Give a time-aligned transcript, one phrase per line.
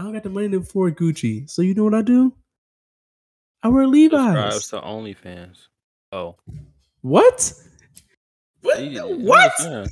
[0.00, 1.48] I don't got the money to afford Gucci.
[1.50, 2.32] So you know what I do?
[3.62, 4.54] I wear Levi's.
[4.64, 5.18] Subscribe Levi's.
[5.20, 5.58] to OnlyFans.
[6.10, 6.36] Oh,
[7.02, 7.52] What?
[8.62, 8.82] What?
[8.82, 9.52] Yeah, what?
[9.60, 9.84] yeah.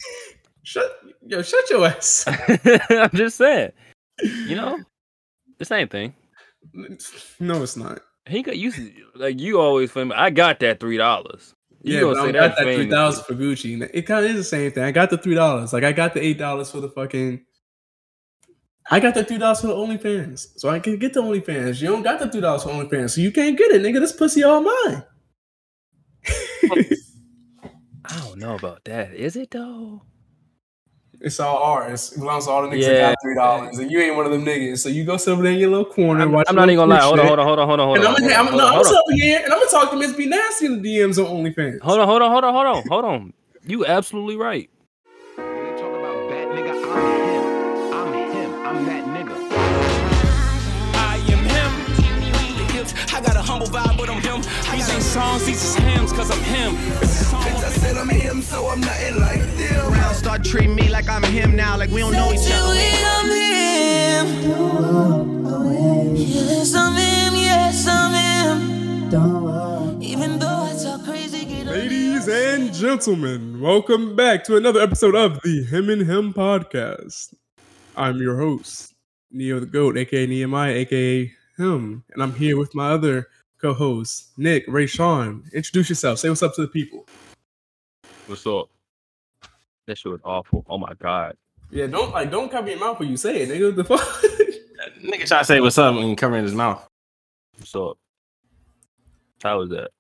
[0.63, 0.91] Shut
[1.27, 2.25] yo, shut your ass.
[2.91, 3.73] I'm just saying.
[4.23, 4.79] You know,
[5.59, 6.15] the same thing.
[7.39, 8.01] no, it's not.
[8.27, 8.73] He got you
[9.15, 10.17] like you always famous.
[10.19, 11.55] I got that three dollars.
[11.83, 12.77] You yeah, gonna say I got that famously.
[12.85, 13.91] three thousand for Gucci.
[13.93, 14.85] It kind of is the same thing.
[14.85, 15.75] I got the three dollars.
[15.75, 17.45] Like I got the eight dollars for the fucking.
[18.91, 21.81] I got the three dollars for the OnlyFans, so I can get the OnlyFans.
[21.81, 24.01] You don't got the three dollars for OnlyFans, so you can't get it, nigga.
[24.01, 25.05] This pussy all mine.
[28.05, 29.15] I don't know about that.
[29.15, 30.03] Is it though?
[31.21, 32.13] it's all ours.
[32.13, 32.89] It belongs to all the niggas Yeah.
[32.89, 34.79] that got three dollars, and you ain't one of them niggas.
[34.79, 36.23] So you go sit over there in your little corner.
[36.23, 37.03] I'm, watch I'm not even gonna lie.
[37.03, 38.07] Hold on, hold on, hold on, hold on, hold on.
[38.07, 38.17] And.
[38.17, 40.27] I'm gonna, I'm, no, I'm gonna sit here and I'm gonna talk to Miss B
[40.27, 41.81] Nasty in the DMs on OnlyFans.
[41.81, 43.33] Hold on, hold on, hold on, hold on, hold on.
[43.67, 44.71] You absolutely right.
[55.19, 56.77] Songs, these is hymns, cause I'm him.
[57.03, 57.07] I
[57.83, 59.93] said I'm him, so I'm nothing like them.
[59.93, 62.73] Round start treating me like I'm him now, like we don't know each other.
[63.15, 63.27] I'm
[64.07, 64.27] him.
[66.15, 67.35] Yes, I'm him.
[67.35, 70.01] Yes, I'm him.
[70.01, 75.43] Even though I talk crazy, get Ladies and gentlemen, welcome back to another episode of
[75.43, 77.35] the Him and Him podcast.
[77.97, 78.95] I'm your host,
[79.33, 83.27] Neo the Goat, aka Nehemiah, aka Him, and I'm here with my other
[83.61, 85.53] co-host, Nick Rashawn.
[85.53, 86.19] Introduce yourself.
[86.19, 87.07] Say what's up to the people.
[88.27, 88.69] What's up?
[89.87, 90.65] That shit was awful.
[90.69, 91.37] Oh my god.
[91.71, 93.67] Yeah, don't like don't cover your mouth when you say it, nigga.
[93.67, 94.01] What the fuck?
[95.03, 96.87] Nigga try to say what's up and covering his mouth.
[97.59, 97.99] What's up?
[99.43, 99.91] How was that?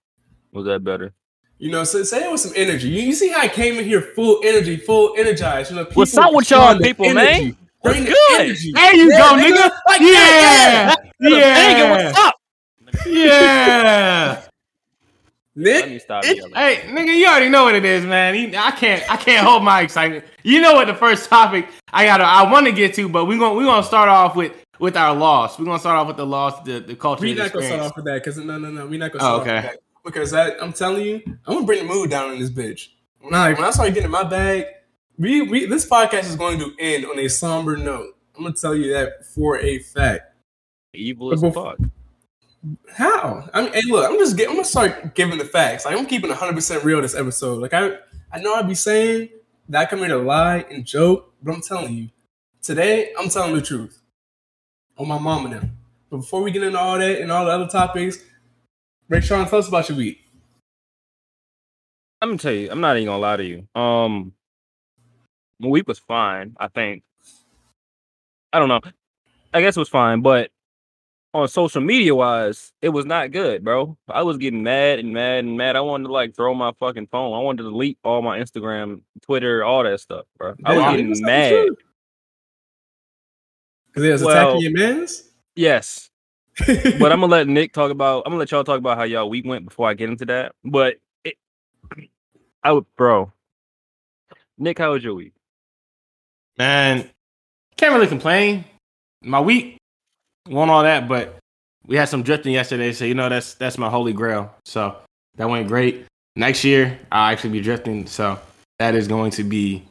[0.53, 1.13] Was that better?
[1.61, 2.89] you know, say, say it with some energy.
[2.89, 5.71] You, you see how I came in here full energy, full energized.
[5.73, 7.17] You know, What's up with y'all people, energy.
[7.47, 7.57] man?
[7.83, 8.41] Bring What's the good?
[8.41, 8.73] energy.
[8.73, 9.57] There you Yeah, go, nigga.
[9.57, 9.71] nigga.
[9.89, 12.35] Like yeah, Dang it, yeah, what's up?
[13.07, 14.43] Yeah.
[15.57, 16.55] Let me Nick, stop It- yelling.
[16.55, 18.35] hey, nigga, you already know what it is, man.
[18.37, 20.25] You- I can't, I can't hold my excitement.
[20.45, 23.39] You know what the first topic I gotta, I want to get to, but we're
[23.39, 25.59] gonna, we're gonna start off with with our loss.
[25.59, 27.23] We're gonna start off with the loss, the the culture.
[27.23, 29.25] we're the not gonna start off with that because no, no, no, we're not gonna
[29.25, 29.55] Oh, start off okay.
[29.55, 32.51] with that because that, I'm telling you, I'm gonna bring the mood down in this
[32.51, 32.89] bitch.
[33.21, 34.67] When I when I start getting in my bag,
[35.19, 38.15] we, we this podcast is going to end on a somber note.
[38.37, 40.37] I'm gonna tell you that for a fact.
[40.95, 41.79] Evil as fuck.
[42.93, 43.49] How?
[43.55, 45.85] I mean, hey, look, I'm just getting, I'm gonna start giving the facts.
[45.85, 47.61] Like I'm keeping 100 percent real this episode.
[47.63, 47.99] Like I,
[48.33, 49.29] I know I'd be saying
[49.69, 52.09] that I come here to lie and joke, but I'm telling you,
[52.63, 54.01] today I'm telling the truth.
[54.97, 55.79] On my mom and them.
[56.11, 58.19] But before we get into all that and all the other topics,
[59.11, 60.19] Rashawn, tell us about your week.
[62.21, 63.81] I'm gonna tell you, I'm not even gonna lie to you.
[63.81, 64.33] Um,
[65.61, 66.57] my week was fine.
[66.59, 67.05] I think.
[68.53, 68.81] I don't know.
[69.55, 70.51] I guess it was fine, but
[71.35, 73.97] on social media wise, it was not good, bro.
[74.09, 75.77] I was getting mad and mad and mad.
[75.77, 77.39] I wanted to like throw my fucking phone.
[77.39, 80.55] I wanted to delete all my Instagram, Twitter, all that stuff, bro.
[80.65, 81.69] I was getting up mad.
[83.95, 85.25] Cause they was Well- attacking your mans.
[85.57, 86.11] Yes,
[86.67, 88.23] but I'm gonna let Nick talk about.
[88.25, 90.53] I'm gonna let y'all talk about how y'all week went before I get into that.
[90.65, 91.37] But it,
[92.63, 93.33] I would, bro.
[94.57, 95.33] Nick, how was your week?
[96.59, 97.11] Man,
[97.77, 98.65] can't really complain.
[99.23, 99.78] My week
[100.49, 101.39] won all that, but
[101.87, 104.55] we had some drifting yesterday, so you know that's that's my holy grail.
[104.65, 104.97] So
[105.37, 106.07] that went great.
[106.37, 108.39] Next year I'll actually be drifting, so
[108.79, 109.85] that is going to be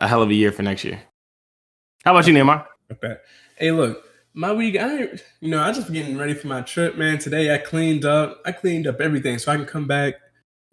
[0.00, 1.00] a hell of a year for next year.
[2.04, 2.66] How about you, Neymar?
[2.92, 3.16] Okay.
[3.56, 5.08] Hey, look, my week, I,
[5.40, 7.18] you know, I just getting ready for my trip, man.
[7.18, 10.14] Today I cleaned up, I cleaned up everything so I can come back.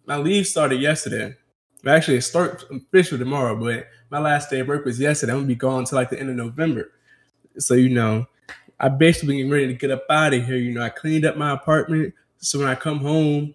[0.06, 1.34] My leave started yesterday.
[1.82, 5.32] Well, Actually, it starts official tomorrow, but my last day of work was yesterday.
[5.32, 6.92] I'm gonna be gone until like the end of November.
[7.58, 8.26] So you know,
[8.84, 10.56] I basically getting ready to get up out of here.
[10.56, 13.54] You know, I cleaned up my apartment, so when I come home,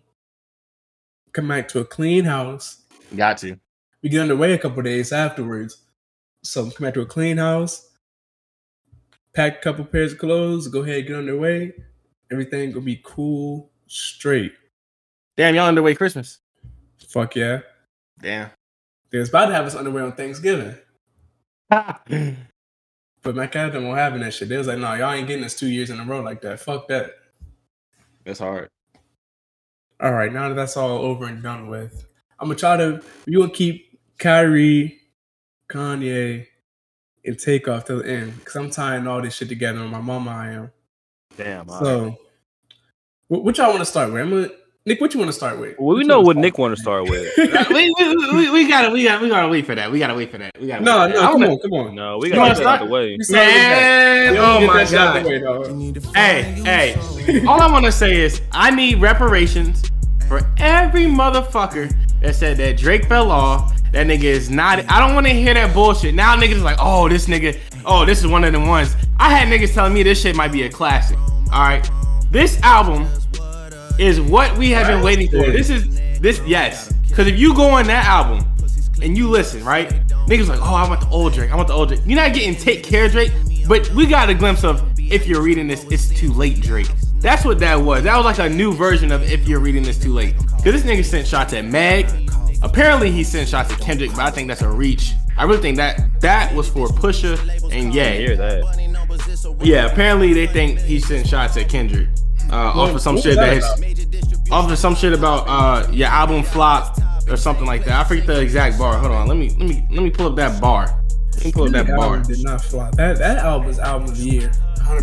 [1.34, 2.82] come back to a clean house.
[3.16, 3.60] Got to.
[4.02, 5.84] We get underway a couple days afterwards.
[6.42, 7.92] So come back to a clean house,
[9.36, 11.74] pack a couple pairs of clothes, go ahead get underway.
[12.32, 14.54] Everything gonna be cool, straight.
[15.38, 16.40] Damn, y'all underway Christmas.
[17.08, 17.60] Fuck yeah.
[18.20, 18.50] Damn.
[19.12, 20.76] They was about to have us underway on Thanksgiving.
[23.22, 24.50] But my captain won't having that shit.
[24.50, 26.60] They was like, no, y'all ain't getting us two years in a row like that.
[26.60, 27.16] Fuck that.
[28.24, 28.70] That's hard.
[30.02, 32.06] All right, now that that's all over and done with,
[32.40, 33.02] I'm gonna try to.
[33.26, 35.02] You gonna keep Kyrie,
[35.70, 36.48] Kanye,
[37.26, 39.80] and Takeoff till the end because I'm tying all this shit together.
[39.80, 40.72] And my mama, I am.
[41.36, 41.70] Damn.
[41.70, 41.86] all right.
[41.86, 42.18] So,
[43.28, 44.22] what, what y'all want to start with?
[44.22, 44.50] I'm gonna
[44.90, 45.78] Nick, what you want to start with?
[45.78, 47.32] Well, we you know what Nick want to start with.
[47.38, 49.92] we, we, we, we gotta we gotta we gotta wait for that.
[49.92, 50.60] We gotta wait for that.
[50.60, 51.32] We gotta No, wait no, that.
[51.32, 51.94] come on, come on.
[51.94, 53.16] No, we gotta wanna get that out the way.
[53.16, 54.34] We started with that.
[54.34, 56.16] Man, oh my that shit out the god.
[56.16, 56.44] way.
[56.64, 57.46] Hey, hey.
[57.46, 59.84] All I want to say is I need reparations
[60.28, 61.94] for every motherfucker
[62.24, 63.80] that said that Drake fell off.
[63.92, 64.80] That nigga is not.
[64.92, 66.16] I don't want to hear that bullshit.
[66.16, 68.96] Now niggas is like, oh, this nigga, oh, this is one of the ones.
[69.20, 71.18] I had niggas telling me this shit might be a classic.
[71.54, 71.88] All right,
[72.32, 73.08] this album
[74.00, 75.52] is what we have been waiting for.
[75.52, 78.46] This is this yes, because if you go on that album
[79.02, 79.90] and you listen, right?
[80.28, 81.52] Niggas like, oh, I want the old Drake.
[81.52, 82.02] I want the old Drake.
[82.06, 83.32] You're not getting Take Care Drake,
[83.68, 86.88] but we got a glimpse of if you're reading this, it's too late Drake.
[87.20, 88.04] That's what that was.
[88.04, 90.36] That was like a new version of if you're reading this too late.
[90.38, 92.08] Cause this nigga sent shots at Meg.
[92.62, 95.14] Apparently he sent shots at Kendrick, but I think that's a reach.
[95.38, 97.38] I really think that that was for Pusha
[97.72, 98.14] and yeah.
[99.62, 102.08] Yeah, apparently they think he sent shots at Kendrick.
[102.52, 105.90] Uh, off of some shit was that that his, off of some shit about uh
[105.92, 106.98] your album flop
[107.30, 108.00] or something like that.
[108.06, 108.98] I forget the exact bar.
[108.98, 110.88] Hold on, let me let me let me pull up that bar.
[111.36, 112.06] Let me pull up that That bar.
[112.16, 112.96] album did not flop.
[112.96, 114.52] That that album was album of the year.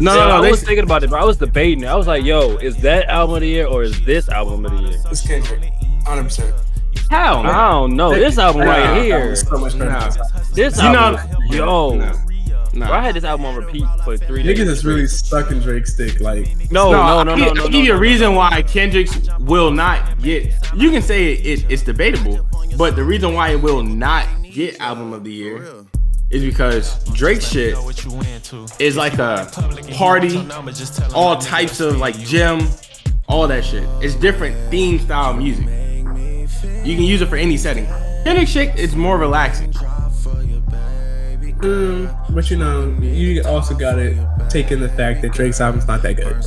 [0.01, 0.37] No, no, no.
[0.39, 1.87] I They, was thinking about it, but I was debating.
[1.87, 4.73] I was like, "Yo, is that album of the year or is this album of
[4.73, 5.63] the year?" It's Kendrick.
[6.05, 6.53] 100%.
[7.11, 7.51] hell no.
[7.51, 8.11] I don't know.
[8.13, 9.91] This album right here, So much better.
[9.93, 10.11] Nah.
[10.55, 12.13] this You album, know- yo, Nah.
[12.77, 12.89] Nah.
[12.89, 14.59] bro, I had this album on repeat for three days.
[14.59, 16.21] Niggas is really stuck in Drake's stick.
[16.21, 18.63] Like, no, no, no, I'll no, give- no, I'll no, give you a reason why
[18.63, 20.53] Kendrick's will not get.
[20.75, 24.79] You can say it, it, it's debatable, but the reason why it will not get
[24.81, 25.65] album of the year
[26.31, 27.77] is because Drake's shit
[28.81, 29.49] is like a
[29.93, 30.47] party,
[31.15, 32.67] all types of like gym,
[33.29, 33.85] all that shit.
[34.03, 35.67] It's different theme style music.
[36.85, 37.87] You can use it for any setting.
[38.25, 39.73] Kendrick shit is more relaxing.
[41.59, 46.03] Mm, but you know, you also gotta take in the fact that Drake's album's not
[46.03, 46.45] that good.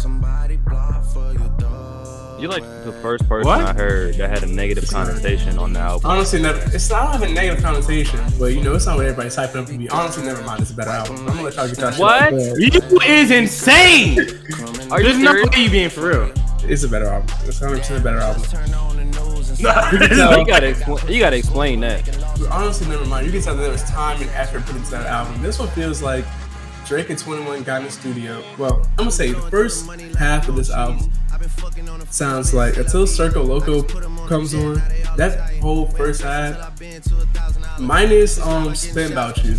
[2.40, 3.60] You like the first person What?
[3.60, 6.10] I heard that had a negative connotation on the album.
[6.10, 6.60] Honestly, never.
[6.74, 9.66] It's not have a negative connotation, but you know, it's not what everybody's hyping up
[9.66, 9.90] to be.
[9.90, 10.62] Honestly, never mind.
[10.62, 11.18] It's a better album.
[11.18, 12.02] I'm gonna let y'all get that shit.
[12.02, 12.34] What?
[12.34, 12.34] out.
[12.34, 14.20] You is insane.
[14.90, 16.34] Are There's no way you being for real.
[16.64, 17.28] It's a better album.
[17.44, 19.09] It's 100 percent a better album.
[19.62, 19.66] You
[20.46, 22.08] gotta, expl- you gotta explain that.
[22.50, 23.26] Honestly, never mind.
[23.26, 25.42] You can tell that there was time and effort put into that album.
[25.42, 26.24] This one feels like
[26.86, 28.42] Drake and 21 got in the studio.
[28.58, 31.12] Well, I'm gonna say the first half of this album
[32.10, 33.84] sounds like until Circo Loco
[34.28, 34.82] comes on,
[35.18, 36.80] that whole first half,
[37.80, 39.56] minus um Spin About You.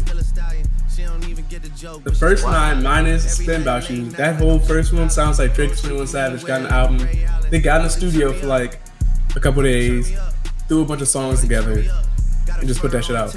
[2.04, 5.78] The first nine minus Spin About You, that whole first one sounds like Drake and
[5.78, 7.06] 21 Savage got an album.
[7.50, 8.80] They got in the studio for like
[9.36, 10.12] a couple days,
[10.68, 11.84] threw a bunch of songs together,
[12.58, 13.36] and just put that shit out.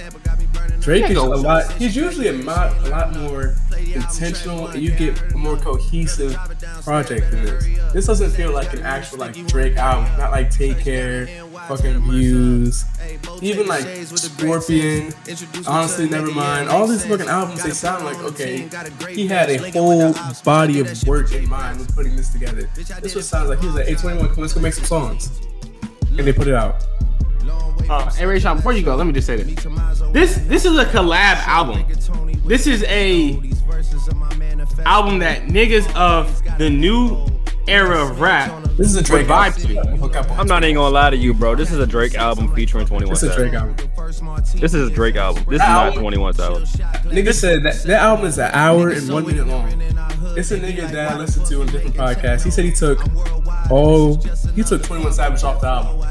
[0.80, 1.72] Drake is a lot.
[1.74, 6.36] He's usually a lot, a lot more intentional, and you get a more cohesive
[6.84, 7.80] project than this.
[7.94, 11.28] This doesn't feel like an actual like Drake album, not like Take Care,
[11.68, 12.84] fucking Views,
[13.42, 15.14] even like Scorpion.
[15.66, 16.70] Honestly, never mind.
[16.70, 18.68] All these fucking albums, they sound like okay.
[19.10, 20.14] He had a whole
[20.44, 22.70] body of work in mind when putting this together.
[23.02, 25.30] This one sounds like he was like, "Hey, 21, come let's go make some songs,"
[26.18, 26.86] and they put it out.
[27.90, 29.64] Uh, hey Rashawn, before you go, let me just say this.
[30.12, 31.86] This this is a collab album.
[32.46, 33.34] This is a
[34.86, 37.26] album that niggas of the new
[37.68, 39.92] era of rap This is a Drake vibe album.
[39.94, 39.98] to.
[39.98, 41.56] Hook up on I'm not even gonna lie to you, bro.
[41.56, 43.76] This is a Drake album featuring 21 It's a Drake album.
[44.56, 45.44] This is a Drake album.
[45.48, 46.64] This is not 21 album.
[46.64, 49.68] Nigga said that that album is an hour and one minute long.
[50.36, 52.44] It's a nigga that I listened to on different podcasts.
[52.44, 53.00] He said he took
[53.70, 54.16] oh
[54.56, 56.08] he took 21 Savage off the album.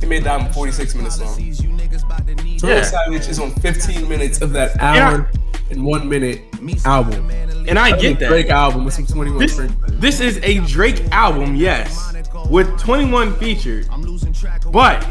[0.00, 1.34] He made the album 46 minutes long.
[1.36, 2.82] 21 Yeah.
[2.82, 5.30] Savage is on 15 minutes of that hour
[5.70, 6.40] and one minute
[6.84, 7.30] album.
[7.66, 8.28] And I get that.
[8.28, 12.14] Drake album with some 21 This, this is a Drake album, yes,
[12.50, 13.86] with 21 featured.
[14.70, 15.06] But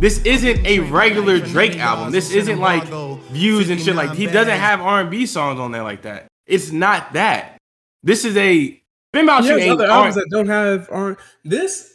[0.00, 2.12] this isn't a regular Drake album.
[2.12, 2.84] This isn't like
[3.30, 6.26] views and shit like he doesn't have R&B songs on there like that.
[6.46, 7.56] It's not that.
[8.02, 8.80] This is a
[9.12, 11.92] Spin About You has other albums R- that don't have aren't this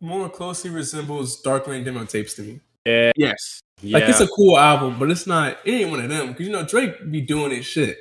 [0.00, 2.60] more closely resembles Dark Lane demo tapes to me.
[2.84, 3.60] Yeah, Yes.
[3.80, 3.98] yeah.
[3.98, 5.58] Like it's a cool album, but it's not.
[5.64, 7.98] It ain't one of them because you know Drake be doing his shit.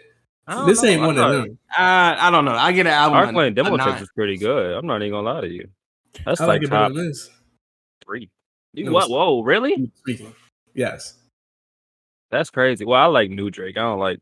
[0.48, 0.90] I don't This know.
[0.90, 1.58] ain't I one of them.
[1.72, 2.52] Uh, I don't know.
[2.54, 3.18] I get an album.
[3.20, 3.88] Dark a- Lane a demo nine.
[3.90, 4.78] tapes is pretty good.
[4.78, 5.68] I'm not even gonna lie to you.
[6.26, 7.30] That's I like, like it better top this.
[8.06, 8.30] three.
[8.74, 9.10] You what?
[9.10, 9.92] Whoa, really?
[10.74, 11.16] Yes.
[12.32, 12.86] That's crazy.
[12.86, 13.78] Well, I like new Drake.
[13.78, 14.20] I don't like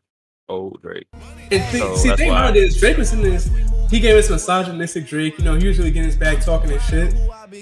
[0.47, 1.07] old Drake.
[1.51, 2.39] And thi- So see, that's think why.
[2.45, 3.49] about it is Drake was in this.
[3.89, 5.37] He gave us misogynistic Drake.
[5.37, 7.13] You know, he usually getting his back talking his shit.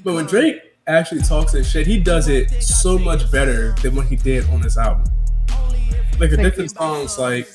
[0.03, 0.55] But when Drake
[0.87, 4.61] actually talks his shit, he does it so much better than what he did on
[4.61, 5.05] this album.
[6.21, 7.49] Like a different songs, like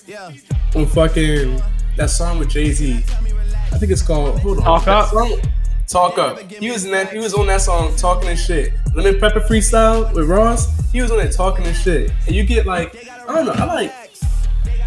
[0.75, 1.63] on fucking
[1.97, 2.95] that song with Jay Z.
[2.97, 4.41] I think it's called.
[4.41, 4.65] Hold on.
[4.65, 5.09] Talk Up?
[5.11, 5.41] Song,
[5.87, 6.41] Talk Up.
[6.51, 7.13] He was in that.
[7.13, 8.73] He was on that song talking and shit.
[8.93, 10.67] Lemon Pepper Freestyle with Ross.
[10.91, 12.11] He was on it talking and shit.
[12.27, 12.93] And you get like,
[13.29, 13.53] I don't know.
[13.53, 13.95] I like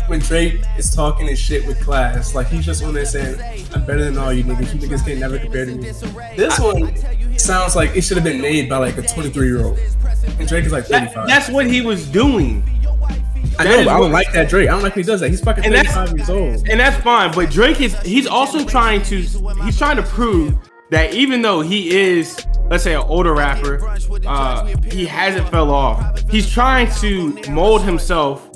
[0.08, 2.36] when Drake is talking and shit with class.
[2.36, 3.40] Like he's just on there saying,
[3.74, 4.74] "I'm better than all you niggas.
[4.74, 5.90] You niggas can't never compare to me."
[6.36, 6.98] This one
[7.40, 9.80] sounds like it should have been made by like a 23 year old.
[10.38, 11.28] And Drake is like That- 35.
[11.28, 12.62] that's what he was doing.
[13.60, 14.70] I know, I don't like that Drake.
[14.70, 15.30] I don't like when he does that.
[15.30, 16.68] He's fucking And that's- 35 years old.
[16.70, 17.32] and that's fine.
[17.34, 19.18] But Drake is he's also trying to
[19.64, 20.56] he's trying to prove
[20.92, 23.80] that even though he is let's say an older rapper,
[24.28, 26.20] uh, he hasn't fell off.
[26.30, 28.48] He's trying to mold himself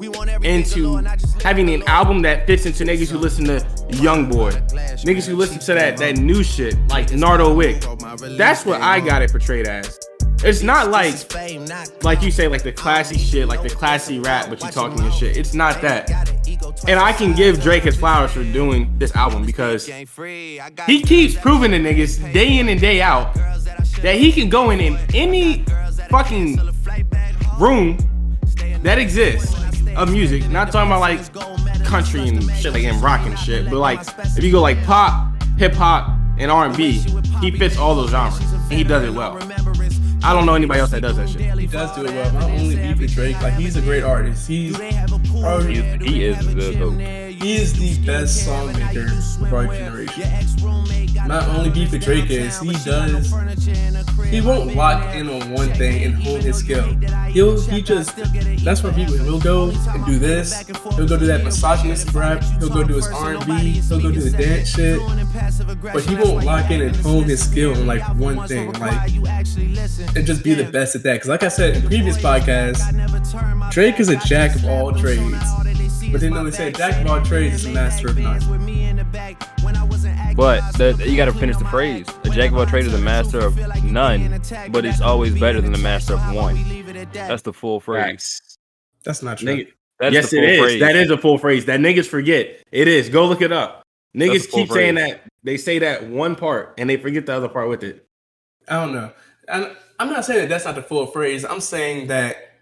[0.44, 0.98] into
[1.44, 5.60] having an album that fits into niggas who listen to Young Boy, niggas who listen
[5.60, 7.84] to that that new shit like Nardo Wick.
[8.38, 10.00] That's what I got it portrayed as.
[10.46, 11.14] It's not like
[12.04, 15.14] like you say, like the classy shit, like the classy rap, but you talking and
[15.14, 15.38] shit.
[15.38, 16.10] It's not that.
[16.88, 21.72] And I can give Drake his flowers for doing this album because he keeps proving
[21.72, 23.34] to niggas day in and day out
[24.02, 25.64] that he can go in in any
[26.10, 26.60] fucking
[27.58, 27.98] room
[28.82, 29.56] that exists
[29.96, 30.50] of music.
[30.50, 34.02] Not talking about like country and shit like and rock and shit, but like
[34.38, 37.04] if you go like pop, hip hop, and R and B,
[37.40, 39.40] he fits all those genres and he does it well.
[40.26, 41.42] I don't know anybody else that does that shit.
[41.60, 42.32] He does do it well.
[42.32, 44.48] Not only beef with Drake, like he's a great artist.
[44.48, 47.33] He's probably He is the goat.
[47.44, 51.28] He is the best songmaker of our generation.
[51.28, 53.34] Not only beef with Drake is he does
[54.30, 56.84] he won't lock in on one thing and hone his skill.
[57.30, 58.16] He'll he just
[58.64, 60.66] that's where people he'll go and do this.
[60.96, 62.44] He'll go do that misogynistic rap.
[62.60, 63.54] He'll go do his R and B.
[63.82, 65.00] He'll go do the dance shit.
[65.82, 69.12] But he won't lock in and hone his skill on like one thing, like
[70.16, 71.14] and just be the best at that.
[71.14, 72.82] Because like I said in previous podcasts,
[73.72, 75.73] Drake is a jack of all trades.
[76.14, 78.40] But then they say jack of all trades is a master of none.
[80.36, 82.06] But the, you got to finish the phrase.
[82.24, 84.40] A jack of all trades is a master of none,
[84.70, 86.56] but it's always better than the master of one.
[87.14, 88.40] That's the full phrase.
[89.04, 89.56] That's not true.
[89.58, 90.60] Nigga, That's yes, the it full is.
[90.60, 90.80] phrase.
[90.82, 92.64] That is a full phrase that niggas forget.
[92.72, 93.10] It is.
[93.10, 93.82] Go look it up.
[94.16, 97.34] Niggas a full keep saying that they say that one part and they forget the
[97.34, 98.08] other part with it.
[98.68, 99.12] I don't know.
[99.50, 101.44] I'm not saying that that's not the full phrase.
[101.44, 102.53] I'm saying that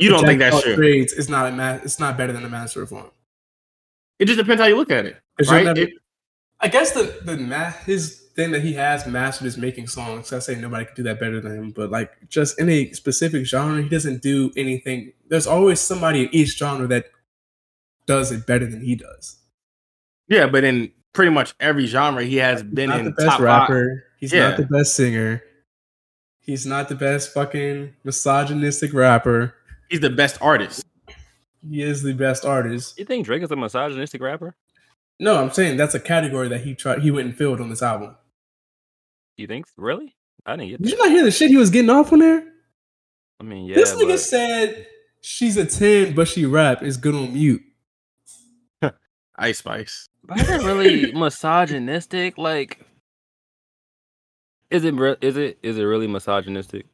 [0.00, 0.76] You don't think that's true?
[0.76, 3.10] Trades is not a ma- It's not better than a master of one.
[4.18, 5.16] It just depends how you look at it,
[5.48, 5.64] right?
[5.64, 5.94] never- It-
[6.60, 10.32] I guess the the ma- his thing that he has mastered is making songs.
[10.32, 13.46] I say nobody can do that better than him, but like just in a specific
[13.46, 15.12] genre, he doesn't do anything.
[15.28, 17.06] There's always somebody in each genre that
[18.06, 19.36] does it better than he does.
[20.28, 23.40] yeah, but in pretty much every genre, he has been in the best five.
[23.40, 24.04] rapper.
[24.18, 24.50] He's Yeah.
[24.50, 25.42] not the best singer.
[26.40, 29.54] He's not the best fucking misogynistic rapper.
[29.90, 30.84] He's the best artist.
[31.68, 32.98] He is the best artist.
[32.98, 34.56] You think Drake is a misogynistic rapper?
[35.18, 37.00] No, I'm saying that's a category that he tried.
[37.02, 38.16] He went and filled on this album.
[39.36, 40.14] You think really?
[40.46, 42.44] I didn't get Did you not hear the shit he was getting off on there?
[43.40, 43.74] I mean, yeah.
[43.74, 44.86] this nigga but- said
[45.20, 47.62] she's a ten, but she rap is good on mute.
[49.36, 50.06] Ice Spice.
[50.24, 52.38] But is it really misogynistic?
[52.38, 52.86] Like,
[54.70, 54.94] is it?
[54.94, 55.58] re- Is it?
[55.62, 56.86] Is it really misogynistic?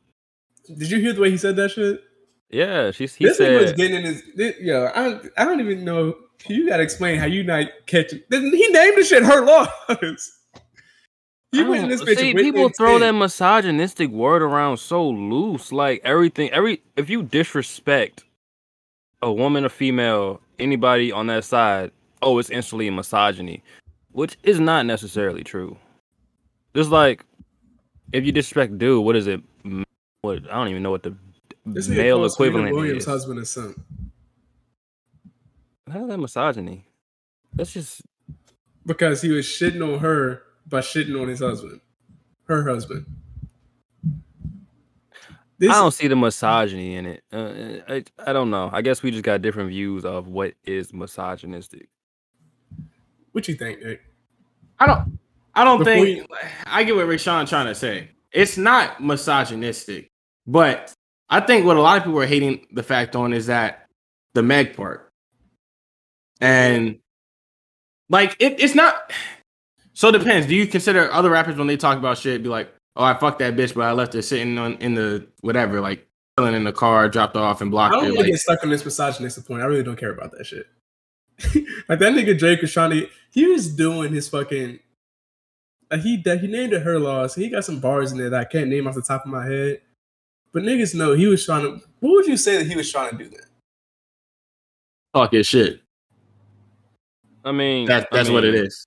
[0.66, 2.02] Did you hear the way he said that shit?
[2.50, 3.14] Yeah, she's.
[3.14, 4.22] He this nigga was getting in his.
[4.34, 6.16] This, yo, I, I don't even know.
[6.46, 8.22] You gotta explain how you not catching.
[8.30, 10.32] He named the shit Her Loss.
[11.52, 12.18] He I went in this bitch.
[12.18, 15.72] See, people throw that misogynistic word around so loose.
[15.72, 18.24] Like everything, every if you disrespect
[19.22, 23.62] a woman, a female, anybody on that side, oh, it's instantly misogyny,
[24.12, 25.76] which is not necessarily true.
[26.74, 27.24] Just like
[28.12, 29.40] if you disrespect dude, what is it?
[30.20, 31.16] What I don't even know what the
[31.66, 33.06] This male equivalent Williams' is.
[33.08, 33.74] husband and son.
[35.90, 36.86] How's that misogyny?
[37.52, 38.02] That's just
[38.84, 41.80] because he was shitting on her by shitting on his husband,
[42.44, 43.06] her husband.
[45.58, 47.22] This, I don't see the misogyny in it.
[47.32, 48.68] Uh, I I don't know.
[48.72, 51.88] I guess we just got different views of what is misogynistic.
[53.32, 54.02] what you think, Nick?
[54.78, 55.18] I don't.
[55.54, 56.18] I don't Before think.
[56.18, 56.26] you-
[56.66, 58.10] I get what Rashawn trying to say.
[58.32, 60.10] It's not misogynistic,
[60.46, 60.92] but
[61.28, 63.88] I think what a lot of people are hating the fact on is that
[64.34, 65.10] the Meg part,
[66.40, 66.98] and
[68.08, 69.12] like it, it's not.
[69.94, 70.46] So it depends.
[70.46, 73.38] Do you consider other rappers when they talk about shit be like, "Oh, I fucked
[73.40, 76.06] that bitch, but I left her sitting on in the whatever, like
[76.38, 77.94] chilling in the car, dropped off, and blocked.
[77.94, 79.62] I don't her." want to Like, get stuck on this misogynistic point.
[79.62, 80.66] I really don't care about that shit.
[81.88, 83.08] like that nigga Drake was trying to.
[83.32, 84.78] He was doing his fucking.
[85.90, 87.34] Like he that he named it Her Loss.
[87.34, 89.46] He got some bars in there that I can't name off the top of my
[89.46, 89.80] head.
[90.56, 91.84] But niggas know he was trying to.
[92.00, 93.40] What would you say that he was trying to do then?
[95.12, 95.82] talk his shit.
[97.44, 98.86] I mean, That's I that's what it is.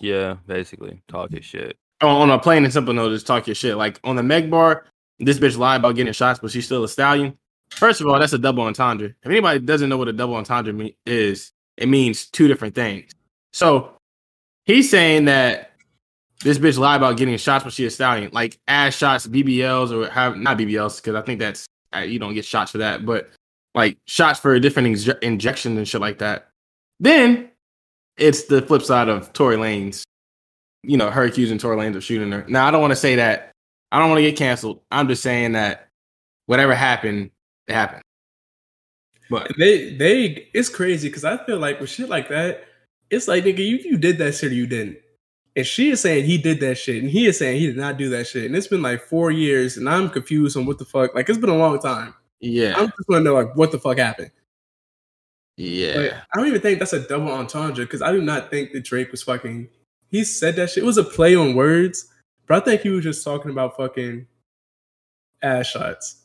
[0.00, 1.76] Yeah, basically, talk his shit.
[2.00, 3.76] on, on a plain and simple note, just talk your shit.
[3.76, 4.86] Like on the Meg bar,
[5.18, 7.36] this bitch lied about getting shots, but she's still a stallion.
[7.68, 9.08] First of all, that's a double entendre.
[9.08, 13.12] If anybody doesn't know what a double entendre me- is, it means two different things.
[13.52, 13.92] So
[14.64, 15.72] he's saying that
[16.42, 20.10] this bitch lied about getting shots, but she a stallion, like ass shots, BBLs, or
[20.10, 23.30] have not BBLs, because I think that's uh, you don't get shots for that, but
[23.74, 26.48] like shots for different inje- injections and shit like that.
[27.00, 27.50] Then
[28.16, 30.04] it's the flip side of Tory Lanez,
[30.82, 32.44] you know, her accusing Tory Lanez of shooting her.
[32.48, 33.50] Now I don't want to say that.
[33.90, 34.80] I don't want to get canceled.
[34.90, 35.88] I'm just saying that
[36.46, 37.30] whatever happened,
[37.68, 38.02] it happened.
[39.30, 42.64] But They they it's crazy because I feel like with shit like that,
[43.10, 44.98] it's like nigga, you you did that shit or you didn't.
[45.56, 47.96] And she is saying he did that shit, and he is saying he did not
[47.96, 48.44] do that shit.
[48.46, 51.14] And it's been like four years, and I'm confused on what the fuck.
[51.14, 52.14] Like it's been a long time.
[52.40, 54.32] yeah, I'm just want to know like what the fuck happened.
[55.56, 58.72] yeah, But I don't even think that's a double entendre because I do not think
[58.72, 59.68] that Drake was fucking.
[60.10, 60.82] He said that shit.
[60.82, 62.12] It was a play on words,
[62.46, 64.26] but I think he was just talking about fucking
[65.42, 66.22] ass shots.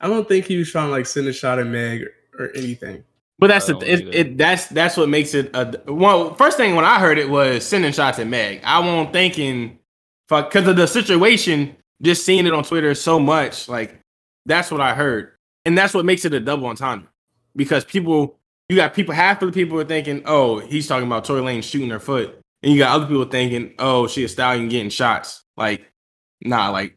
[0.00, 2.56] I don't think he was trying to like send a shot at Meg or, or
[2.56, 3.04] anything.
[3.42, 4.38] But that's the it, it.
[4.38, 5.50] That's that's what makes it.
[5.52, 8.60] A, well, first thing when I heard it was sending shots at Meg.
[8.62, 9.80] I won't thinking,
[10.28, 11.74] fuck, because of the situation.
[12.00, 13.98] Just seeing it on Twitter so much, like
[14.46, 15.32] that's what I heard,
[15.64, 17.08] and that's what makes it a double entendre.
[17.56, 19.12] Because people, you got people.
[19.12, 22.38] Half of the people are thinking, "Oh, he's talking about Tory Lane shooting her foot,"
[22.62, 25.90] and you got other people thinking, "Oh, she a stallion getting shots." Like,
[26.42, 26.96] nah, like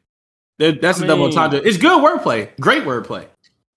[0.59, 1.59] that's I a double entendre.
[1.65, 3.25] It's good wordplay, great wordplay.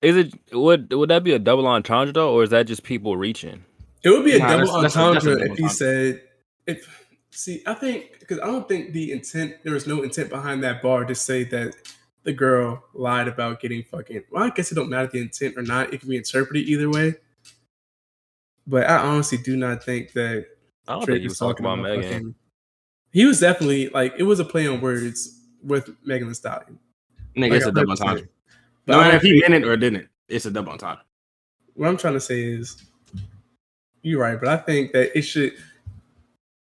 [0.01, 3.17] Is it would would that be a double entendre though, or is that just people
[3.17, 3.65] reaching?
[4.05, 5.65] It would be a Nah, double that's- that's a- that's a entendre double if he
[5.65, 5.77] entendre.
[5.77, 6.23] said,
[6.67, 10.63] "If see, I think because I don't think the intent there was no intent behind
[10.63, 11.75] that bar to say that
[12.23, 14.23] the girl lied about getting fucking.
[14.31, 15.93] Well, I guess it don't matter the intent or not.
[15.93, 17.15] It can be interpreted either way.
[18.67, 20.47] But I honestly do not think that
[20.87, 22.03] I don't Drake think he was talking about Megan.
[22.03, 22.35] fucking-
[23.11, 26.79] He was definitely like it was a play on words with Megan Thee Stallion.
[27.37, 28.29] Nigga, Like, it's a I double heard you entendre.
[28.89, 31.05] But No matter if he meant it or didn't, it's a double entendre.
[31.75, 32.83] what I'm trying to say is,
[34.03, 35.53] you're right, but I think that it should.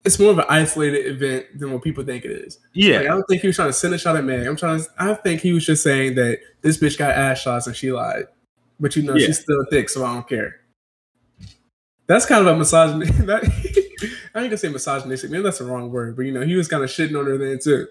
[0.06, 2.60] It's more of an isolated event than what people think it is.
[2.74, 4.46] Yeah, Like, I don't think he was trying to send a shot at Meg.
[4.48, 4.88] I'm trying to.
[5.00, 8.26] I think he was just saying that this bitch got ass shots and she lied,
[8.80, 9.28] but you know Yeah.
[9.28, 10.58] she's still thick, so I don't care.
[12.08, 13.26] That's kind of a misogynistic.
[13.26, 13.44] That,
[14.34, 15.30] I ain't gonna say misogynistic.
[15.30, 17.38] Maybe that's the wrong word, but you know he was kind of shitting on her
[17.38, 17.88] then too.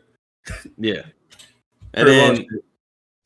[0.78, 1.02] yeah.
[1.94, 2.46] And then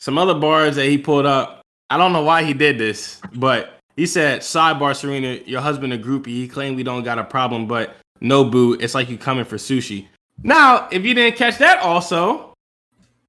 [0.04, 1.62] some other bars that he pulled up.
[1.88, 5.98] I don't know why he did this, but he said, "Sidebar, Serena, your husband a
[5.98, 6.26] groupie.
[6.26, 8.74] He claimed we don't got a problem, but no boo.
[8.74, 10.06] It's like you coming for sushi."
[10.42, 12.52] Now, if you didn't catch that, also,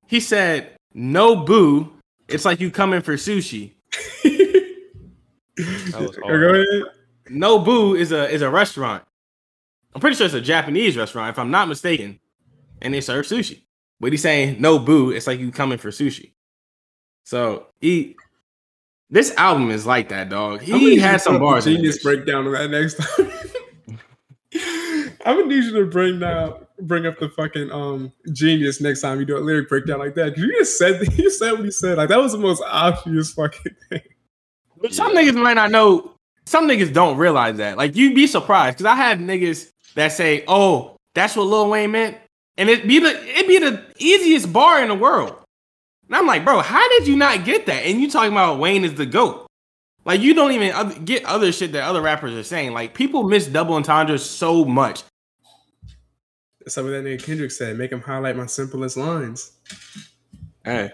[0.07, 1.93] he said, "No boo.
[2.27, 3.71] It's like you coming for sushi."
[5.55, 6.55] That was Go hard.
[6.55, 6.65] ahead.
[7.31, 9.01] Nobu is a is a restaurant.
[9.93, 12.19] I'm pretty sure it's a Japanese restaurant, if I'm not mistaken,
[12.81, 13.61] and they serve sushi.
[14.01, 15.15] But he's saying Nobu.
[15.15, 16.33] It's like you coming for sushi.
[17.25, 18.15] So he,
[19.09, 20.61] this album is like that, dog.
[20.61, 21.65] He need you had some bars.
[21.65, 22.03] the in Genius this.
[22.03, 23.31] breakdown of that next time.
[25.25, 29.19] I'm gonna need you to bring down, bring up the fucking um genius next time
[29.19, 30.35] you do a lyric breakdown like that.
[30.35, 31.97] Cause you just said you said what he said.
[31.97, 34.01] Like that was the most obvious fucking thing.
[34.79, 36.13] But some niggas might not know.
[36.45, 37.75] Some niggas don't realize that.
[37.75, 41.91] Like you'd be surprised because I had niggas that say, "Oh, that's what Lil Wayne
[41.91, 42.17] meant,"
[42.57, 45.35] and it be the it be the easiest bar in the world.
[46.07, 47.85] And I'm like, bro, how did you not get that?
[47.85, 49.47] And you talking about Wayne is the goat?
[50.05, 52.73] Like you don't even get other shit that other rappers are saying.
[52.73, 55.03] Like people miss double entendres so much.
[56.59, 57.77] What that nigga Kendrick said.
[57.77, 59.51] Make him highlight my simplest lines.
[60.63, 60.91] Hey,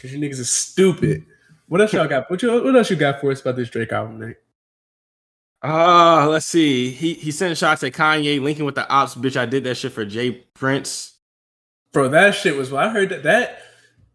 [0.00, 1.24] Cause you niggas is stupid.
[1.66, 2.30] What else y'all got?
[2.30, 4.36] What, you, what else you got for us about this Drake album, Nate?
[5.62, 6.90] uh, let's see.
[6.90, 9.14] He he sent shots at Kanye, linking with the ops.
[9.14, 10.32] Bitch, I did that shit for J.
[10.52, 11.14] Prince.
[11.92, 12.70] Bro, that shit was.
[12.70, 13.22] What I heard that.
[13.22, 13.62] That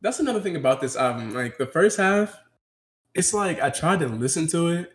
[0.01, 1.33] that's another thing about this album.
[1.33, 2.37] Like the first half,
[3.13, 4.93] it's like I tried to listen to it,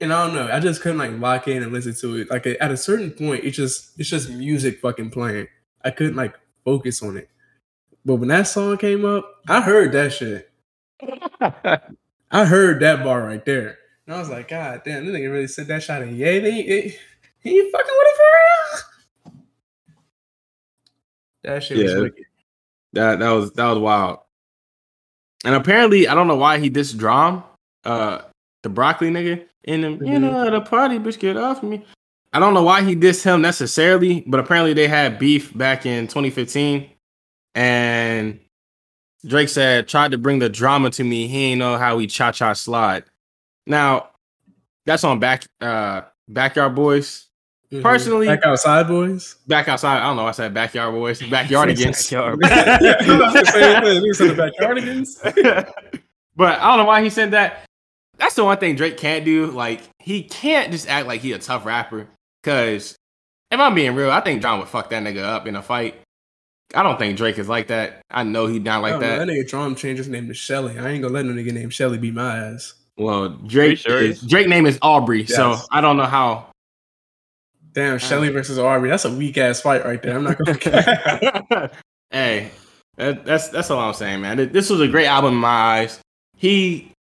[0.00, 0.52] and I don't know.
[0.52, 2.30] I just couldn't like lock in and listen to it.
[2.30, 5.48] Like at a certain point, it's just it's just music fucking playing.
[5.84, 7.30] I couldn't like focus on it.
[8.04, 10.50] But when that song came up, I heard that shit.
[12.30, 15.48] I heard that bar right there, and I was like, God damn, this nigga really
[15.48, 16.40] said that shot in Ye.
[16.40, 16.96] He, he,
[17.40, 19.44] he fucking with it for real.
[21.44, 22.24] That shit was wicked.
[22.92, 24.20] That that was that was wild.
[25.44, 27.42] And apparently, I don't know why he dissed DRAM,
[27.84, 28.22] uh,
[28.62, 29.92] the broccoli nigga, in him.
[30.04, 30.20] You Mhm.
[30.20, 31.84] know, a party, bitch, get off me.
[32.32, 36.08] I don't know why he dissed him necessarily, but apparently they had beef back in
[36.08, 36.90] 2015,
[37.54, 38.40] and
[39.26, 41.26] Drake said tried to bring the drama to me.
[41.28, 43.04] He ain't know how he cha cha slide.
[43.66, 44.10] Now,
[44.86, 47.27] that's on back uh backyard boys.
[47.72, 47.82] Mhm.
[47.82, 49.36] Personally- back outside boys.
[49.46, 50.26] Back outside, I don't know.
[50.26, 52.10] I said backyard boys, backyard against.
[52.10, 52.40] Backyard.
[52.40, 54.02] the same thing.
[54.02, 55.70] These are the backyardigans.
[56.36, 57.64] but I don't know why he said that.
[58.18, 59.46] That's the one thing Drake can't do.
[59.46, 62.08] Like he can't just act like he a tough rapper.
[62.42, 62.96] Cause
[63.50, 65.96] if I'm being real, I think John would fuck that nigga up in a fight.
[66.74, 68.02] I don't think Drake is like that.
[68.10, 69.26] I know he not like I don't know, that.
[69.26, 70.78] that nigga DRAM changed his name to Shelly.
[70.78, 72.74] I ain't gonna let no nigga named Shelly beat my ass.
[72.98, 74.28] Well, Drake sure is, is?
[74.28, 76.46] Drake name is Aubrey, so I don't know how.
[77.72, 78.88] Damn, Shelly versus Aubrey.
[78.88, 80.16] That's a weak ass fight right there.
[80.16, 80.58] I'm not gonna.
[80.58, 81.70] Care.
[82.10, 82.50] Hey,
[82.96, 84.50] that, that's that's all I'm saying, man.
[84.52, 86.00] This was a great album in my eyes.
[86.36, 86.92] He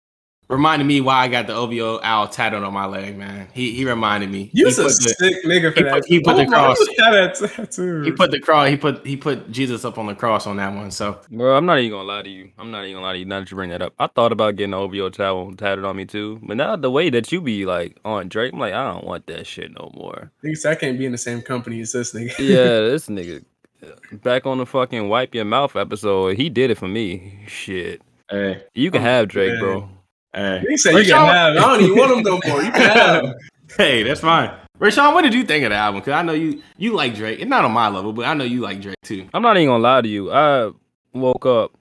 [0.49, 3.47] reminded me why I got the OVO owl tattooed on my leg, man.
[3.53, 4.49] He he reminded me.
[4.53, 5.93] You was a put the, sick nigga for he that.
[5.93, 6.79] put- he put the oh, cross.
[6.79, 8.01] look at that tattoo.
[8.03, 8.69] he put the cross.
[8.69, 10.91] He put he put Jesus up on the cross on that one.
[10.91, 12.51] So Bro, I'm not even gonna lie to you.
[12.57, 13.25] I'm not even gonna lie to you.
[13.25, 15.95] Now that you bring that up, I thought about getting an OVO towel tatted on
[15.97, 16.39] me too.
[16.43, 19.27] But now the way that you be like on Drake, I'm like, I don't want
[19.27, 20.31] that shit no more.
[20.43, 22.37] Niggas, I can't be in the same company as this nigga.
[22.39, 23.43] Yeah, this nigga
[23.83, 23.89] uh,
[24.23, 26.37] back on the fucking wipe your mouth episode.
[26.37, 27.43] He did it for me.
[27.47, 29.59] Shit, hey, you can Oh, have Drake, man.
[29.59, 29.89] bro.
[30.37, 31.57] Hey, He said you can have.
[31.57, 32.63] I don't even want him no more.
[32.63, 33.23] You can have.
[33.25, 33.33] him.
[33.77, 34.51] hey, that's fine.
[34.79, 36.01] Rashawn, what did you think of the album?
[36.01, 37.39] Because I know you you like Drake.
[37.39, 39.27] It's not on my level, but I know you like Drake too.
[39.33, 40.31] I'm not even gonna lie to you.
[40.31, 40.71] I
[41.13, 41.71] woke up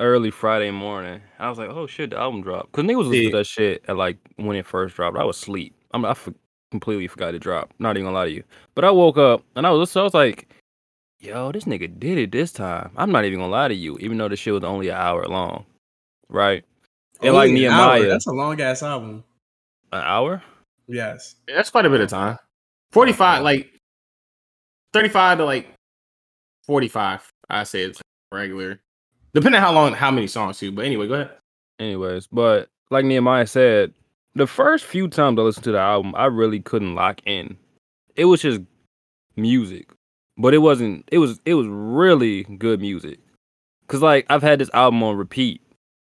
[0.00, 1.20] early Friday morning.
[1.38, 2.72] I was like, oh shit, the album dropped.
[2.72, 3.30] Cause niggas was listening Yeah.
[3.30, 5.16] to that shit at like when it first dropped.
[5.16, 5.74] I was asleep.
[5.92, 6.28] I'm I f-
[6.72, 7.72] completely forgot it drop.
[7.78, 8.42] Not even gonna lie to you.
[8.74, 10.48] But I woke up and I was I was like,
[11.20, 12.90] yo, this nigga did it this time.
[12.96, 15.24] I'm not even gonna lie to you, even though the shit was only an hour
[15.26, 15.64] long.
[16.28, 16.64] Right?
[17.22, 17.94] And like Only an hour.
[17.94, 19.24] Nehemiah, That's a long ass album.
[19.92, 20.42] an hour?
[20.86, 21.36] Yes.
[21.46, 22.38] That's quite a bit of time.
[22.92, 23.70] Forty five, oh, like
[24.92, 25.68] thirty five to like
[26.64, 27.28] forty five.
[27.50, 28.00] I say it's
[28.32, 28.80] regular,
[29.34, 30.72] depending on how long, how many songs too.
[30.72, 31.30] But anyway, go ahead.
[31.78, 33.92] Anyways, but like Nehemiah said,
[34.34, 37.56] the first few times I listened to the album, I really couldn't lock in.
[38.16, 38.62] It was just
[39.36, 39.88] music,
[40.38, 41.06] but it wasn't.
[41.12, 43.18] It was it was really good music.
[43.86, 45.60] Cause like I've had this album on repeat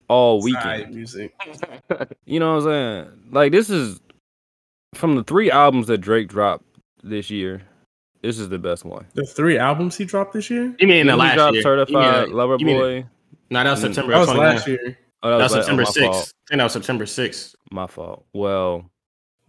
[0.08, 0.96] all Side weekend.
[0.96, 1.34] music.
[2.26, 3.20] You know what I'm saying?
[3.32, 4.00] Like this is
[4.94, 6.65] from the three albums that Drake dropped
[7.04, 7.62] this year.
[8.22, 9.06] This is the best one.
[9.13, 10.76] The three albums he dropped this year.
[10.80, 11.62] You mean in the He last dropped year?
[11.63, 13.06] Certified you mean, Lover mean- Boy.
[13.52, 14.13] No, that was September.
[14.13, 14.98] That was last year.
[15.22, 16.15] Oh, That was la- oh, September my fault.
[16.15, 16.34] sixth.
[16.34, 17.56] I think that was September sixth.
[17.72, 18.26] My fault.
[18.34, 18.89] Well,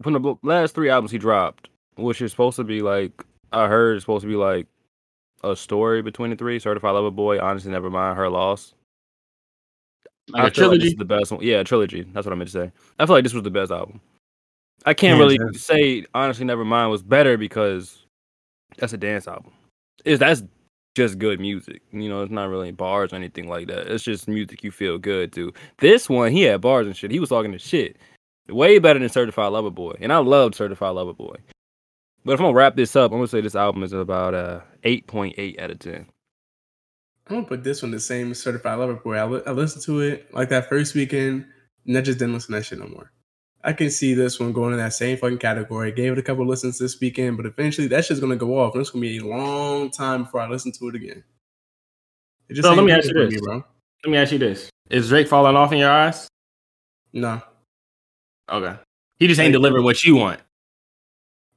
[0.02, 3.96] from the last three albums he dropped, which is supposed to be like, I heard
[3.96, 4.66] it's supposed to be like
[5.42, 6.58] a story between the three.
[6.58, 8.74] Certified Lover Boy, Honestly Never Mind, Her Loss.
[10.34, 10.86] I a feel like this trilogy.
[10.88, 11.40] is the best one.
[11.42, 12.02] Yeah, trilogy.
[12.12, 12.72] That's what I meant to say.
[12.98, 14.00] I feel like this was the best album.
[14.84, 18.04] I can't Yeah, really say Honestly Nevermind was better because
[18.78, 19.52] that's a dance album.
[20.04, 20.42] Is that's
[20.94, 21.82] just good music.
[21.92, 23.88] You know, it's not really bars or anything like that.
[23.88, 25.52] It's just music you feel good to.
[25.78, 27.10] This one, he had bars and shit.
[27.10, 27.96] He was talking to shit.
[28.48, 29.96] Way better than Certified Lover Boy.
[30.00, 31.34] And I loved Certified Lover Boy.
[32.24, 34.60] But if I'm gonna wrap this up, I'm gonna say this album is about uh,
[34.84, 36.06] a 8.8 out of 10.
[37.28, 39.16] I'm gonna put this one the same as Certified Lover Boy.
[39.16, 41.46] I, li- I listened to it like that first weekend,
[41.86, 43.10] and I just didn't listen to that shit no more.
[43.64, 45.90] I can see this one going in that same fucking category.
[45.90, 48.80] Gave it a couple listens this weekend, but eventually that shit's gonna go off, and
[48.80, 51.24] it's gonna be a long time before I listen to it again.
[52.48, 53.32] It just So let me ask you this.
[53.32, 53.64] me, bro.
[54.04, 56.28] Let me ask you this: Is Drake falling off in your eyes?
[57.12, 57.42] No,
[58.52, 58.76] Okay.
[59.18, 60.38] He just ain't delivering what you want.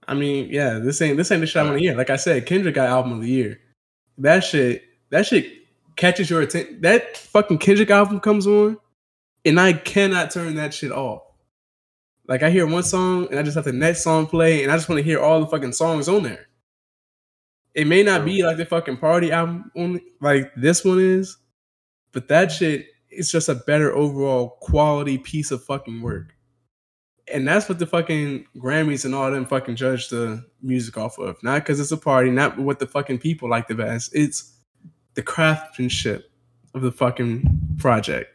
[0.08, 1.96] I mean, yeah, this ain't this ain't the shit I want to hear.
[1.96, 3.60] Like I said, Kendrick got album of the year.
[4.18, 5.59] That shit, that shit
[6.00, 6.82] catches your attention.
[6.82, 8.78] That fucking Kendrick album comes on,
[9.46, 11.24] and I cannot turn that shit off.
[12.28, 14.78] Like I hear one song, and I just have the next song play, and I
[14.78, 16.48] just want to hear all the fucking songs on there.
[17.76, 21.38] It may not be like the fucking party album only, like this one is,
[22.12, 26.36] but that shit is just a better overall quality piece of fucking work
[27.32, 31.42] and that's what the fucking Grammys and all them fucking judge the music off of.
[31.44, 34.12] Not because it's a party, not what the fucking people like the best.
[34.14, 34.54] It's
[35.20, 36.32] the craftsmanship
[36.74, 38.34] of the fucking project.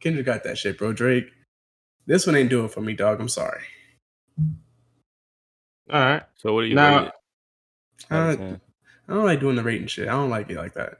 [0.00, 0.92] Kendrick got that shit, bro.
[0.92, 1.26] Drake,
[2.06, 3.20] this one ain't doing for me, dog.
[3.20, 3.62] I'm sorry.
[5.88, 6.24] All right.
[6.34, 7.12] So what do you Now- rate it?
[8.10, 8.56] Out Uh,
[9.06, 10.08] I don't like doing the rating shit.
[10.08, 10.98] I don't like it like that.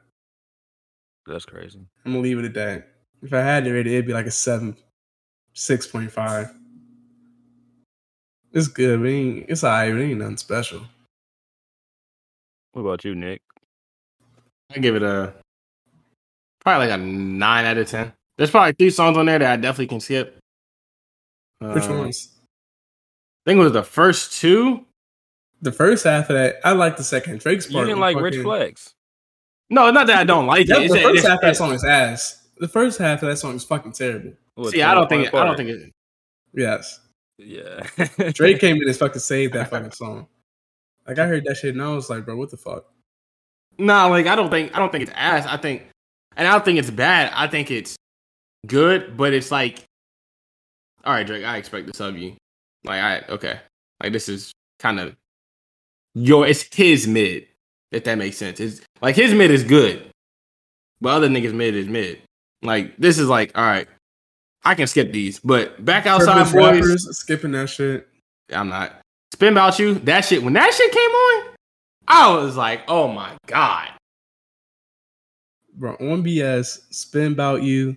[1.27, 1.81] That's crazy.
[2.05, 2.89] I'm gonna leave it at that.
[3.21, 4.77] If I had to rate it, it'd be like a seven,
[5.55, 6.55] six point five.
[8.53, 10.83] It's good, but it ain't, it's alright, but it ain't nothing special.
[12.73, 13.43] What about you, Nick?
[14.71, 15.35] I give it a
[16.61, 18.13] probably like a nine out of ten.
[18.37, 20.39] There's probably three songs on there that I definitely can skip.
[21.61, 22.31] Which Uh, ones?
[23.47, 24.85] I think it was the first two.
[25.63, 27.75] The first half of that, I like the second Drake's part.
[27.75, 28.95] You didn't was like Rich fucking- Flex.
[29.71, 30.89] No, not that I don't like That- it.
[30.91, 32.49] the It's- first it's- half of that song is ass.
[32.59, 34.35] The first half of that song is fucking terrible.
[34.55, 35.93] What, See, I don't think it, I don't think it.
[36.53, 37.01] Yes,
[37.39, 37.81] Yeah.
[38.33, 40.29] Drake came in and fucking saved that fucking song.
[41.07, 42.87] Like I heard that shit and I was like, bro, what the fuck?
[43.79, 45.47] Nah, like I don't think I don't think it's ass.
[45.47, 45.83] I think,
[46.37, 47.33] and I don't think it's bad.
[47.35, 47.97] I think it's
[48.67, 49.85] good, but it's like,
[51.05, 51.45] all right, Drake.
[51.45, 52.35] I expect this of you.
[52.85, 53.61] Like I okay,
[54.03, 55.15] like this is kind of
[56.15, 56.47] your.
[56.47, 57.47] It's his mid,
[57.91, 58.61] if that makes sense.
[58.61, 60.11] It's like his mid is good,
[61.01, 62.21] but other niggas mid is mid.
[62.63, 63.89] Like this is like all right.
[64.67, 66.81] I can skip these, but back outside Purpose boys.
[66.81, 68.09] rappers, skipping that shit.
[68.53, 69.01] I'm not.
[69.35, 69.95] Spin about you.
[69.95, 70.43] That shit.
[70.43, 71.54] When that shit came on,
[72.07, 73.91] I was like, oh my god.
[75.77, 77.97] Bro, on BS, spin about you,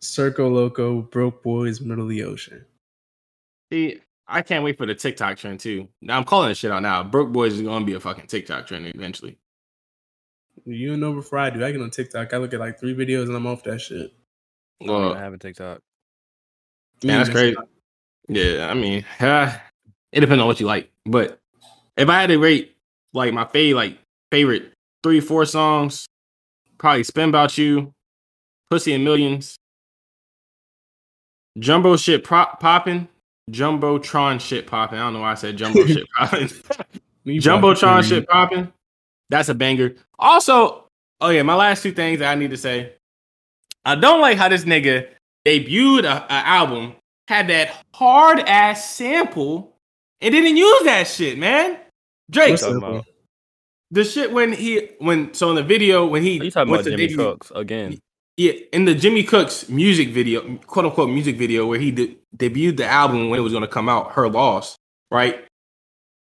[0.00, 2.64] Circo Loco, Broke Boys, Middle of the Ocean.
[3.72, 5.88] See, I can't wait for the TikTok trend too.
[6.02, 7.02] Now I'm calling this shit out now.
[7.02, 9.38] Broke Boys is gonna be a fucking TikTok trend eventually.
[10.66, 11.64] You know before I do.
[11.64, 12.34] I get on TikTok.
[12.34, 14.12] I look at like three videos and I'm off that shit.
[14.82, 15.80] I Well, even have a TikTok.
[17.02, 17.56] man, that's crazy.
[18.28, 19.56] Yeah, I mean, uh,
[20.12, 20.90] it depends on what you like.
[21.06, 21.40] But
[21.96, 22.71] if I had to rate
[23.12, 23.98] like my favorite, like
[24.30, 24.72] favorite
[25.02, 26.06] three, four songs,
[26.78, 27.92] probably "Spin About You,"
[28.70, 29.56] "Pussy and Millions,"
[31.58, 33.08] "Jumbo Shit Pop- Poppin',"
[33.50, 36.50] "Jumbotron Shit Poppin'." I don't know why I said "Jumbo Shit Poppin'."
[37.24, 38.72] Me, Jumbotron shit popping.
[39.30, 39.94] That's a banger.
[40.18, 40.88] Also,
[41.20, 42.94] oh yeah, my last two things that I need to say.
[43.84, 45.08] I don't like how this nigga
[45.46, 46.94] debuted a, a album,
[47.28, 49.76] had that hard ass sample,
[50.20, 51.78] and didn't use that shit, man.
[52.30, 53.06] Drake, What's Talking up, about-
[53.90, 56.80] the shit when he when so in the video when he Are you talking went
[56.86, 57.98] about to Jimmy debut- Cooks again?
[58.38, 62.78] yeah, in the Jimmy Cooks music video, quote unquote music video, where he de- debuted
[62.78, 64.76] the album when it was going to come out, Her Loss,
[65.10, 65.44] right?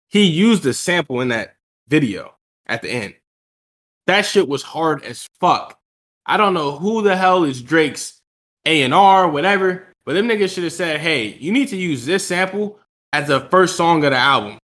[0.09, 1.55] He used the sample in that
[1.89, 2.35] video
[2.67, 3.15] at the end.
[4.05, 5.77] That shit was hard as fuck.
[6.25, 8.21] I don't know who the hell is Drake's
[8.65, 12.05] A and R, whatever, but them niggas should have said, "Hey, you need to use
[12.05, 12.79] this sample
[13.11, 14.57] as the first song of the album."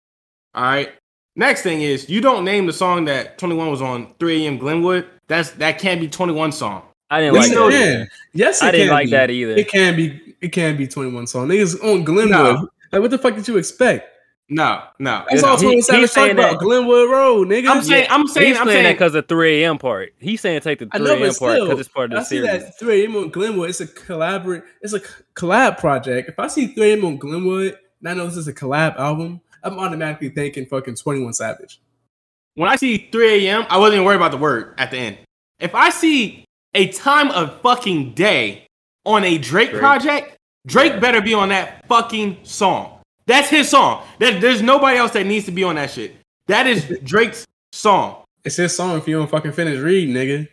[0.53, 0.91] All right.
[1.35, 4.57] Next thing is you don't name the song that 21 was on 3 a.m.
[4.57, 5.07] Glenwood.
[5.27, 6.83] That's that can't be 21 song.
[7.09, 7.71] I didn't Yes, like it that.
[7.71, 8.07] can.
[8.33, 9.11] Yes, it I didn't can like be.
[9.11, 9.51] that either.
[9.53, 10.35] It can be.
[10.41, 11.47] It can be 21 song.
[11.47, 12.29] Niggas on Glenwood.
[12.31, 12.69] No.
[12.91, 14.07] Like, what the fuck did you expect?
[14.49, 15.23] No, no.
[15.29, 16.59] That's all he- 21 he's Savage talking saying about.
[16.59, 17.69] Glenwood Road, nigga.
[17.69, 19.77] I'm saying, I'm saying, He's I'm saying that because the 3 a.m.
[19.77, 20.13] part.
[20.19, 21.33] He's saying take the I 3 a.m.
[21.35, 23.15] part because it's part of the I the see that 3 a.m.
[23.15, 23.69] on Glenwood.
[23.69, 24.63] It's a collaborate.
[24.81, 24.99] It's a
[25.35, 26.27] collab project.
[26.29, 27.05] If I see 3 a.m.
[27.05, 31.33] on Glenwood, and I know this is a collab album, I'm automatically thinking fucking 21
[31.33, 31.81] Savage.
[32.55, 35.17] when I see 3 a.m., I wasn't even worried about the word at the end.
[35.59, 38.65] If I see a time of fucking day
[39.05, 39.79] on a Drake, Drake.
[39.79, 42.99] project, Drake better be on that fucking song.
[43.27, 44.03] That's his song.
[44.19, 46.15] That there's nobody else that needs to be on that shit.
[46.47, 48.23] That is Drake's song.
[48.43, 50.47] It's his song if you don't fucking finish reading, nigga.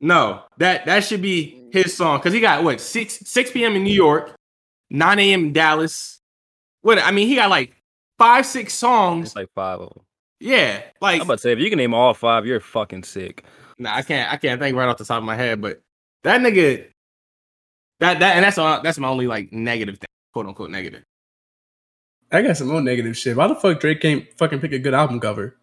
[0.00, 3.74] No, that that should be his song because he got what six six p.m.
[3.76, 4.34] in New York,
[4.90, 5.46] nine a.m.
[5.46, 6.18] in Dallas.
[6.82, 7.74] What I mean, he got like
[8.18, 9.28] five six songs.
[9.28, 10.04] It's like five of them.
[10.40, 13.44] Yeah, like I'm about to say, if you can name all five, you're fucking sick.
[13.78, 14.32] Nah, I can't.
[14.32, 15.80] I can't think right off the top of my head, but
[16.24, 16.86] that nigga,
[18.00, 18.82] that that and that's all.
[18.82, 21.04] That's my only like negative thing, quote unquote negative.
[22.32, 23.36] I got some more negative shit.
[23.36, 25.56] Why the fuck Drake can't fucking pick a good album cover?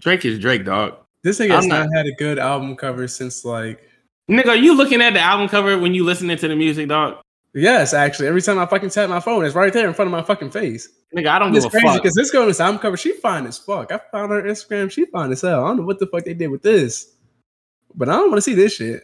[0.00, 0.96] Drake is Drake, dog.
[1.22, 3.88] This nigga has not, not- had a good album cover since like
[4.30, 7.18] Nigga, are you looking at the album cover when you listening to the music, dog?
[7.54, 8.28] Yes, actually.
[8.28, 10.50] Every time I fucking tap my phone, it's right there in front of my fucking
[10.50, 10.88] face.
[11.16, 12.02] Nigga, I don't It's give a crazy fuck.
[12.02, 13.92] because this girl on this album cover, she fine as fuck.
[13.92, 15.64] I found her Instagram, she fine as hell.
[15.64, 17.12] I don't know what the fuck they did with this,
[17.94, 19.02] but I don't want to see this shit.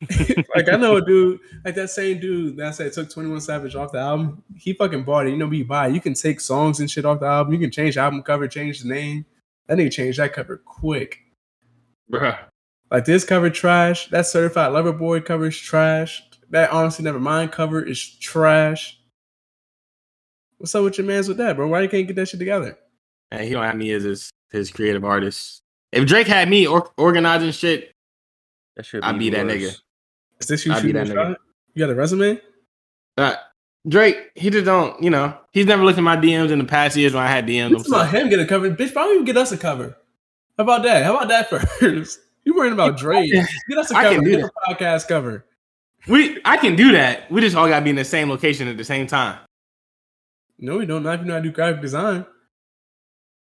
[0.56, 3.76] like I know a dude, like that same dude that said took Twenty One Savage
[3.76, 4.42] off the album.
[4.56, 5.30] He fucking bought it.
[5.30, 5.88] You know, what you buy.
[5.88, 7.52] You can take songs and shit off the album.
[7.52, 9.26] You can change the album cover, change the name.
[9.66, 11.18] That nigga changed that cover quick.
[12.10, 12.38] Bruh.
[12.90, 14.08] Like this cover trash.
[14.08, 16.22] That certified lover boy cover is trash.
[16.50, 18.98] That honestly never mind cover is trash.
[20.58, 21.68] What's up with your mans with that, bro?
[21.68, 22.76] Why you can't get that shit together?
[23.30, 25.62] And he don't have me as his his creative artist.
[25.92, 27.92] If Drake had me or, organizing shit,
[28.76, 29.76] That should I'd be that nigga.
[30.40, 31.28] Is this you I'd shooting a that nigga.
[31.30, 31.38] shot?
[31.74, 32.40] You got a resume?
[33.16, 33.34] uh,
[33.88, 35.00] Drake, he just don't.
[35.02, 37.46] You know, he's never looked at my DMs in the past years when I had
[37.46, 37.78] DMs.
[37.78, 38.70] It's about him get a cover.
[38.70, 39.96] Bitch, why don't you get us a cover?
[40.58, 41.04] How about that?
[41.04, 42.20] How about that first?
[42.44, 43.32] You worrying about Drake?
[43.32, 44.24] Get us a I can cover.
[44.24, 45.46] do Get a podcast cover.
[46.08, 47.30] We, I can do that.
[47.30, 49.38] We just all gotta be in the same location at the same time.
[50.58, 51.02] No, we don't.
[51.02, 52.26] Not if you know how to do graphic design.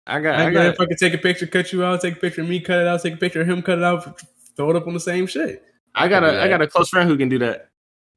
[0.08, 0.74] I got, I, I got got.
[0.74, 2.80] if I could take a picture, cut you out, take a picture of me, cut
[2.80, 4.22] it out, take a picture of him, cut it out,
[4.56, 5.64] throw it up on the same shit.
[5.96, 7.70] I got can a do I got a close friend who can do that.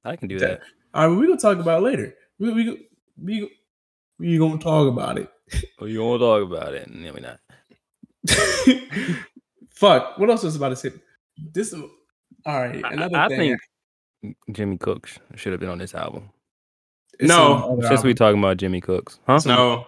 [0.04, 0.60] I can do that.
[0.92, 2.14] All right, we gonna talk about it later.
[2.38, 2.88] We we
[3.22, 3.50] we
[4.18, 5.30] we gonna talk about it.
[5.78, 6.90] Oh, you want to talk about it?
[6.90, 7.40] No, we not.
[9.70, 10.18] Fuck.
[10.18, 10.90] What else was I about to say?
[11.52, 11.72] This.
[11.72, 11.88] All
[12.46, 12.84] right.
[12.84, 13.38] I, Another I thing.
[13.38, 13.60] think
[14.52, 16.30] Jimmy Cooks should have been on this album.
[17.18, 17.60] It's No.
[17.60, 19.40] some other Since we talking about Jimmy Cooks, huh?
[19.46, 19.86] No,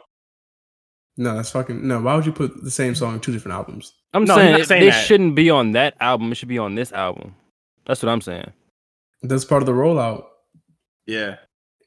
[1.17, 2.01] No, that's fucking no.
[2.01, 3.93] Why would you put the same song in two different albums?
[4.15, 6.33] I'm No, saying, not it, saying it shouldn't be on that album.
[6.33, 7.35] It should be on this album.
[7.87, 8.51] That's what I'm saying.
[9.23, 10.25] That's part of the rollout.
[11.07, 11.37] Yeah.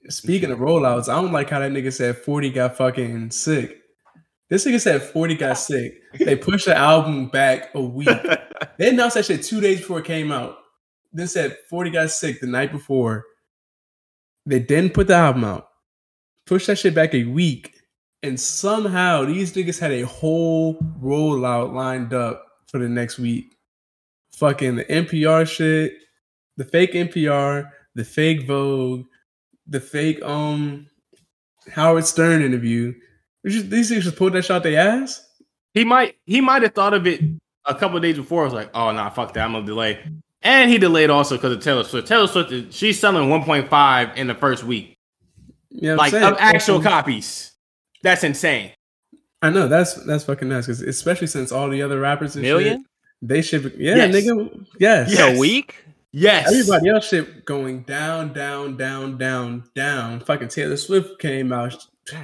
[0.10, 3.80] Speaking of rollouts, I don't like how that nigga said 40 got fucking sick.
[4.50, 5.94] This nigga said 40 got sick.
[6.20, 8.10] They pushed the album back a week.
[8.78, 10.58] They announced that shit two days before it came out.
[11.13, 13.26] Then said 40 got sick the night before.
[14.45, 15.67] They didn't put the album out.
[16.45, 17.76] Pushed that shit back a week.
[18.23, 23.56] And somehow these niggas had a whole rollout lined up for the next week.
[24.36, 25.93] Fucking the NPR shit,
[26.58, 29.06] the fake NPR, the fake Vogue,
[29.67, 30.88] the fake um
[31.71, 32.93] Howard Stern interview.
[33.45, 35.26] Just- These niggas just pulled that shot they ass.
[35.73, 37.21] he might he might have thought of it
[37.65, 38.41] a couple days before.
[38.41, 40.04] I was like, oh nah, fuck that, I'm gonna delay.
[40.44, 42.08] And he delayed also because of Taylor Swift.
[42.08, 44.98] Taylor Swift, she's selling 1.5 in the first week,
[45.70, 46.24] You know I'm like saying?
[46.24, 47.52] of actual Fucking- copies.
[48.02, 48.72] That's insane.
[49.42, 52.80] I know that's that's fucking nuts because especially since all the other rappers and Million?
[52.80, 52.88] shit,
[53.22, 54.16] they should be, yeah, Yes.
[54.16, 55.36] nigga, yes, In Yes.
[55.36, 55.76] a week?
[56.16, 60.20] Yes, Everybody else shit going down, down, down, down, down.
[60.20, 61.76] Fucking Taylor Swift came out.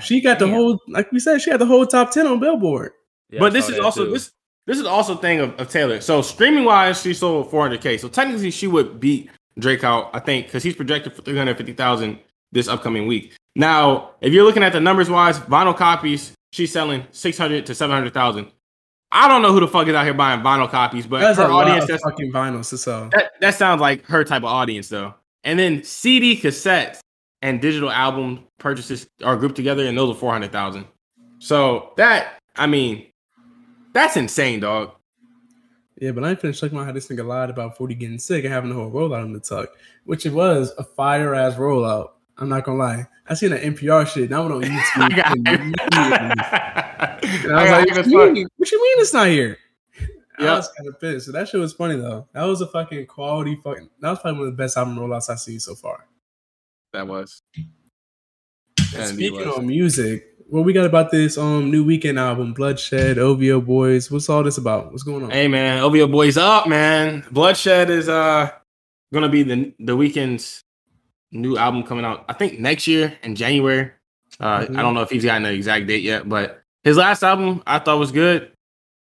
[0.02, 0.54] She got the Damn.
[0.56, 2.92] whole, like we said, she had the whole top ten on Billboard.
[3.32, 4.12] Yeah, I but this is also too.
[4.12, 4.32] this
[4.65, 6.02] this is also thing of, of Taylor.
[6.02, 8.00] So streaming wise, she sold 400k.
[8.00, 12.19] So technically, she would beat Drake out, I think, because he's projected for 350,000
[12.52, 13.36] this upcoming week.
[13.56, 18.52] Now, if you're looking at the numbers wise, vinyl copies, she's selling 600 to 700,000.
[19.12, 21.45] I don't know who the fuck is out here buying vinyl copies, but That's her
[21.45, 23.10] audience, that's, fucking vinyls to sell.
[23.10, 25.15] that that sounds like her type of audience though.
[25.43, 27.00] And then CD cassettes
[27.41, 30.86] and digital album purchases are grouped together, and those are 400,000.
[31.39, 33.08] So that, I mean,
[34.00, 34.92] that's insane, dog.
[36.00, 38.46] Yeah, but I ain't finished talking about how this nigga lied about 40 getting sick
[38.46, 39.70] and having the whole rollout in the tuck,
[40.06, 42.12] which it was a fire ass rollout.
[42.38, 43.06] I'm not gonna lie.
[43.28, 44.30] I seen that NPR shit.
[44.30, 45.02] Now I went on YouTube.
[45.02, 45.38] I got.
[45.92, 48.48] I And I was like, what you, mean?
[48.56, 49.58] what you mean it's not here?
[50.40, 51.26] I was kind of pissed.
[51.26, 52.28] So that shit was funny though.
[52.34, 53.90] That was a fucking quality fucking.
[54.00, 56.06] That was probably one of the best album rollouts I've seen so far.
[56.94, 57.42] That was.
[58.96, 63.62] And speaking on music, what we got about this um new Weeknd album, Bloodshed, OVO
[63.62, 64.10] Boys?
[64.12, 64.92] What's all this about?
[64.92, 65.32] What's going on?
[65.32, 67.24] Hey man, OVO boys up, man.
[67.32, 68.52] Bloodshed is uh
[69.14, 70.64] gonna be the the Weeknd's
[71.32, 72.26] new album coming out.
[72.28, 73.92] I think next year in January.
[74.40, 74.78] Uh, Mhm.
[74.78, 77.80] I don't know if he's gotten the exact date yet, but his last album I
[77.80, 78.52] thought was good.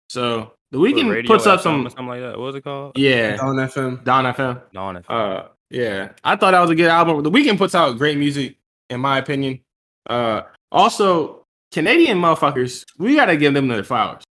[0.08, 2.38] So the Weeknd Radio puts up FM some, something like that.
[2.38, 2.96] What was it called?
[2.96, 4.02] yeah, On FM.
[4.04, 4.60] Don FM.
[4.72, 5.04] Dawn FM.
[5.08, 7.22] Uh, yeah, I thought that was a good album.
[7.22, 8.56] The Weeknd puts out great music,
[8.88, 9.60] in my opinion.
[10.08, 14.22] Uh, also Canadian motherfuckers, we gotta give them their flowers.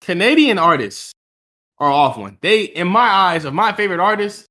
[0.00, 1.12] Canadian artists
[1.78, 2.38] are off one.
[2.40, 4.46] They, in my eyes, of my favorite artists,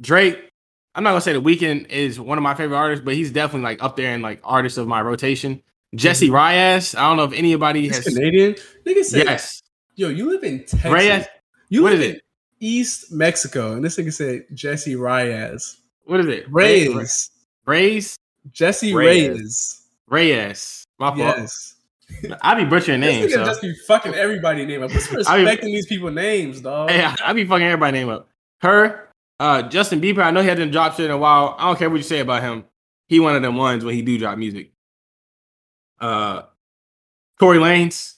[0.00, 0.46] Drake.
[0.94, 3.64] I'm not gonna say the Weeknd is one of my favorite artists, but he's definitely
[3.64, 5.62] like up there in like artists of my rotation.
[5.94, 6.36] Jessie mm-hmm.
[6.36, 6.96] Reyez.
[6.96, 8.14] I don't know if anybody He's has.
[8.14, 8.54] Canadian.
[8.86, 9.60] Nigga said, Yes,
[9.94, 10.84] "Yo, you live in Texas.
[10.84, 11.26] Reyez.
[11.68, 12.22] You What live is in it?
[12.60, 15.76] East Mexico." And this nigga said Jessie Reyez.
[16.04, 16.50] What is it?
[16.50, 17.30] Reyez.
[17.66, 18.16] Reyez.
[18.52, 19.36] Jessie Reyez.
[19.36, 19.79] Reyez.
[20.10, 20.84] Reyez.
[20.98, 21.18] My fault.
[21.18, 21.76] Yes.
[22.42, 23.32] I be butchering This names.
[23.32, 23.44] nigga So.
[23.44, 24.90] just be fucking everybody name up.
[24.90, 26.90] Put some I mean- respect these people names, dog.
[26.90, 28.28] Hey, I, I be fucking everybody name up.
[28.62, 30.22] Her, uh, Justin Bieber.
[30.22, 31.54] I know he hasn't dropped shit in a while.
[31.58, 32.64] I don't care what you say about him.
[33.08, 34.72] He one of them ones when he do drop music.
[36.00, 36.42] Uh,
[37.38, 38.14] Tory Lanez,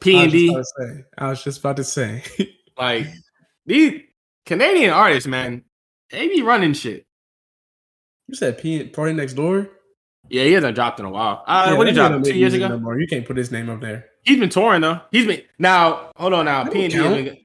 [0.00, 0.48] P I and was, just D.
[0.48, 2.22] about to say, I was just about to say.
[2.78, 3.08] Like
[3.66, 4.02] these
[4.46, 5.64] Canadian artists, man,
[6.12, 7.04] they be running shit.
[8.28, 9.68] you said P Party Next Door.
[10.30, 11.42] Yeah, he hasn't dropped in a while.
[11.46, 12.76] Uh, Yeah, what he dropped two years ago?
[12.76, 12.92] No.
[12.92, 14.06] You can't put his name up there.
[14.24, 15.00] He's been touring though.
[15.10, 16.10] He's been now.
[16.16, 16.64] Hold on now.
[16.68, 17.44] P and D.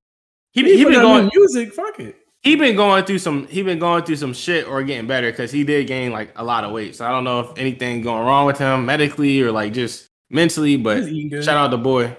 [0.52, 1.30] He he, He, been going.
[1.34, 1.74] music.
[1.74, 2.16] Fuck it.
[2.42, 5.52] he been going through some he been going through some shit or getting better because
[5.52, 6.96] he did gain like a lot of weight.
[6.96, 10.76] So I don't know if anything going wrong with him medically or like just mentally,
[10.78, 11.44] but He's eating good.
[11.44, 12.16] shout out the boy.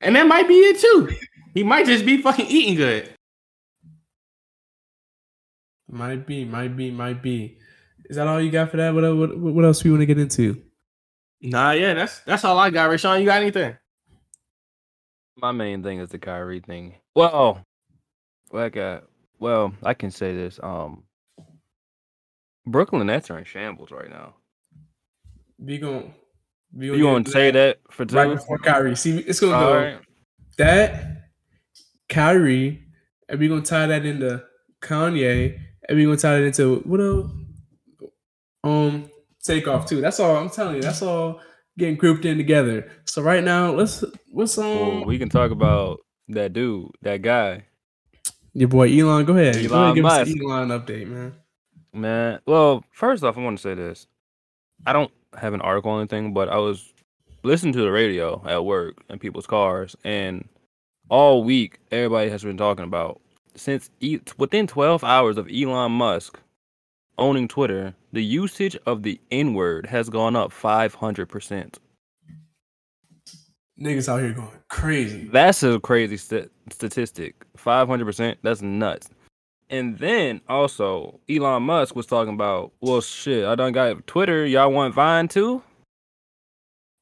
[0.00, 1.14] And that might be it too.
[1.54, 3.10] He might just be fucking eating good.
[5.90, 7.58] Might be, might be, might be.
[8.08, 8.94] Is that all you got for that?
[8.94, 10.62] What what, what else we want to get into?
[11.40, 12.90] Nah, yeah, that's that's all I got.
[12.90, 13.76] Rashawn, you got anything?
[15.36, 16.94] My main thing is the Kyrie thing.
[17.14, 17.62] Well,
[18.50, 19.02] like, uh,
[19.38, 20.58] well, I can say this.
[20.62, 21.04] Um,
[22.66, 24.34] Brooklyn Nets are in shambles right now.
[25.58, 26.14] We going
[26.74, 28.16] we You want to say that for two?
[28.16, 28.96] right before Kyrie?
[28.96, 29.98] See, it's gonna All go right.
[30.56, 31.28] that
[32.08, 32.82] Kyrie,
[33.28, 34.42] and we gonna tie that into
[34.82, 37.30] Kanye, and we gonna tie it into what else?
[38.64, 39.10] Um,
[39.42, 40.00] takeoff too.
[40.00, 40.82] That's all I'm telling you.
[40.82, 41.40] That's all
[41.78, 42.90] getting grouped in together.
[43.04, 47.64] So right now, let's what's um Well, we can talk about that dude, that guy,
[48.52, 49.24] your boy Elon.
[49.24, 50.32] Go ahead, go ahead, Elon give us Musk.
[50.32, 51.34] the Elon update, man.
[51.92, 52.40] man.
[52.46, 54.06] Well, first off, I want to say this.
[54.86, 56.92] I don't have an article or anything, but I was
[57.42, 60.48] listening to the radio at work in people's cars, and
[61.08, 63.20] all week everybody has been talking about
[63.54, 66.38] since e- within 12 hours of Elon Musk
[67.18, 71.76] owning Twitter, the usage of the N word has gone up 500%.
[73.80, 75.28] Niggas out here going crazy.
[75.32, 77.36] That's a crazy st- statistic.
[77.56, 78.36] 500%.
[78.42, 79.08] That's nuts.
[79.70, 84.46] And then also, Elon Musk was talking about, well, shit, I done got Twitter.
[84.46, 85.62] Y'all want Vine too?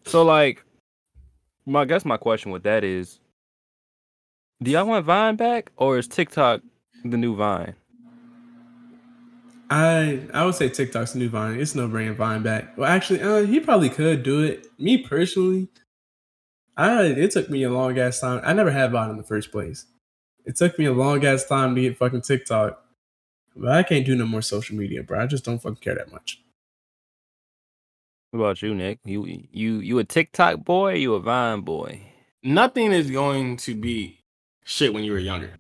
[0.05, 0.65] So, like,
[1.65, 3.21] my I guess my question with that is,
[4.63, 6.63] do y'all want Vine back, or is TikTok
[7.05, 7.75] the new Vine?
[9.71, 11.59] I I would say TikTok's the new Vine.
[11.59, 12.77] It's no bringing Vine back.
[12.77, 14.67] Well, actually, uh, he probably could do it.
[14.79, 15.69] Me personally,
[16.77, 18.41] I it took me a long ass time.
[18.45, 19.87] I never had Vine in the first place.
[20.45, 22.81] It took me a long ass time to get fucking TikTok,
[23.57, 25.21] but I can't do no more social media, bro.
[25.21, 26.41] I just don't fucking care that much.
[28.31, 29.01] What about you, Nick?
[29.05, 30.93] You you you a TikTok boy?
[30.93, 32.03] Or you a Vine boy?
[32.45, 34.21] Nothing is going to be
[34.65, 35.55] shit when you were younger.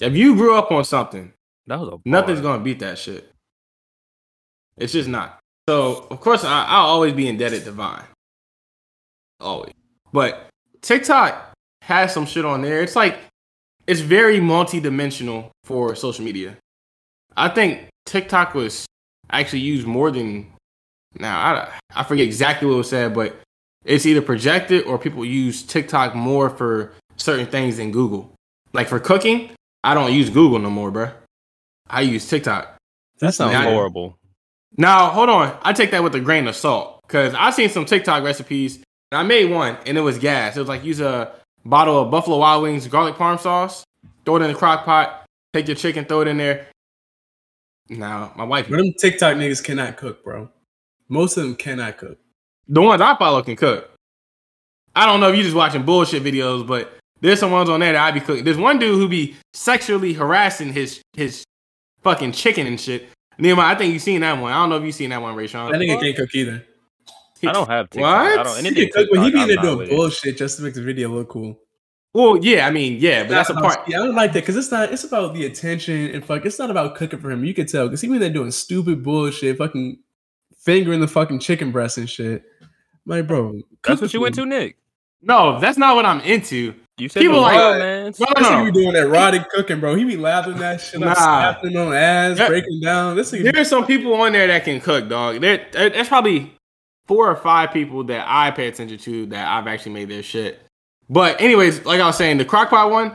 [0.00, 1.32] If you grew up on something,
[1.68, 3.30] That was a nothing's going to beat that shit.
[4.78, 5.38] It's just not.
[5.68, 8.04] So, of course, I, I'll always be indebted to Vine.
[9.38, 9.74] Always.
[10.10, 10.48] But
[10.80, 11.52] TikTok
[11.82, 12.80] has some shit on there.
[12.80, 13.18] It's like,
[13.86, 16.56] it's very multi-dimensional for social media.
[17.36, 18.86] I think TikTok was
[19.30, 20.50] actually used more than,
[21.18, 23.38] now, I, I forget exactly what was said, but
[23.84, 28.32] it's either projected or people use TikTok more for certain things than Google.
[28.72, 29.50] Like for cooking,
[29.84, 31.12] I don't use Google no more, bruh.
[31.90, 32.76] I use TikTok.
[33.20, 34.16] That sounds horrible.
[34.76, 35.58] Now, hold on.
[35.62, 38.76] I take that with a grain of salt because I've seen some TikTok recipes
[39.10, 40.56] and I made one and it was gas.
[40.56, 41.32] It was like use a
[41.64, 43.84] bottle of Buffalo Wild Wings garlic parm sauce,
[44.24, 46.66] throw it in the crock pot, take your chicken, throw it in there.
[47.88, 50.48] Now, my wife, But them TikTok niggas cannot cook, bro.
[51.08, 52.18] Most of them cannot cook.
[52.68, 53.90] the ones I follow can cook.
[54.94, 57.94] I don't know if you just watching bullshit videos, but there's some ones on there
[57.94, 58.44] that I be cooking.
[58.44, 61.44] There's one dude who be sexually harassing his his
[62.02, 63.08] fucking chicken and shit.
[63.38, 64.52] Nehemiah, I think you've seen that one.
[64.52, 65.70] I don't know if you've seen that one, Rashawn.
[65.70, 66.64] That nigga can't cook either.
[67.46, 68.02] I don't have TikTok.
[68.02, 68.40] What?
[68.40, 70.64] I don't He anything can cook, but he be in there doing bullshit just to
[70.64, 71.58] make the video look cool.
[72.12, 73.86] Well, yeah, I mean, yeah, but that's a part.
[73.86, 74.92] Yeah, I don't like that because it's not.
[74.92, 76.44] It's about the attention and fuck.
[76.46, 77.44] It's not about cooking for him.
[77.44, 79.98] You can tell because he been there doing stupid bullshit, fucking
[80.58, 82.44] fingering the fucking chicken breast and shit.
[83.06, 84.78] Like, bro, That's what you for went to, Nick.
[85.22, 86.74] No, that's not what I'm into.
[86.98, 88.04] You said People the like- wild man.
[88.04, 88.64] No, This no, nigga no.
[88.64, 89.94] be doing erotic cooking, bro.
[89.94, 91.10] He be lathering that shit Nah.
[91.12, 91.16] up,
[91.60, 92.48] slapping on ass, Yeah.
[92.48, 93.16] breaking down.
[93.16, 95.40] This nigga, There's some people on there that can cook, dog.
[95.40, 96.52] There, there- there's probably
[97.06, 100.60] four or five people that I pay attention to that I've actually made their shit.
[101.08, 103.12] But anyways, like I was saying, the crockpot one,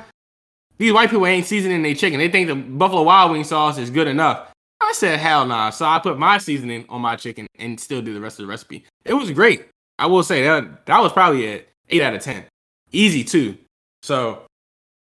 [0.78, 2.20] these white people ain't seasoning their chicken.
[2.20, 4.48] They think the Buffalo Wild Wing sauce is good enough.
[4.82, 5.70] I said hell nah.
[5.70, 8.50] So I put my seasoning on my chicken and still do the rest of the
[8.50, 8.84] recipe.
[9.06, 9.66] It was great.
[10.00, 12.46] I will say that that was probably a eight out of ten.
[12.92, 13.58] Easy too.
[14.04, 14.44] So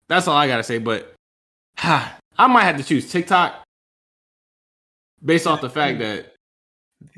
[0.08, 0.78] that's all I gotta say.
[0.78, 1.12] But
[1.78, 3.62] I might have to choose TikTok
[5.22, 6.32] based off the fact that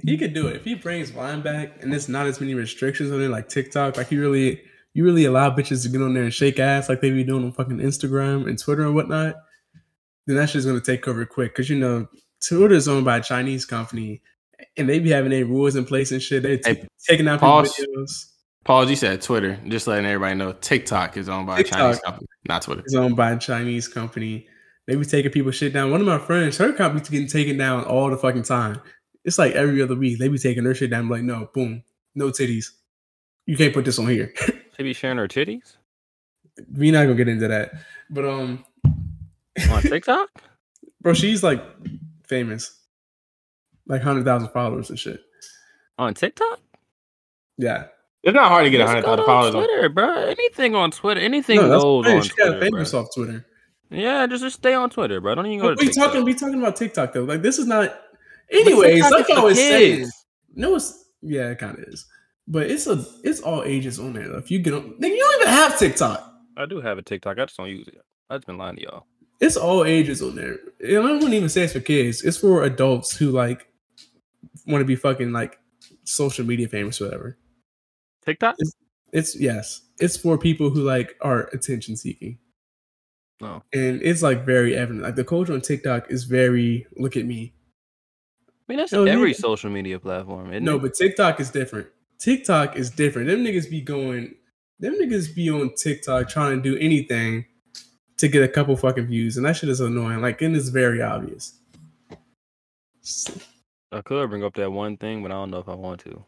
[0.03, 3.12] he could do it if he brings Vine back and there's not as many restrictions
[3.12, 3.99] on it like TikTok.
[3.99, 4.62] Like, he really,
[4.95, 7.45] you really allow bitches to get on there and shake ass like they be doing
[7.45, 9.37] on fucking Instagram and Twitter and whatnot.
[10.26, 12.09] Then that shit's gonna take over quick because you know
[12.43, 14.22] Twitter's owned by a Chinese company
[14.78, 16.43] and they be having their rules in place and shit.
[16.43, 17.74] They t- Hey, taking out pause.
[17.74, 18.30] people's videos.
[18.64, 22.26] Paul G said Twitter, just letting everybody know TikTok is owned by a Chinese company,
[22.48, 22.82] not Twitter.
[22.86, 24.46] is owned by a Chinese company.
[24.86, 25.90] They be taking people shit down.
[25.90, 28.80] One of my friends, her company's getting taken down all the fucking time.
[29.24, 30.18] It's like every other week.
[30.18, 31.08] They be taking their shit down.
[31.08, 31.82] Like, no, boom,
[32.14, 32.66] no titties.
[33.46, 34.32] You can't put this on here.
[34.76, 35.76] She be sharing her titties
[36.76, 37.72] we not gonna get into that.
[38.10, 38.64] But um,
[39.70, 40.28] on TikTok.
[41.00, 41.62] bro, she's like
[42.26, 42.80] famous,
[43.86, 45.20] like hundred thousand followers and shit.
[45.98, 46.60] on TikTok.
[47.56, 47.86] Yeah,
[48.25, 49.55] It's not hard to get a Just hundred go thousand to followers.
[49.55, 50.14] on- Twitter, bro.
[50.27, 51.20] Anything on Twitter.
[51.20, 53.01] Anything no, that's goes on She got Twitter, famous bro.
[53.01, 53.47] off Twitter.
[53.91, 55.35] Yeah, just just stay on Twitter, bro.
[55.35, 56.07] Don't even go But to we TikTok.
[56.07, 57.25] talking, we talking about TikTok though.
[57.25, 57.95] Like this is not.
[58.51, 60.27] Anyways, TikTok like is I for was saying, kids.
[60.55, 62.07] no, it's yeah, it kind of is.
[62.49, 64.29] But it's a it's all ages on there.
[64.29, 64.39] Though.
[64.39, 66.33] If you get on, nigga, you don't even have TikTok.
[66.57, 67.39] I do have a TikTok.
[67.39, 67.99] I just don't use it.
[68.31, 69.07] I just been lying to y'all.
[69.41, 70.57] It's all ages on there.
[70.81, 72.22] And I wouldn't even say it's for kids.
[72.22, 73.66] It's for adults who like
[74.66, 75.59] want to be fucking like
[76.05, 77.37] social media famous, or whatever.
[78.25, 78.57] TikTok?
[79.12, 82.39] It's yes, it's for people who like are attention seeking.
[83.41, 83.62] No.
[83.72, 85.03] And it's like very evident.
[85.05, 87.53] Like the culture on TikTok is very look at me.
[88.49, 89.37] I mean, that's Yo, every nigga.
[89.41, 90.83] social media platform, No, it?
[90.83, 91.87] but TikTok is different.
[92.18, 93.29] TikTok is different.
[93.29, 94.35] Them niggas be going,
[94.81, 97.45] them niggas be on TikTok trying to do anything
[98.16, 100.22] to get a couple fucking views, and that shit is annoying.
[100.22, 101.59] Like, and it's very obvious.
[103.93, 106.25] I could bring up that one thing, but I don't know if I want to.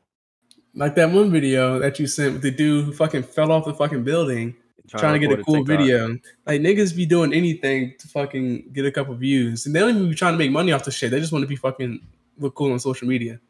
[0.77, 3.73] Like that one video that you sent with the dude who fucking fell off the
[3.73, 4.55] fucking building
[4.87, 5.79] trying, to get a cool TikTok.
[5.79, 6.19] video.
[6.47, 9.65] Like niggas be doing anything to fucking get a couple views.
[9.65, 11.11] And they don't even be trying to make money off the shit.
[11.11, 12.07] They just want to be fucking
[12.39, 13.41] look cool on social media.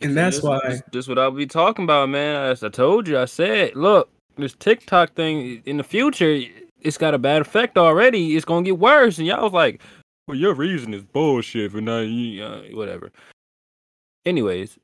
[0.00, 2.36] And that's this, why this, this what I'll be talking about, man.
[2.36, 6.40] As I told you, I said, look, this TikTok thing in the future,
[6.82, 8.36] it's got a bad effect already.
[8.36, 9.18] It's gonna get worse.
[9.18, 9.80] And y'all was like,
[10.28, 13.10] well, your reason is bullshit for not you, uh, whatever.
[14.26, 14.78] Anyways,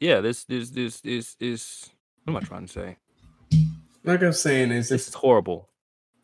[0.00, 1.90] yeah, this this this this is
[2.24, 2.96] what am I trying to say?
[4.04, 5.68] like I'm saying is This is horrible.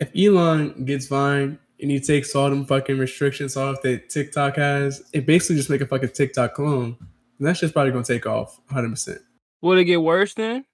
[0.00, 5.02] if Elon gets Vine and he takes all them fucking restrictions off that TikTok has,
[5.12, 6.96] it basically just make a fucking TikTok clone.
[7.38, 8.90] And that's just probably gonna take off 100.
[8.90, 9.20] percent
[9.60, 10.64] Will it get worse then?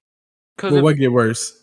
[0.57, 1.57] Because Well, what get worse?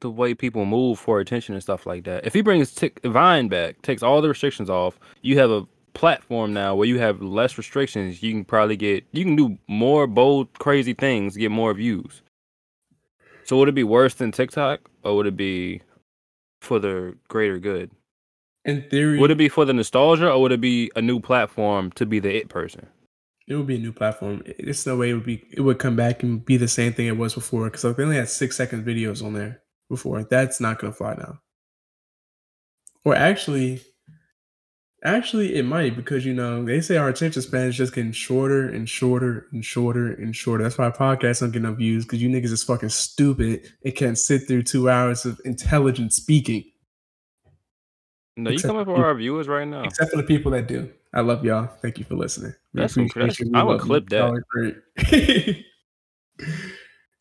[0.00, 2.24] the way people move for attention and stuff like that.
[2.26, 6.52] If he brings Tik Vine back, takes all the restrictions off, you have a platform
[6.52, 8.22] now where you have less restrictions.
[8.22, 12.22] You can probably get you can do more bold, crazy things, get more views.
[13.44, 15.82] So would it be worse than TikTok, or would it be
[16.60, 17.90] for the greater good?
[18.64, 21.90] In theory, Would it be for the nostalgia, or would it be a new platform
[21.92, 22.86] to be the it person?
[23.46, 24.42] it would be a new platform.
[24.46, 25.44] It's no way it would be.
[25.50, 28.02] It would come back and be the same thing it was before because like, they
[28.02, 30.24] only had six second videos on there before.
[30.24, 31.40] That's not gonna fly now.
[33.04, 33.82] Or actually,
[35.04, 38.68] actually, it might because you know they say our attention span is just getting shorter
[38.68, 40.64] and shorter and shorter and shorter.
[40.64, 44.18] That's why podcasts don't get no views because you niggas is fucking stupid and can't
[44.18, 46.64] sit through two hours of intelligent speaking.
[48.36, 49.84] No, you Except coming for our viewers right now.
[49.84, 50.90] Except for the people that do.
[51.12, 51.68] I love y'all.
[51.80, 52.54] Thank you for listening.
[52.72, 53.54] We That's incredible.
[53.54, 53.86] I would love you.
[53.86, 55.64] clip that.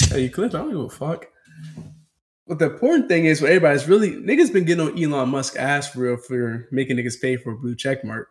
[0.10, 0.54] Hey, you clip?
[0.54, 1.28] I don't give a fuck.
[2.48, 5.92] But the important thing is, for everybody's really niggas been getting on Elon Musk ass
[5.92, 8.30] for real for making niggas pay for a blue check mark.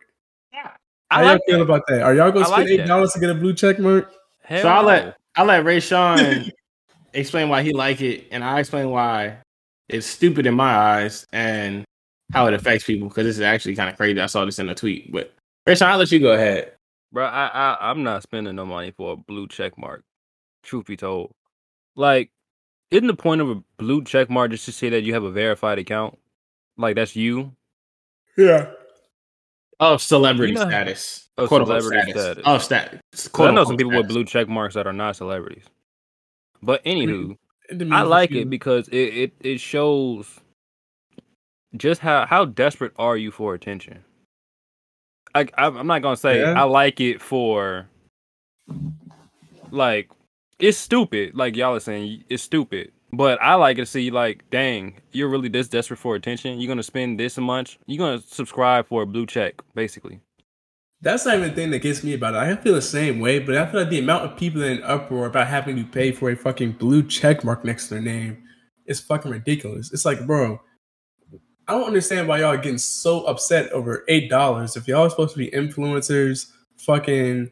[0.53, 0.71] Yeah.
[1.09, 1.63] How I y'all like feel that.
[1.63, 2.01] about that?
[2.03, 4.13] Are y'all gonna I spend like eight dollars to get a blue check mark?
[4.43, 6.51] Hell So I'll let I'll let Rashawn
[7.13, 9.37] explain why he like it, and I explain why
[9.89, 11.83] it's stupid in my eyes and
[12.31, 14.19] how it affects people because this is actually kind of crazy.
[14.19, 15.33] I saw this in a tweet, but
[15.67, 16.73] Rashawn, I'll let you go ahead.
[17.11, 20.03] Bro, I, I I'm not spending no money for a blue check mark.
[20.63, 21.31] Truth be told,
[21.95, 22.31] like,
[22.93, 25.31] isn't the point of a blue check mark just to say that you have a
[25.31, 26.17] verified account?
[26.77, 27.51] Like that's you.
[28.37, 28.71] Yeah.
[29.79, 32.21] Of celebrity You know- status, oh, Of quote celebrity status.
[32.23, 32.43] status.
[32.45, 33.27] Oh, of status.
[33.29, 35.65] 'Cause I know some people with blue check marks that are not celebrities.
[36.61, 37.37] But anywho,
[37.91, 40.39] I like it because it, it it shows
[41.75, 44.03] just how how desperate are you for attention.
[45.35, 46.53] I, I I'm not gonna say Yeah.
[46.59, 47.89] I like it for
[49.71, 50.09] like
[50.63, 51.35] it's stupid.
[51.35, 52.93] Like y'all are saying, it's stupid.
[53.11, 56.59] But I like to see like, dang, you're really this desperate for attention.
[56.59, 57.77] You're gonna spend this much.
[57.85, 60.21] You're gonna subscribe for a blue check, basically.
[61.01, 62.37] That's not even the thing that gets me about it.
[62.37, 65.25] I feel the same way, but I feel like the amount of people in uproar
[65.25, 68.41] about having to pay for a fucking blue check mark next to their name
[68.85, 69.91] is fucking ridiculous.
[69.91, 70.61] It's like, bro,
[71.67, 74.77] I don't understand why y'all are getting so upset over eight dollars.
[74.77, 77.51] If y'all are supposed to be influencers, fucking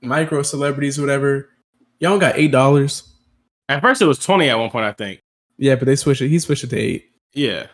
[0.00, 1.50] micro celebrities, whatever,
[2.04, 3.10] y'all got eight dollars.
[3.68, 5.20] At first, it was twenty at one point, I think.
[5.56, 6.28] Yeah, but they switched it.
[6.28, 7.10] He switched it to eight.
[7.32, 7.66] Yeah.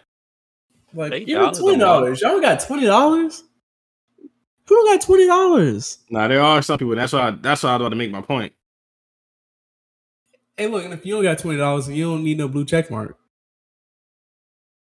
[0.95, 2.21] Like $8 even a twenty dollars.
[2.21, 3.43] Y'all got twenty dollars.
[4.67, 5.99] Who don't got twenty dollars?
[6.11, 6.95] Nah, there are some people.
[6.95, 7.33] That's why.
[7.33, 8.53] That's why I was about to make my point.
[10.57, 13.19] Hey, look, if you don't got twenty dollars, you don't need no blue check mark.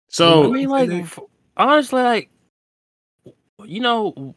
[0.10, 1.10] So I mean, like, then-
[1.58, 2.30] honestly, like,
[3.64, 4.36] you know,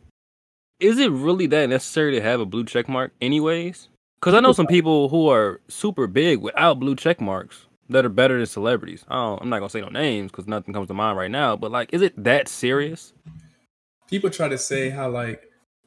[0.80, 3.89] is it really that necessary to have a blue check mark, anyways?
[4.21, 8.11] Because I know some people who are super big without blue check marks that are
[8.11, 9.05] better than celebrities.
[9.09, 11.57] I don't, I'm not gonna say no names because nothing comes to mind right now.
[11.57, 13.12] But like, is it that serious?
[14.11, 15.45] people try to say how like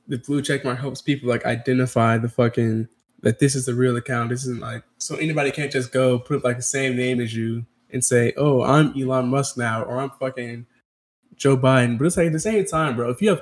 [0.08, 2.88] the blue check mark helps people like identify the fucking
[3.22, 4.30] that this is the real account.
[4.30, 7.66] This isn't like so anybody can't just go put like the same name as you
[7.92, 10.66] and say, "Oh, I'm Elon Musk now," or "I'm fucking
[11.36, 13.10] Joe Biden." But it's like at the same time, bro.
[13.10, 13.42] If you have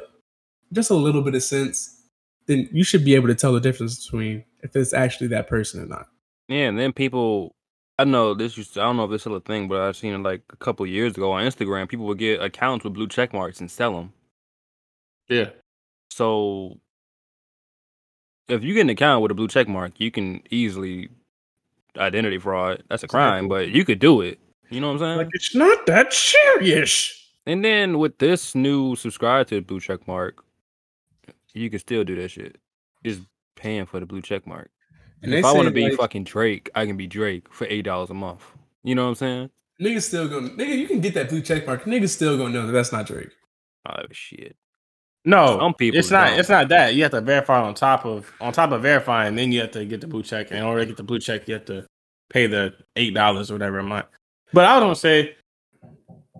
[0.73, 2.01] just a little bit of sense,
[2.47, 5.81] then you should be able to tell the difference between if it's actually that person
[5.83, 6.07] or not.
[6.47, 7.55] Yeah, and then people.
[7.99, 8.73] I know this used.
[8.73, 10.55] To, I don't know if it's still a thing, but I've seen it like a
[10.55, 11.87] couple years ago on Instagram.
[11.87, 14.13] People would get accounts with blue check marks and sell them.
[15.29, 15.49] yeah,
[16.09, 16.79] So
[18.47, 21.09] if you get an account with a blue check mark, you can easily
[21.97, 22.83] identity fraud.
[22.89, 24.39] That's a crime, but you could do it.
[24.69, 25.17] You know what I'm saying?
[25.17, 27.13] Like it's not that serious.
[27.45, 30.43] and then with this new subscribe to the blue check mark,
[31.53, 32.57] you can still do that shit.
[33.03, 33.21] Just
[33.61, 34.69] paying for the blue check mark.
[35.23, 37.83] And if I want to be like- fucking Drake, I can be Drake for eight
[37.83, 38.43] dollars a month.
[38.83, 39.49] You know what I'm saying?
[39.81, 41.83] Niggas still gonna nigga, you can get that blue check mark.
[41.85, 43.29] Niggas still gonna know that that's not Drake.
[43.87, 44.55] Oh shit.
[45.23, 46.29] No, Some people It's not.
[46.31, 46.39] don't.
[46.39, 46.95] It's not that.
[46.95, 49.35] You have to verify on top of on top of verifying.
[49.35, 51.19] Then you have to get the blue check, and in order to get the blue
[51.19, 51.85] check, you have to
[52.31, 54.07] pay the eight dollars or whatever a month.
[54.53, 55.35] But I was gonna say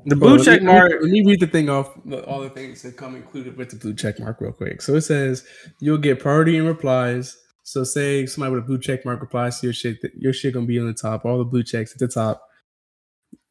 [0.06, 0.91] the blue check mark.
[1.02, 1.93] Let me read the thing off.
[2.28, 4.82] All the things that come included with the blue check mark, real quick.
[4.82, 5.45] So it says
[5.80, 7.38] you'll get priority in replies.
[7.64, 10.66] So say somebody with a blue check mark replies to your shit, your shit gonna
[10.66, 11.26] be on the top.
[11.26, 12.41] All the blue checks at the top.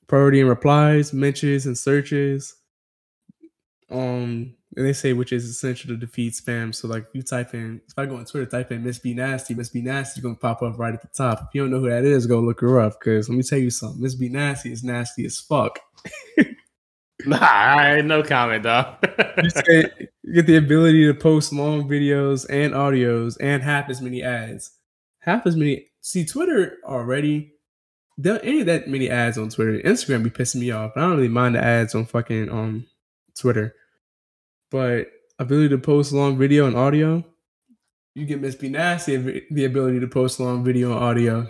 [0.07, 2.57] Priority in replies, mentions, and searches.
[3.91, 6.75] Um, and they say which is essential to defeat spam.
[6.75, 9.55] So like you type in, if I go on Twitter, type in Miss B Nasty,
[9.55, 11.41] Miss B Nasty, gonna pop up right at the top.
[11.43, 13.01] If you don't know who that is, go look her up.
[13.01, 15.79] Cause let me tell you something, Miss B Nasty is nasty as fuck.
[17.27, 18.97] Nah, I ain't no comment, dog.
[19.43, 19.91] you say
[20.23, 24.73] you get the ability to post long videos and audios and half as many ads.
[25.21, 25.87] Half as many.
[26.01, 27.53] See, Twitter already.
[28.17, 29.81] There ain't that many ads on Twitter.
[29.81, 30.93] Instagram be pissing me off.
[30.97, 32.87] I don't really mind the ads on fucking um
[33.39, 33.75] Twitter,
[34.71, 35.09] but
[35.39, 37.25] ability to post long video and audio.
[38.15, 39.17] You get Miss B Nasty
[39.51, 41.47] the ability to post long video and audio.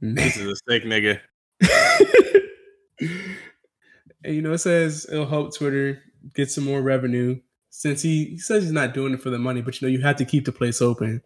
[0.00, 1.20] this is a sick nigga.
[3.00, 6.02] and you know, it says it'll help Twitter
[6.34, 7.40] get some more revenue
[7.70, 10.00] since he, he says he's not doing it for the money, but you know, you
[10.00, 11.22] have to keep the place open.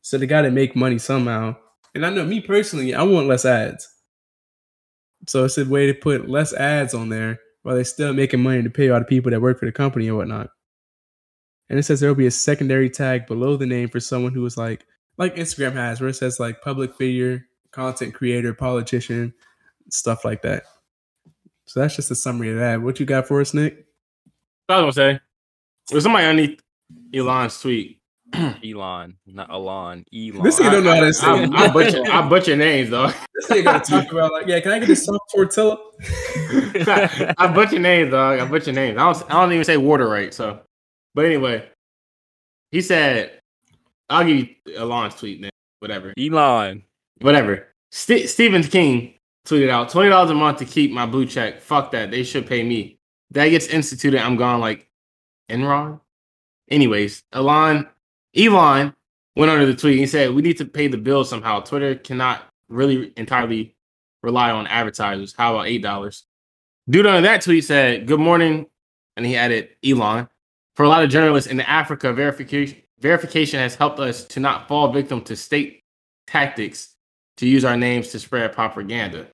[0.00, 1.54] So they got to make money somehow.
[1.94, 3.88] And I know me personally, I want less ads.
[5.28, 8.62] So it's a way to put less ads on there while they're still making money
[8.62, 10.50] to pay all the people that work for the company and whatnot.
[11.68, 14.44] And it says there will be a secondary tag below the name for someone who
[14.44, 14.84] is like,
[15.16, 19.32] like Instagram has, where it says like public figure, content creator, politician,
[19.88, 20.64] stuff like that.
[21.66, 22.82] So that's just a summary of that.
[22.82, 23.86] What you got for us, Nick?
[24.68, 25.20] I was gonna say,
[25.88, 26.60] there's somebody underneath
[27.14, 28.01] Elon's tweet.
[28.64, 30.04] Elon, not Elon.
[30.14, 30.42] Elon.
[30.42, 31.52] This nigga don't know how to say I, it.
[31.52, 33.12] I, I butcher, I butcher names though.
[33.34, 35.76] This nigga gotta talk about like, yeah, can I get this soft tortilla?
[37.38, 38.38] I butcher names, dog.
[38.38, 38.98] I butcher names.
[38.98, 39.30] I don't.
[39.30, 40.32] I don't even say water right.
[40.32, 40.60] So,
[41.14, 41.68] but anyway,
[42.70, 43.40] he said,
[44.08, 45.50] "I'll give you Elon's tweet, man.
[45.80, 46.84] Whatever, Elon.
[47.20, 49.14] whatever." St- Stephen King
[49.44, 51.60] tweeted out twenty dollars a month to keep my blue check.
[51.60, 52.12] Fuck that.
[52.12, 52.98] They should pay me.
[53.32, 54.20] That gets instituted.
[54.20, 54.88] I'm gone like
[55.50, 56.00] Enron.
[56.70, 57.88] Anyways, Elon,
[58.36, 58.94] Elon
[59.36, 59.98] went under the tweet.
[59.98, 61.60] He said, "We need to pay the bill somehow.
[61.60, 63.74] Twitter cannot really entirely
[64.22, 65.34] rely on advertisers.
[65.36, 66.24] How about eight dollars?"
[66.88, 68.66] Dude under that tweet said, "Good morning,"
[69.16, 70.28] and he added Elon.
[70.74, 74.92] For a lot of journalists in Africa, verification verification has helped us to not fall
[74.92, 75.82] victim to state
[76.26, 76.96] tactics
[77.36, 79.26] to use our names to spread propaganda.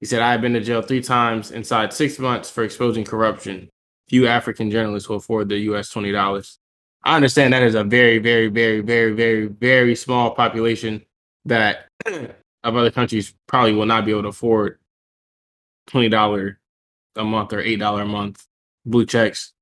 [0.00, 3.70] He said, "I have been to jail three times inside six months for exposing corruption.
[4.08, 5.88] Few African journalists will afford the U.S.
[5.88, 6.58] twenty dollars."
[7.04, 11.04] I understand that is a very, very, very, very, very, very small population
[11.44, 14.78] that of other countries probably will not be able to afford
[15.86, 16.58] twenty dollar
[17.16, 18.46] a month or eight dollar a month
[18.86, 19.52] blue checks.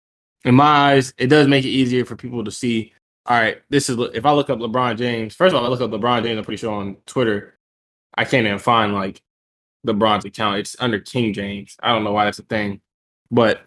[0.44, 2.92] In my eyes, it does make it easier for people to see.
[3.26, 5.34] All right, this is if I look up LeBron James.
[5.34, 6.38] First of all, I look up LeBron James.
[6.38, 7.58] I'm pretty sure on Twitter,
[8.16, 9.20] I can't even find like
[9.86, 10.58] LeBron's account.
[10.58, 11.76] It's under King James.
[11.82, 12.80] I don't know why that's a thing,
[13.30, 13.62] but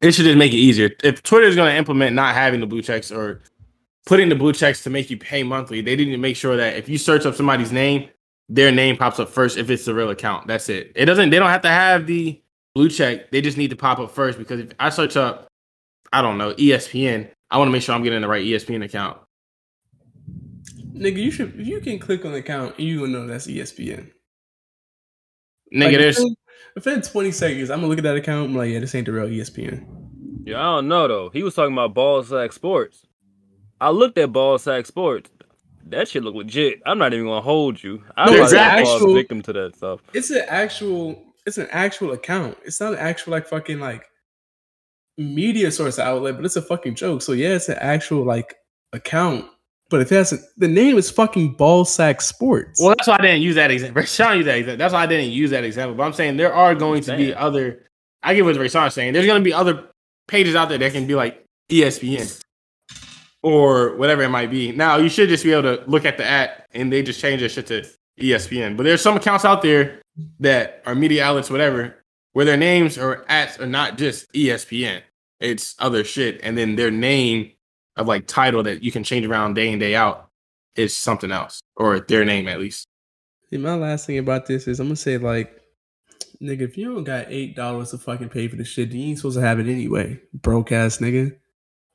[0.00, 0.90] it should just make it easier.
[1.02, 3.42] If Twitter is going to implement not having the blue checks or
[4.06, 6.76] putting the blue checks to make you pay monthly, they need to make sure that
[6.76, 8.08] if you search up somebody's name,
[8.48, 10.46] their name pops up first if it's the real account.
[10.46, 10.92] That's it.
[10.94, 11.30] It doesn't.
[11.30, 12.40] They don't have to have the
[12.74, 13.30] blue check.
[13.30, 15.48] They just need to pop up first because if I search up,
[16.12, 19.18] I don't know ESPN, I want to make sure I'm getting the right ESPN account.
[20.94, 24.10] Nigga, you should you can click on the account, and you gonna know that's ESPN.
[25.72, 26.24] Nigga, Like, there's
[26.74, 28.50] within, within 20 seconds, I'm gonna look at that account.
[28.50, 29.86] I'm like, yeah, this ain't the real ESPN.
[30.44, 31.28] Yeah, I don't know though.
[31.30, 33.06] He was talking about ball sack sports.
[33.80, 35.30] I looked at ball sack sports.
[35.86, 36.80] That shit look legit.
[36.84, 38.02] I'm not even gonna hold you.
[38.16, 40.00] I'm No, not an actual- victim to that stuff.
[40.12, 42.56] It's an actual, it's an actual account.
[42.64, 44.04] It's not an actual like fucking like
[45.16, 47.22] media source outlet, but it's a fucking joke.
[47.22, 48.54] So yeah, it's an actual like
[48.92, 49.46] account.
[49.90, 52.80] But if it has a, the name is fucking ball sack sports.
[52.80, 54.02] well, that's why I didn't use that example.
[54.02, 54.76] Rashawn used that example.
[54.76, 55.94] That's why I didn't use that example.
[55.96, 57.86] But I'm saying there are going to be other.
[58.22, 59.12] I get what Rashawn's saying.
[59.12, 59.88] There's going to be other
[60.26, 62.42] pages out there that can be like ESPN
[63.42, 64.72] or whatever it might be.
[64.72, 67.40] Now you should just be able to look at the at and they just change
[67.40, 67.88] their shit to
[68.20, 68.76] ESPN.
[68.76, 70.02] But there's some accounts out there
[70.40, 71.96] that are media outlets, whatever,
[72.32, 75.02] where their names or ats are not just ESPN.
[75.40, 77.52] It's other shit, and then their name
[77.98, 80.28] of like title that you can change around day in day out
[80.76, 82.86] is something else, or their name at least.
[83.50, 85.60] See, my last thing about this is I'm gonna say like,
[86.40, 89.08] nigga, if you don't got eight dollars to fucking pay for the shit, then you
[89.08, 91.36] ain't supposed to have it anyway, broke ass nigga.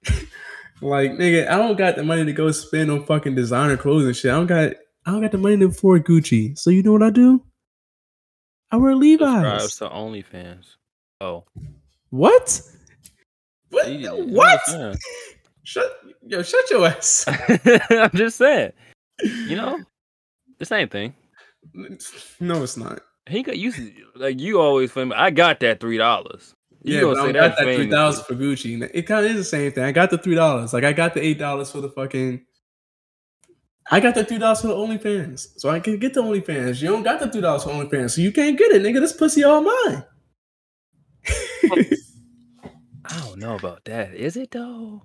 [0.82, 4.16] like, nigga, I don't got the money to go spend on fucking designer clothes and
[4.16, 4.32] shit.
[4.32, 4.74] I don't got,
[5.06, 6.58] I don't got the money to afford Gucci.
[6.58, 7.44] So you know what I do?
[8.72, 9.76] I wear Subscribe Levi's.
[9.78, 10.66] to OnlyFans.
[11.22, 11.46] Oh,
[12.10, 12.62] What?
[13.70, 13.90] What?
[13.92, 14.60] You- what?
[15.64, 15.92] Shut
[16.26, 17.26] yo, shut your ass.
[17.90, 18.74] I'm just saying.
[19.22, 19.80] You know,
[20.60, 21.14] the same thing.
[22.40, 23.00] No, it's not.
[23.30, 23.72] He got you
[24.16, 25.16] like you always famous.
[25.18, 26.54] I got that three dollars.
[26.82, 27.76] Yeah, gonna but I say got that famously.
[27.84, 28.90] three thousand for Gucci.
[28.94, 29.86] It kind of is the same thing.
[29.86, 30.74] I got the three dollars.
[30.74, 32.46] Like I got the eight dollars for the fucking.
[33.90, 36.82] I got the three dollars for the OnlyFans, so I can get the OnlyFans.
[36.82, 39.00] You don't got the three dollars for OnlyFans, so you can't get it, nigga.
[39.00, 40.04] This pussy all mine.
[43.06, 44.14] I don't know about that.
[44.14, 45.04] Is it though?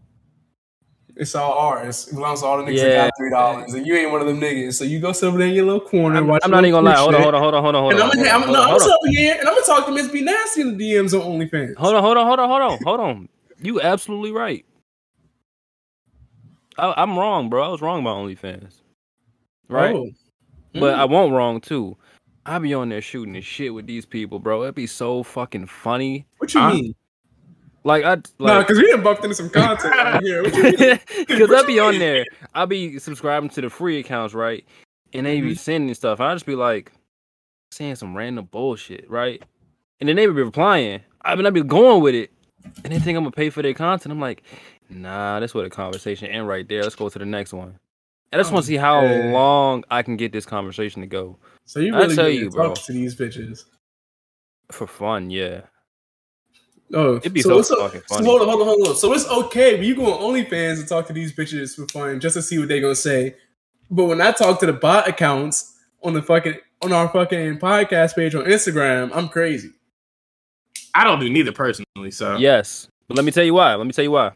[1.19, 2.07] It's all ours.
[2.09, 2.85] It belongs to all the niggas Yeah.
[2.91, 4.75] that got three dollars, and you ain't one of them niggas.
[4.75, 6.17] So you go sit over there in your little corner.
[6.17, 6.95] I'm, watch I'm not even gonna lie.
[6.95, 8.03] Hold on, hold on, hold on, hold on, hold And.
[8.03, 8.89] I'm gonna, hold I'm, on, no, I'm hold on.
[8.89, 11.39] sit over here and I'm gonna talk to Miss B Nasty in the DMs on
[11.41, 11.77] OnlyFans.
[11.77, 13.29] Hold on, hold on, hold on, hold on, hold on.
[13.61, 14.65] You absolutely right.
[16.79, 17.65] I, I'm wrong, bro.
[17.65, 18.75] I was wrong about OnlyFans.
[19.69, 19.95] Right?
[19.97, 20.11] Oh.
[20.75, 20.99] But Mm.
[20.99, 21.97] I won't wrong too.
[22.47, 24.63] I be on there shooting the shit with these people, bro.
[24.63, 26.27] It'd be so fucking funny.
[26.39, 26.69] What you Huh?
[26.75, 26.95] mean?
[27.85, 30.43] Like I No, like because we done bumped into some content right here.
[30.43, 30.99] What you mean?
[31.29, 34.65] Because I'll be on there, I'll be subscribing to the free accounts, right?
[35.13, 35.49] And they Mm-hmm.
[35.49, 36.21] be sending stuff.
[36.21, 36.93] And I just be like
[37.73, 39.43] saying some random bullshit, right?
[40.01, 41.01] And then they be replying.
[41.25, 42.31] I mean, I be going with it.
[42.85, 44.13] And they think I'm gonna pay for their content.
[44.13, 44.43] I'm like,
[44.91, 46.83] nah, that's where the conversation end right there.
[46.83, 47.79] Let's go to the next one.
[48.33, 49.33] I just want Oh, to see how man.
[49.33, 52.51] long I can get this conversation to go So you I really tell getting you,
[52.51, 52.75] bro.
[52.75, 53.65] to these bitches?
[54.71, 55.31] for fun.
[55.31, 55.63] Yeah,
[56.95, 58.27] Oh, It'd be so what's fucking So funny.
[58.27, 58.97] hold on, hold on, hold on.
[58.97, 62.19] So it's okay when you go on OnlyFans and talk to these bitches for fun
[62.21, 63.35] just to see what they're gonna say.
[63.91, 68.15] But when I talk to the bot accounts on the fucking on our fucking podcast
[68.15, 69.71] page on Instagram, I'm crazy.
[70.95, 72.89] I don't do neither personally, so yes.
[73.07, 73.75] But let me tell you why.
[73.75, 74.33] Let me tell you why.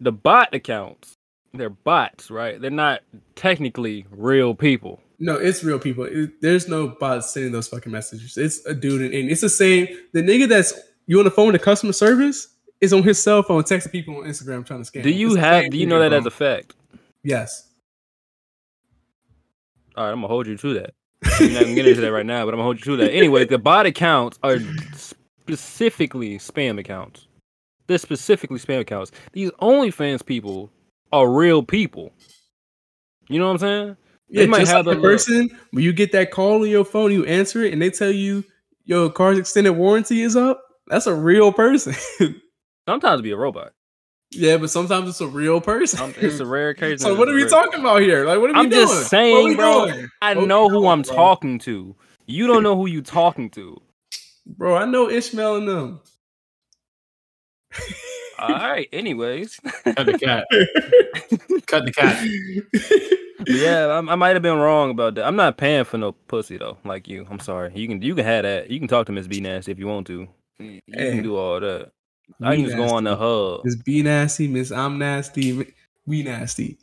[0.00, 1.14] The bot accounts,
[1.52, 2.60] they're bots, right?
[2.60, 3.00] They're not
[3.36, 5.00] technically real people.
[5.18, 6.04] No, it's real people.
[6.04, 8.38] It- there's no bots sending those fucking messages.
[8.38, 9.88] It's a dude, and, and it's the same.
[10.12, 10.72] The nigga that's
[11.10, 14.18] you on the phone with the customer service is on his cell phone texting people
[14.18, 15.02] on Instagram trying to scam.
[15.02, 15.68] Do you It's have?
[15.70, 16.18] Do you know that bro.
[16.18, 16.76] as a fact?
[17.24, 17.68] yes?
[19.96, 20.94] All right, I'm gonna hold you to that.
[21.40, 23.12] I'm not gonna get into that right now, but I'm gonna hold you to that.
[23.12, 24.58] Anyway, the bot accounts are
[24.94, 27.26] specifically spam accounts.
[27.88, 29.10] They're specifically spam accounts.
[29.32, 30.70] These OnlyFans people
[31.12, 32.12] are real people.
[33.28, 33.96] You know what I'm saying?
[34.28, 36.84] Yeah, They might just have like the person when you get that call on your
[36.84, 38.44] phone, you answer it, and they tell you
[38.84, 40.62] your car's extended warranty is up.
[40.90, 41.94] That's a real person.
[42.88, 43.72] Sometimes be a robot.
[44.32, 46.00] yeah, but sometimes it's a real person.
[46.00, 47.00] Um, It's a rare case.
[47.00, 47.48] so what are we real.
[47.48, 48.26] talking about here?
[48.26, 48.86] Like, what are we I'm doing?
[48.86, 49.86] just saying, bro.
[49.86, 50.08] doing?
[50.20, 51.14] I What know who doing, I'm bro?
[51.14, 51.96] talking to.
[52.26, 53.80] You don't know who you're talking to.
[54.46, 54.76] bro.
[54.76, 56.00] I know Ishmael and them.
[58.38, 58.88] All right.
[58.92, 60.46] Anyways, cut the cat.
[61.66, 62.26] cut the cat.
[63.46, 65.26] Yeah, I, I might have been wrong about that.
[65.26, 67.26] I'm not paying for no pussy though, like you.
[67.30, 67.72] I'm sorry.
[67.74, 68.70] You can you can have that.
[68.70, 70.28] You can talk to Miss B Nasty if you want to.
[70.60, 71.10] Mm, you Hey.
[71.12, 71.90] can do all that.
[72.42, 73.64] I can just go on the hub.
[73.64, 75.74] Miss B nasty, Miss I'm nasty,
[76.06, 76.78] we nasty.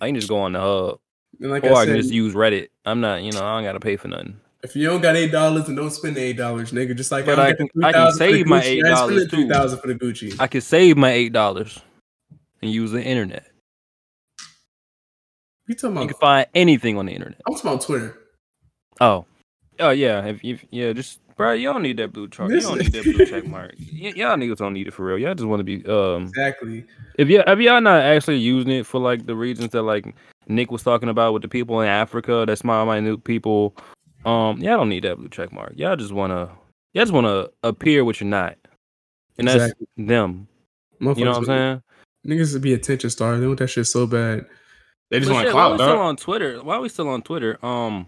[0.00, 0.98] I can just go on the hub,
[1.40, 2.68] like or I, I can said, just use Reddit.
[2.84, 4.40] I'm not, you know, I don't gotta pay for nothing.
[4.62, 6.96] if you don't got eight dollars, then don't spend the eight dollars, nigga.
[6.96, 8.96] Just like But I getting can- I can $3,000 for the save my $8
[9.28, 9.76] spend too.
[9.76, 10.36] for the Gucci.
[10.40, 11.80] I could save my eight dollars
[12.62, 13.46] and use the internet.
[15.66, 16.02] you talking about?
[16.02, 17.40] You can find anything on the internet.
[17.46, 18.18] I'm talking about Twitter.
[19.00, 19.24] Oh,
[19.78, 20.24] oh yeah.
[20.26, 22.50] If you, yeah, just bro, you don't need that blue chart.
[22.50, 23.74] You don't need that blue check mark.
[23.78, 25.18] Y- y'all niggas don't need it for real.
[25.18, 26.24] Y'all just want to be um.
[26.24, 26.84] Exactly.
[27.16, 30.14] If you if y'all not actually using it for like the reasons that like
[30.48, 33.74] Nick was talking about with the people in Africa, that small minute people,
[34.24, 35.72] um, y'all don't need that blue check mark.
[35.76, 36.50] Y'all just wanna
[36.92, 38.56] y'all just wanna appear what you're not,
[39.38, 39.86] and that's Exactly.
[39.96, 40.46] them.
[41.00, 41.82] You know what I'm saying?
[42.26, 43.38] Niggas would be attention star.
[43.38, 44.44] They want that shit so bad.
[45.10, 48.06] They just want clout, we still on Twitter, while we still on Twitter, um,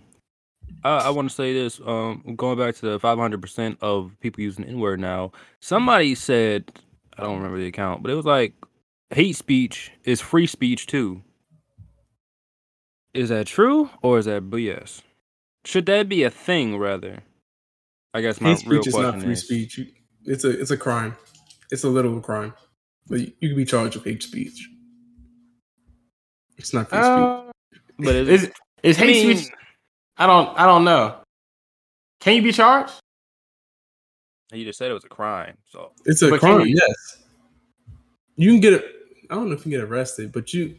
[0.85, 1.81] I, I want to say this.
[1.85, 5.33] Um, going back to the 500 percent of people using the N word now.
[5.61, 6.73] Somebody said,
[7.17, 8.55] I don't remember the account, but it was like
[9.11, 11.23] hate speech is free speech too.
[13.15, 15.03] Is that true or is that BS?
[15.65, 17.23] Should that be a thing rather?
[18.15, 19.45] I guess my Hate real speech is not free is.
[19.45, 19.81] speech.
[20.25, 21.17] It's a it's a crime.
[21.71, 22.55] It's a literal crime.
[23.09, 24.69] But you, you can be charged with hate speech.
[26.57, 27.09] It's not free speech.
[27.09, 27.43] Uh,
[27.99, 28.51] But is, is
[28.83, 29.53] is I hate mean- speech?
[30.23, 30.57] I don't.
[30.57, 31.17] I don't know.
[32.21, 32.93] Can you be charged?
[34.53, 36.61] you just said it was a crime, so It's a but crime.
[36.61, 37.25] you- Yes.
[38.37, 38.75] You can get.
[38.75, 38.85] A,
[39.31, 40.79] I don't know if you can get arrested, but you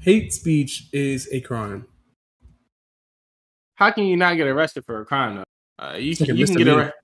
[0.00, 1.86] hate speech is a crime.
[3.74, 5.44] How can you not get arrested for a crime though?
[5.84, 6.76] Uh, you like can, you can get misdemeanor.
[6.78, 6.94] arrested.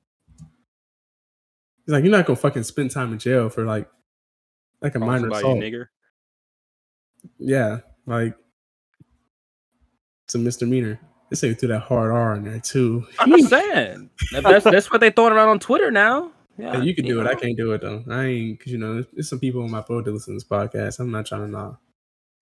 [1.80, 3.90] It's like you're not gonna fucking spend time in jail for like
[4.80, 5.58] like a call minor somebody a assault.
[5.62, 5.86] nigger.
[7.38, 8.34] Yeah, like
[10.26, 11.00] it's a misdemeanor.
[11.30, 13.06] They say threw that hard R in there too.
[13.18, 16.32] I'm just saying that's that's what they throwing around on Twitter now.
[16.56, 17.26] Yeah, Hey, you can do it.
[17.26, 18.02] I can't do it though.
[18.10, 20.48] I ain't because you know there's some people on my phone that listen to this
[20.48, 20.98] podcast.
[20.98, 21.78] I'm not trying to know.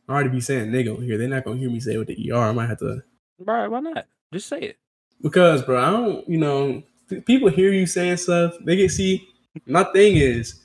[0.08, 1.18] I already be saying nigga here.
[1.18, 2.36] They're not gonna hear me say it with the er.
[2.36, 3.02] I might have to
[3.38, 3.66] Right?
[3.66, 4.06] Why not?
[4.32, 4.78] Just say it.
[5.20, 5.82] because, bro.
[5.82, 6.28] I don't.
[6.28, 6.82] You know,
[7.26, 8.54] people hear you saying stuff.
[8.64, 9.28] They get see.
[9.66, 10.60] My thing is,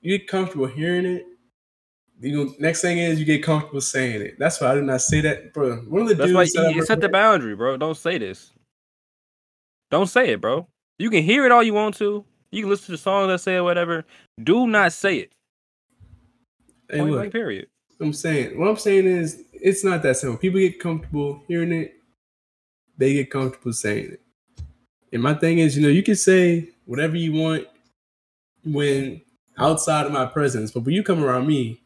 [0.00, 1.26] you get comfortable hearing it.
[2.20, 4.38] You know, next thing is you get comfortable saying it.
[4.38, 5.76] That's why I did not say that, bro.
[5.88, 7.76] One of the That's dudes why you, set the boundary, bro.
[7.76, 8.50] Don't say this.
[9.90, 10.66] Don't say it, bro.
[10.98, 12.24] You can hear it all you want to.
[12.50, 14.04] You can listen to the songs that say it, whatever.
[14.42, 15.32] Do not say it.
[16.90, 17.68] Hey, Point look, period.
[18.00, 20.38] I'm saying what I'm saying is it's not that simple.
[20.38, 21.94] People get comfortable hearing it,
[22.96, 24.20] they get comfortable saying it.
[25.12, 27.66] And my thing is, you know, you can say whatever you want
[28.64, 29.20] when
[29.56, 31.80] outside of my presence, but when you come around me,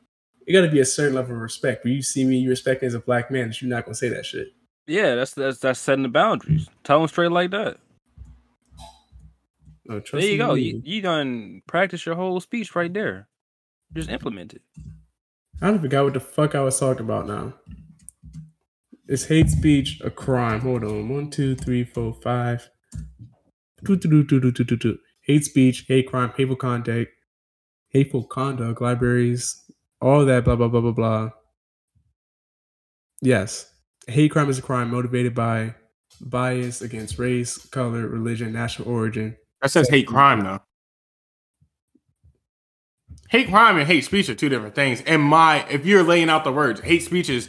[0.46, 1.84] it got to be a certain level of respect.
[1.84, 3.94] When you see me, you respect me as a black man, that you're not gonna
[3.94, 4.48] say that shit.
[4.86, 6.68] Yeah, that's that's that's setting the boundaries.
[6.84, 7.78] Tell them straight like that.
[9.84, 10.54] No, trust There you me, go.
[10.54, 13.28] You, you done practice your whole speech right there.
[13.94, 14.62] Just implement it.
[15.60, 17.54] I don't forgot what the fuck I was talking about now.
[19.08, 20.60] Is hate speech a crime?
[20.60, 21.08] Hold on.
[21.08, 22.68] One, two, three, four, five.
[23.84, 24.98] Two, two, two, two, two, two, two.
[25.22, 27.10] Hate speech, hate crime, hateful conduct,
[27.88, 29.61] hateful conduct, libraries,
[30.02, 31.30] all that, blah, blah, blah, blah, blah.
[33.20, 33.72] Yes.
[34.08, 35.76] Hate crime is a crime motivated by
[36.20, 39.36] bias against race, color, religion, national origin.
[39.60, 40.60] That says hate crime though.
[43.30, 45.02] Hate crime and hate speech are two different things.
[45.06, 47.48] And my, if you're laying out the words, hate speech is,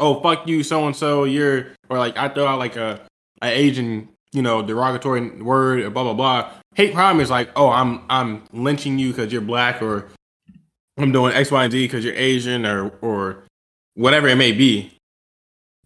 [0.00, 3.00] oh fuck you, so and so, you're, or like I throw out like a,
[3.40, 6.52] a Asian, you know, derogatory word or blah blah blah.
[6.74, 10.08] Hate crime is like, oh, I'm I'm lynching you because you're black, or
[10.98, 13.44] I'm doing X, Y, and Z because you're Asian, or or
[13.94, 14.92] whatever it may be.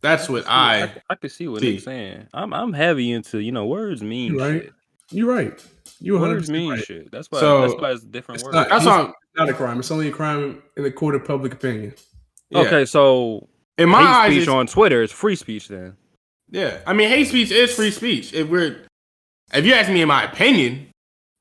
[0.02, 0.82] That's what I.
[0.84, 1.74] I, I can see what see.
[1.74, 2.26] he's saying.
[2.34, 4.62] I'm I'm heavy into you know words mean You right.
[4.62, 4.72] shit.
[5.11, 5.66] You're right.
[6.00, 6.84] You're 100% Words mean right.
[6.84, 7.11] shit.
[7.12, 7.38] That's why.
[7.40, 8.54] So, that's why it's different it's words.
[8.57, 9.14] not- That's He's- all.
[9.36, 9.78] not a crime.
[9.78, 11.94] It's only a crime in the court of public opinion.
[12.50, 12.59] Yeah.
[12.61, 13.48] Okay, so
[13.78, 15.68] In my hate eyes, speech on Twitter is free speech.
[15.68, 15.96] Then
[16.50, 18.34] Yeah, I mean, hate speech is free speech.
[18.34, 18.84] If we're,
[19.54, 20.88] if you ask me in my opinion,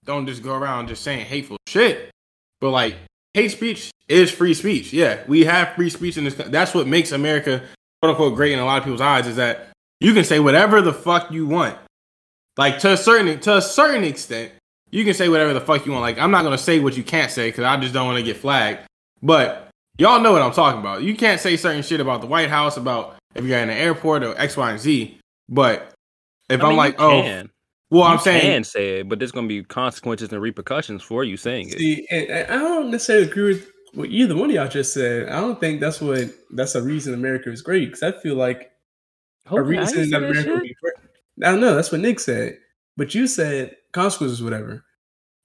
[0.03, 2.11] don't just go around just saying hateful shit.
[2.61, 2.95] But like,
[3.35, 4.91] hate speech is free speech.
[4.93, 6.33] Yeah, we have free speech in this.
[6.33, 7.61] That's what makes America,
[8.01, 9.27] quote unquote, great in a lot of people's eyes.
[9.27, 9.67] Is that
[9.99, 11.77] you can say whatever the fuck you want.
[12.57, 14.53] Like to a certain to a certain extent,
[14.89, 16.01] you can say whatever the fuck you want.
[16.01, 18.23] Like I'm not gonna say what you can't say because I just don't want to
[18.23, 18.87] get flagged.
[19.21, 21.03] But y'all know what I'm talking about.
[21.03, 24.23] You can't say certain shit about the White House, about if you're in the airport
[24.23, 25.19] or X, Y, and Z.
[25.49, 25.91] But
[26.49, 27.43] if I am like, oh.
[27.89, 31.23] Well, You I'm saying, can say it, but there's gonna be consequences and repercussions for
[31.23, 31.77] you saying it.
[31.79, 35.29] See, and, and I don't necessarily agree with what either one of y'all just said.
[35.29, 38.71] I don't think that's what that's a reason America is great because I feel like
[39.47, 40.93] Who- a reason that America would be great.
[41.43, 41.75] I don't know.
[41.75, 42.57] That's what Nick said,
[42.97, 44.83] but you said consequences, whatever.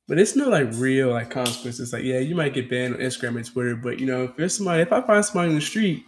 [0.09, 1.93] But it's not like real like consequences.
[1.93, 4.57] Like, yeah, you might get banned on Instagram and Twitter, but you know, if there's
[4.57, 6.03] somebody, if I find somebody in the street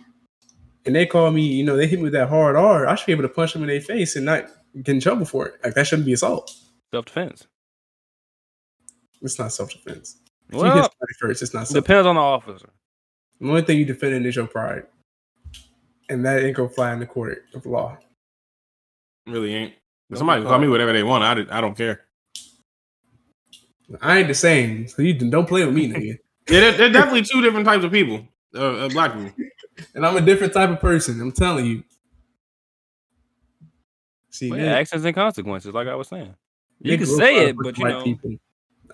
[0.84, 3.06] and they call me, you know, they hit me with that hard R, I should
[3.06, 5.54] be able to punch them in their face and not get in trouble for it.
[5.64, 6.54] Like that shouldn't be assault.
[6.94, 7.46] Self defense.
[9.20, 10.18] It's not self defense.
[10.50, 12.68] If you hit Well, first, it's not depends on the officer.
[13.40, 14.84] The only thing you defending is your pride.
[16.08, 17.96] And that ain't gonna fly in the court of law.
[19.26, 19.74] really ain't.
[20.14, 21.24] Somebody can call me whatever they want.
[21.24, 22.02] I, did- I don't care.
[24.00, 26.18] I ain't the same, so you don't play with me, nigga.
[26.50, 28.26] Yeah, there, there are definitely two different types of people.
[28.52, 29.30] Uh, uh, black people.
[29.94, 31.20] And I'm a different type of person.
[31.20, 31.84] I'm telling you.
[34.32, 36.34] See, Well, Nick- yeah, actions and consequences, like I was saying.
[36.80, 38.34] You can say it, but you know, people.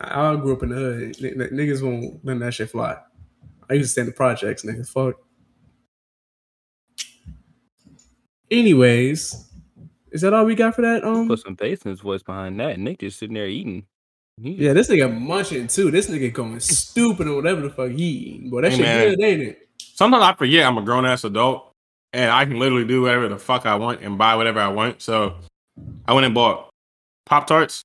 [0.00, 1.16] I I grew up in the hood.
[1.24, 2.96] N- n- niggas won't let that shit fly.
[3.70, 4.86] I used to stand in the projects, nigga.
[4.88, 5.14] Fuck.
[8.50, 9.46] Anyways,
[10.10, 11.04] is that all we got for that?
[11.04, 12.78] Um, put some bass in his voice behind that.
[12.78, 13.84] Nick just sitting there eating.
[14.40, 15.90] He, yeah, this nigga munching too.
[15.90, 18.50] This nigga going stupid or whatever the fuck he eating.
[18.50, 19.08] Boy, that Hey, shit man.
[19.16, 19.68] good, ain't it?
[19.94, 21.67] Sometimes I forget I'm a grown ass adult
[22.12, 25.02] and I can literally do whatever the fuck I want and buy whatever I want.
[25.02, 25.36] So
[26.06, 26.70] I went and bought
[27.26, 27.82] Pop Tarts.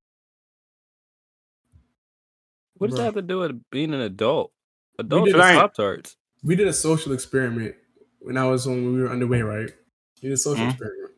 [2.78, 2.98] What does Bruh.
[3.00, 4.52] that have to do with being an adult?
[5.00, 6.16] Adults did eat Pop Tarts.
[6.44, 7.76] we did a social experiment
[8.20, 9.70] when I was on when we were underway, right?
[10.22, 10.70] We did a social Mhm.
[10.72, 11.12] experiment.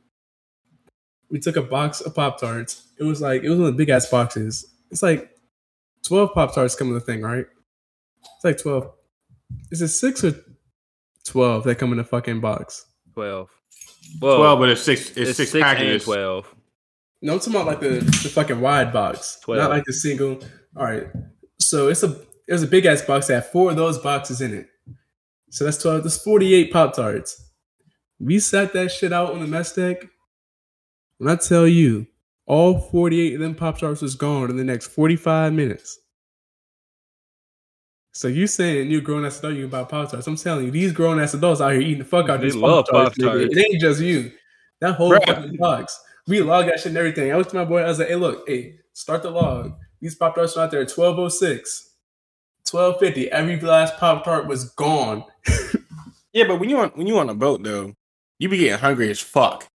[1.30, 2.88] We took a box of Pop Tarts.
[3.00, 4.72] It was like it was one of the big ass boxes.
[4.92, 5.36] It's like
[6.04, 7.46] twelve Pop Tarts come in the thing, right?
[8.36, 8.92] It's like twelve.
[9.72, 10.34] Is it six or
[11.24, 12.86] twelve that come in a fucking box?
[13.16, 13.50] Twelve.
[14.22, 15.10] Well, Twelve, but it's six.
[15.12, 16.04] It's, it's six, six, and packages.
[16.04, 16.54] twelve.
[17.22, 19.60] No, I'm talking about like the, the fucking wide box, 12.
[19.60, 20.40] not like the single.
[20.76, 21.08] All right,
[21.60, 22.12] so it's a
[22.48, 24.68] it was a big ass box that had four of those boxes in it.
[25.50, 26.04] So that's twelve.
[26.04, 27.42] That's forty eight Pop Tarts.
[28.20, 30.06] We sat that shit out on the mess deck.
[31.18, 32.08] When I tell you,
[32.46, 35.98] all forty eight of them Pop Tarts was gone in the next forty five minutes.
[38.16, 40.26] So you saying you grown ass adult you can buy Pop Tarts?
[40.26, 42.48] I'm telling you, these grown ass adults out here eating the fuck out of They
[42.48, 43.18] these love Pop Tarts.
[43.18, 43.54] Pop-Tarts.
[43.54, 44.32] It ain't just you.
[44.80, 45.26] That whole Bruh.
[45.26, 46.00] fucking box.
[46.26, 47.34] We log that shit and everything.
[47.34, 47.82] I was to my boy.
[47.82, 49.74] I was like, "Hey, look, hey, start the log.
[50.00, 51.90] These Pop Tarts are out there at 1206,
[52.72, 53.32] 1250.
[53.32, 55.26] Every last Pop Tart was gone.
[56.32, 57.94] Yeah, but when you on when you on a boat though,
[58.40, 59.66] you be getting hungry as fuck.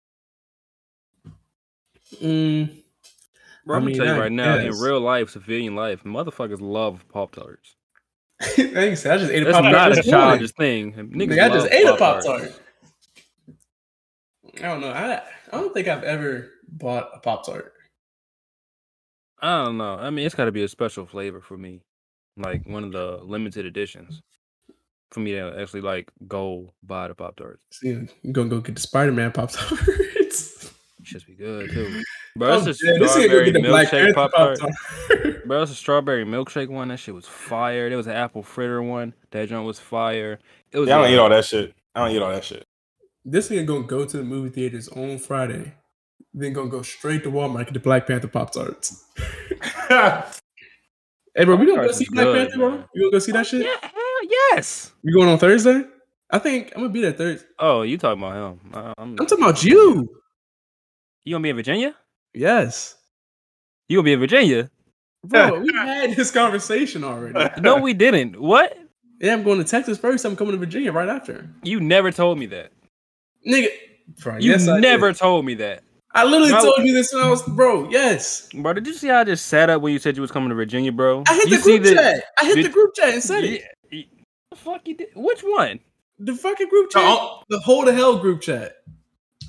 [2.22, 2.82] Mm,
[3.64, 6.04] Bro, I I'm mean, gonna tell you I right now, in real life, civilian life,
[6.04, 7.76] motherfuckers love Pop Tarts.
[8.72, 9.04] thanks.
[9.04, 9.72] I just ate a That's Pop Tart.
[9.72, 10.94] not a childish thing.
[10.94, 12.60] Niggas Nigga, I just ate a Pop Tart.
[14.58, 14.90] I don't know.
[14.90, 15.16] I
[15.52, 17.74] I don't think I've ever bought a Pop Tart.
[19.42, 19.94] I don't know.
[19.94, 21.82] I mean, it's got to be a special flavor for me,
[22.36, 24.22] like one of the limited editions,
[25.10, 27.62] for me to actually like go buy the Pop Tarts.
[27.72, 30.72] See, you gonna go get the Spider Man Pop Tarts.
[31.02, 32.02] Should be good too.
[32.36, 34.58] Bro, Oh, it's a yeah, this nigga go strawberry get milkshake Pop Pop Tart.
[34.60, 35.44] Tart.
[35.46, 36.88] Bro, it's a strawberry milkshake one.
[36.88, 37.88] That shit was fire.
[37.88, 39.14] There was an apple fritter one.
[39.32, 40.38] That joint was fire.
[40.72, 40.88] It was.
[40.88, 41.74] Yeah, I don't eat all that shit.
[41.94, 42.64] I don't eat all that shit.
[43.24, 45.72] this nigga gonna go to the movie theaters on Friday,
[46.32, 49.04] then gonna go straight to Walmart get the Black Panther Pop Tarts.
[51.32, 52.70] Hey, bro, we gonna go see is Black good, Panther, bro?
[52.70, 52.84] man.
[52.92, 53.62] You gonna go see that shit?
[53.62, 54.92] Yeah, hell yes.
[55.04, 55.84] You going on Thursday?
[56.28, 57.46] I think I'm gonna be there Thursday.
[57.58, 58.60] Oh, you talking about him?
[58.74, 60.08] Uh, I'm, I'm talking about you.
[61.24, 61.94] You gonna be in Virginia?
[62.34, 62.96] Yes,
[63.88, 64.70] You gonna be in Virginia?
[65.24, 65.60] bro.
[65.60, 67.50] we had this conversation already.
[67.60, 68.40] No, we didn't.
[68.40, 68.76] What?
[69.20, 70.24] Yeah, I'm going to Texas first.
[70.24, 71.46] I'm coming to Virginia right after.
[71.62, 72.72] You never told me that.
[73.46, 73.68] Nigga,
[74.22, 75.18] bro, You yes, never did.
[75.18, 75.82] told me that.
[76.14, 76.60] I literally No.
[76.62, 77.88] told you this when I was, bro.
[77.90, 80.30] Yes, Bro, did you see how I just sat up when you said you was
[80.32, 81.22] coming to Virginia, bro?
[81.28, 82.24] I hit you the group see chat.
[82.40, 83.60] I hit did- the group chat and said it.
[83.60, 84.06] Yeah, y-
[84.50, 85.08] the fuck you did?
[85.14, 85.80] Which one?
[86.18, 87.42] The fucking group chat, Oh.
[87.50, 88.76] the whole the hell group chat.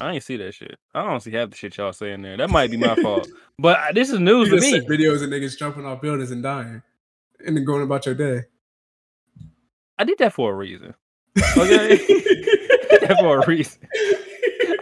[0.01, 0.77] I ain't see that shit.
[0.93, 2.37] I don't see half the shit y'all saying there.
[2.37, 3.27] That might be my fault.
[3.59, 4.97] But this is news You to just me.
[4.97, 6.81] videos of niggas jumping off buildings and dying,
[7.45, 8.45] and then going about your day.
[9.99, 10.95] I did that for a reason.
[11.55, 13.79] Okay, did that for a reason.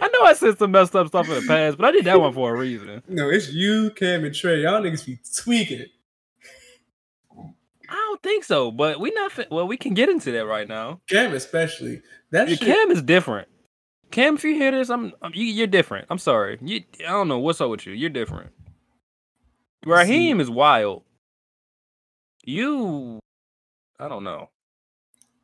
[0.00, 2.18] I know I said some messed up stuff in the past, but I did that
[2.18, 3.02] one for a reason.
[3.06, 4.62] no, it's you, Cam, and Trey.
[4.62, 5.84] Y'all niggas be tweaking.
[7.88, 9.32] I don't think so, but we not.
[9.32, 11.00] Fin- well, we can get into that right now.
[11.06, 12.00] Cam, especially
[12.30, 12.66] that Yeah, shit.
[12.66, 13.48] Cam is different.
[14.10, 16.06] Cam, if you hear this, I'm, I'm you, you're different.
[16.10, 16.58] I'm sorry.
[16.60, 17.92] You, I don't know what's up with you.
[17.92, 18.50] You're different.
[19.86, 21.02] Raheem is wild.
[22.44, 23.20] You,
[23.98, 24.50] I don't know.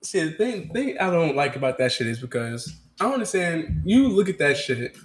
[0.03, 3.83] See, the thing, thing I don't like about that shit is because I don't understand.
[3.85, 4.97] You look at that shit,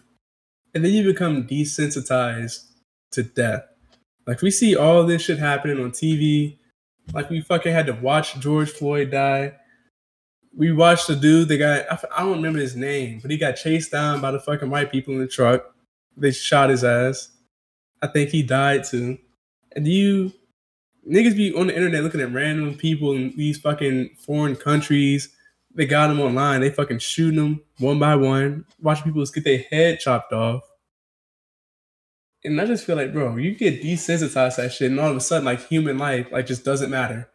[0.74, 2.66] and then you become desensitized
[3.12, 3.64] to death.
[4.28, 6.58] Like we see all this shit happening on TV.
[7.14, 9.54] Like we fucking had to watch George Floyd die.
[10.56, 11.48] We watched the dude.
[11.48, 11.86] They got
[12.16, 15.14] I don't remember his name, but he got chased down by the fucking white people
[15.14, 15.74] in the truck.
[16.18, 17.30] They shot his ass.
[18.02, 19.18] I think he died too.
[19.76, 20.34] And you
[21.10, 25.30] niggas be on the internet looking at random people in these fucking foreign countries.
[25.74, 26.62] They got them online.
[26.62, 28.66] They fucking shooting them one by one.
[28.82, 30.64] Watching people just get their head chopped off.
[32.44, 35.22] And I just feel like, bro, you get desensitized that shit, and all of a
[35.22, 37.30] sudden, like human life, like just doesn't matter.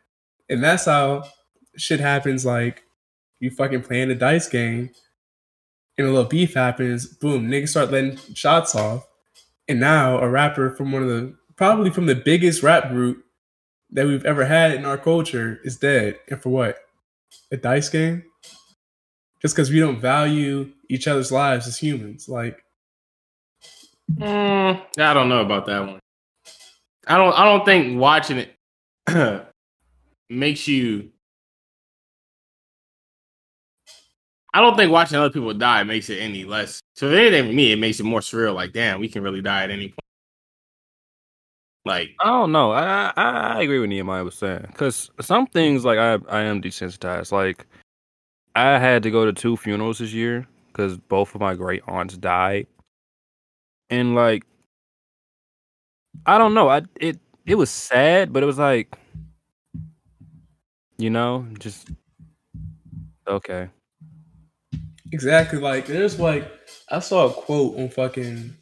[0.49, 1.25] And that's how
[1.77, 2.45] shit happens.
[2.45, 2.83] Like
[3.41, 4.91] you fucking playing a dice game,
[5.99, 7.07] and a little beef happens.
[7.07, 9.07] Boom, niggas start letting shots off,
[9.69, 13.25] and now a rapper from one of the probably from the biggest rap group
[13.91, 16.19] that we've ever had in our culture is dead.
[16.29, 16.79] And for what?
[17.53, 18.25] A dice game?
[19.41, 22.29] Just because we don't value each other's lives as humans.
[22.29, 22.63] Like,
[24.13, 25.99] Mm, I don't know about that one.
[27.09, 27.33] I don't.
[27.33, 28.55] I don't think watching it
[30.31, 31.11] makes you.
[34.57, 36.81] I don't think watching other people die makes it any less.
[36.95, 38.55] So if anything, for me, it makes it more surreal.
[38.55, 39.99] Like, damn, we can really die at any point.
[41.85, 42.73] Like, I don't know.
[42.73, 46.63] I I, I agree with Nehemiah was saying because some things like I I am
[46.63, 47.33] desensitized.
[47.33, 47.67] Like
[48.55, 52.17] I had to go to two funerals this year because both of my great aunts
[52.17, 52.67] died,
[53.91, 54.47] and like
[56.25, 56.71] I don't know.
[56.71, 58.97] I it it was sad, but it was like
[60.97, 61.91] you know just
[63.29, 63.69] okay.
[65.13, 65.59] Exactly.
[65.59, 66.51] Like, there's like,
[66.91, 68.55] I saw a quote on fucking,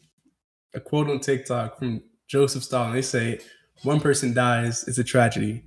[0.74, 2.92] a quote on TikTok from Joseph Stalin.
[2.94, 3.40] They say,
[3.82, 5.64] one person dies, it's a tragedy.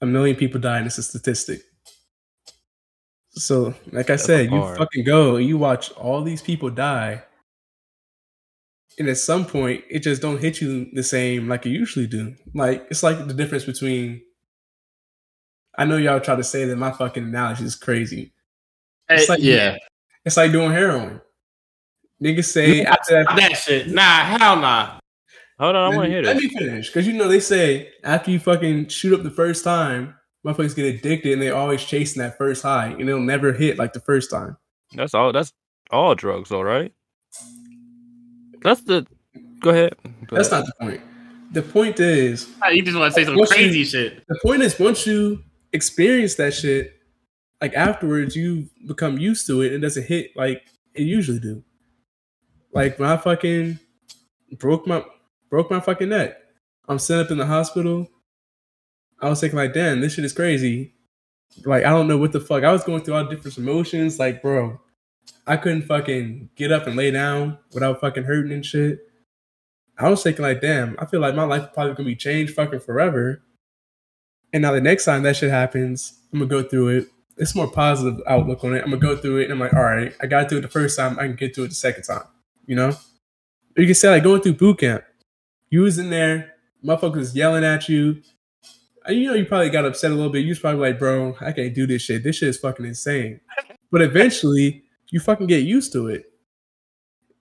[0.00, 1.60] A million people die, and it's a statistic.
[3.30, 4.76] So, like I That's said, you hard.
[4.78, 7.22] fucking go, you watch all these people die,
[8.98, 12.34] and at some point, it just don't hit you the same like it usually do.
[12.54, 14.20] Like it's like the difference between.
[15.78, 18.34] I know y'all try to say that my fucking analogy is crazy.
[19.08, 19.78] It's like- yeah,
[20.24, 21.20] It's like doing heroin.
[22.22, 23.36] Niggas say after that.
[23.36, 23.88] that shit.
[23.88, 24.98] Nah, hell nah.
[25.58, 27.90] Hold on, I want to hear hear Let me finish, because you know they say
[28.04, 30.14] after you fucking shoot up the first time,
[30.46, 33.92] motherfuckers get addicted and they're always chasing that first high and it'll never hit like
[33.92, 34.56] the first time.
[34.94, 35.32] That's all.
[35.32, 35.52] That's
[35.90, 36.92] all drugs, all right.
[38.62, 39.06] That's the.
[39.60, 39.94] Go ahead.
[40.26, 40.64] Go That's ahead.
[40.64, 41.00] not the point.
[41.52, 44.24] The point is, You just want to say some Once you- crazy shit.
[44.26, 45.42] the point is once you
[45.72, 46.94] experience that shit,
[47.62, 51.62] like afterwards you become used to it and it doesn't hit like it usually do.
[52.72, 53.78] Like when I fucking
[54.58, 55.04] broke my
[55.48, 56.36] broke my fucking neck.
[56.88, 58.08] I'm sitting up in the hospital.
[59.20, 60.94] I was thinking like, damn, this shit is crazy.
[61.64, 62.64] Like I don't know what the fuck.
[62.64, 64.18] I was going through all different emotions.
[64.18, 64.80] Like, bro,
[65.46, 68.98] I couldn't fucking get up and lay down without fucking hurting and shit.
[69.96, 72.80] I was thinking like, damn, I feel like my life probably gonna be changed fucking
[72.80, 73.40] forever.
[74.52, 77.08] And now the next time that shit happens, I'm gonna go through it.
[77.38, 78.82] It's more positive outlook on it.
[78.82, 80.68] I'm gonna go through it and I'm like, all right, I got through it the
[80.68, 82.24] first time, I can get through it the second time.
[82.66, 82.92] You know?
[83.76, 85.04] You can say like going through boot camp.
[85.70, 86.54] You was in there,
[86.84, 88.22] motherfuckers yelling at you.
[89.08, 90.40] You know, you probably got upset a little bit.
[90.40, 92.22] You was probably like, bro, I can't do this shit.
[92.22, 93.40] This shit is fucking insane.
[93.90, 96.26] But eventually, you fucking get used to it.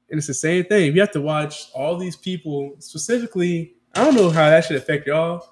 [0.10, 0.94] And it's the same thing.
[0.94, 5.08] You have to watch all these people, specifically, I don't know how that should affect
[5.08, 5.46] y'all,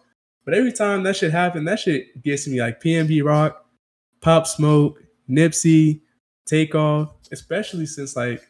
[0.45, 3.65] but every time that shit happen, that shit gets me like PNB Rock,
[4.22, 6.01] Pop Smoke, Nipsey,
[6.45, 8.41] Takeoff, especially since like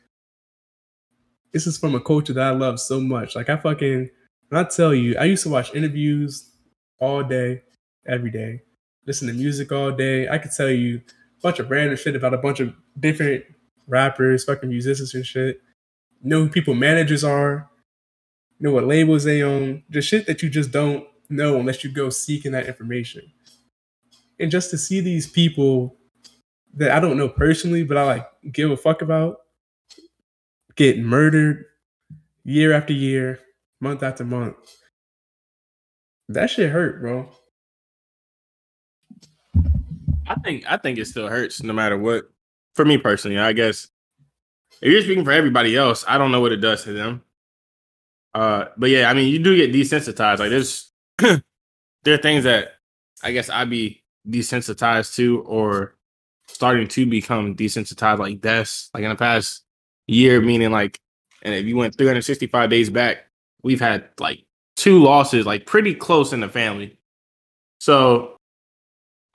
[1.53, 3.35] this is from a culture that I love so much.
[3.35, 4.09] Like I fucking
[4.49, 6.49] when I tell you, I used to watch interviews
[6.99, 7.61] all day,
[8.07, 8.61] every day,
[9.05, 10.27] listen to music all day.
[10.27, 13.43] I could tell you a bunch of random shit about a bunch of different
[13.87, 15.61] rappers, fucking musicians and shit.
[16.21, 17.69] Know who people managers are,
[18.59, 22.09] know what labels they own, just shit that you just don't know unless you go
[22.09, 23.31] seeking that information.
[24.39, 25.97] And just to see these people
[26.75, 29.37] that I don't know personally, but I like give a fuck about
[30.75, 31.65] get murdered
[32.43, 33.39] year after year,
[33.81, 34.55] month after month.
[36.29, 37.29] That shit hurt, bro.
[40.27, 42.29] I think I think it still hurts no matter what.
[42.75, 43.89] For me personally, I guess
[44.81, 47.23] if you're speaking for everybody else, I don't know what it does to them.
[48.33, 50.39] Uh, but yeah, I mean, you do get desensitized.
[50.39, 52.75] Like there's there are things that
[53.23, 55.95] I guess I'd be desensitized to or
[56.47, 58.89] starting to become desensitized like deaths.
[58.93, 59.63] Like in the past
[60.07, 60.99] year, meaning like,
[61.41, 63.25] and if you went 365 days back,
[63.63, 64.43] we've had like
[64.75, 66.99] two losses, like pretty close in the family.
[67.79, 68.35] So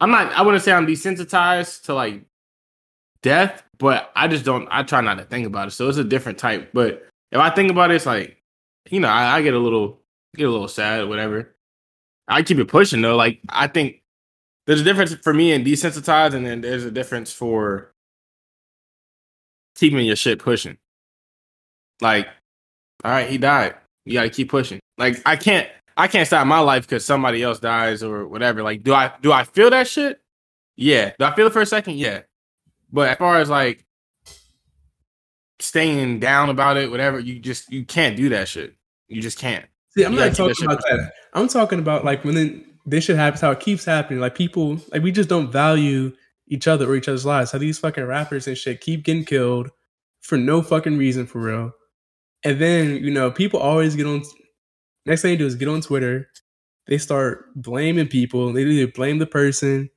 [0.01, 0.33] I'm not.
[0.33, 2.23] I wouldn't say I'm desensitized to like
[3.23, 4.69] death, but I just don't.
[4.71, 5.71] I try not to think about it.
[5.71, 6.71] So it's a different type.
[6.75, 8.43] But if I think about it, it's like,
[8.91, 10.01] you know, I, I get a little
[10.37, 11.55] get a little sad or whatever.
[12.29, 13.17] I keep it pushing though.
[13.17, 14.03] Like I think
[14.67, 17.93] there's a difference for me in desensitized, and then there's a difference for
[19.75, 20.79] keeping your shit pushing.
[22.01, 22.27] Like,
[23.05, 23.75] all right, he died.
[24.05, 24.81] You gotta keep pushing.
[24.99, 25.69] Like I can't.
[25.97, 28.63] I can't stop my life because somebody else dies or whatever.
[28.63, 30.21] Like, do I do I feel that shit?
[30.77, 31.13] Yeah.
[31.19, 31.99] Do I feel it for a second?
[31.99, 32.23] Yeah.
[32.93, 33.85] But as far as like
[35.61, 38.75] staying down about it, whatever, you just you can't do that shit.
[39.09, 39.67] You just can't.
[39.91, 41.13] See, I'm You not talking about shit that.
[41.33, 44.21] I'm talking about like when then this shit happens, how it keeps happening.
[44.21, 46.13] Like people, like we just don't value
[46.49, 47.53] each other or each other's lives.
[47.53, 49.71] How these fucking rappers and shit keep getting killed
[50.21, 51.73] for no fucking reason for real.
[52.45, 54.23] And then you know people always get on.
[55.07, 56.29] Next thing they do is get on Twitter.
[56.87, 58.53] They start blaming people.
[58.53, 59.89] They either blame the person,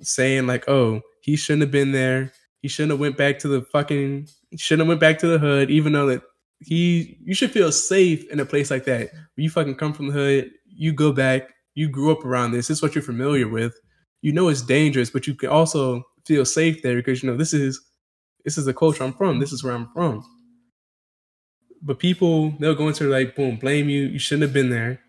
[0.00, 2.32] saying like, "Oh, he shouldn't have been there.
[2.62, 4.28] He shouldn't have went back to the fucking.
[4.56, 6.22] Shouldn't have went back to the hood, even though that
[6.60, 9.10] he you should feel safe in a place like that.
[9.36, 10.50] You fucking come from the hood,
[10.80, 12.68] you go back, you grew up around this.
[12.68, 13.78] This is what you're familiar with.
[14.22, 17.52] You know it's dangerous, but you can also feel safe there because you know this
[17.52, 17.78] is
[18.46, 19.38] this is the culture I'm from.
[19.38, 20.24] This is where I'm from.
[21.82, 24.04] But people they'll go into like boom, blame you.
[24.04, 25.00] You shouldn't have been there.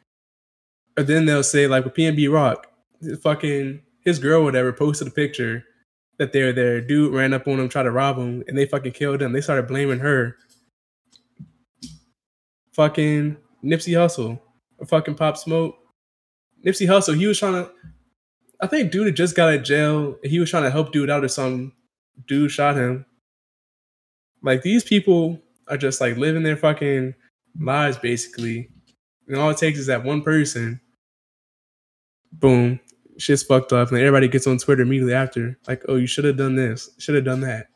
[0.97, 2.67] Or then they'll say like with PNB Rock,
[3.23, 5.63] fucking his girl whatever posted a picture
[6.19, 6.81] that they're there.
[6.81, 9.31] Dude ran up on him, tried to rob him, and they fucking killed him.
[9.31, 10.35] They started blaming her
[12.73, 14.41] fucking Nipsey Hussle
[14.81, 15.77] or fucking Pop Smoke.
[16.65, 17.71] Nipsey Hussle, he was trying to.
[18.59, 20.17] I think dude just got out of jail.
[20.23, 21.71] He was trying to help dude out or something.
[22.27, 23.05] Dude shot him.
[24.43, 27.15] Like these people are just like living their fucking
[27.59, 28.69] lives basically,
[29.27, 30.81] and all it takes is that one person.
[32.33, 32.79] Boom,
[33.17, 36.37] shit's fucked up, and everybody gets on Twitter immediately after, like, "Oh, you should have
[36.37, 37.67] done this, should have done that."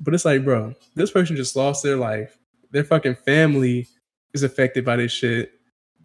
[0.00, 2.38] But it's like, bro, this person just lost their life
[2.70, 3.88] their fucking family
[4.34, 5.52] is affected by this shit.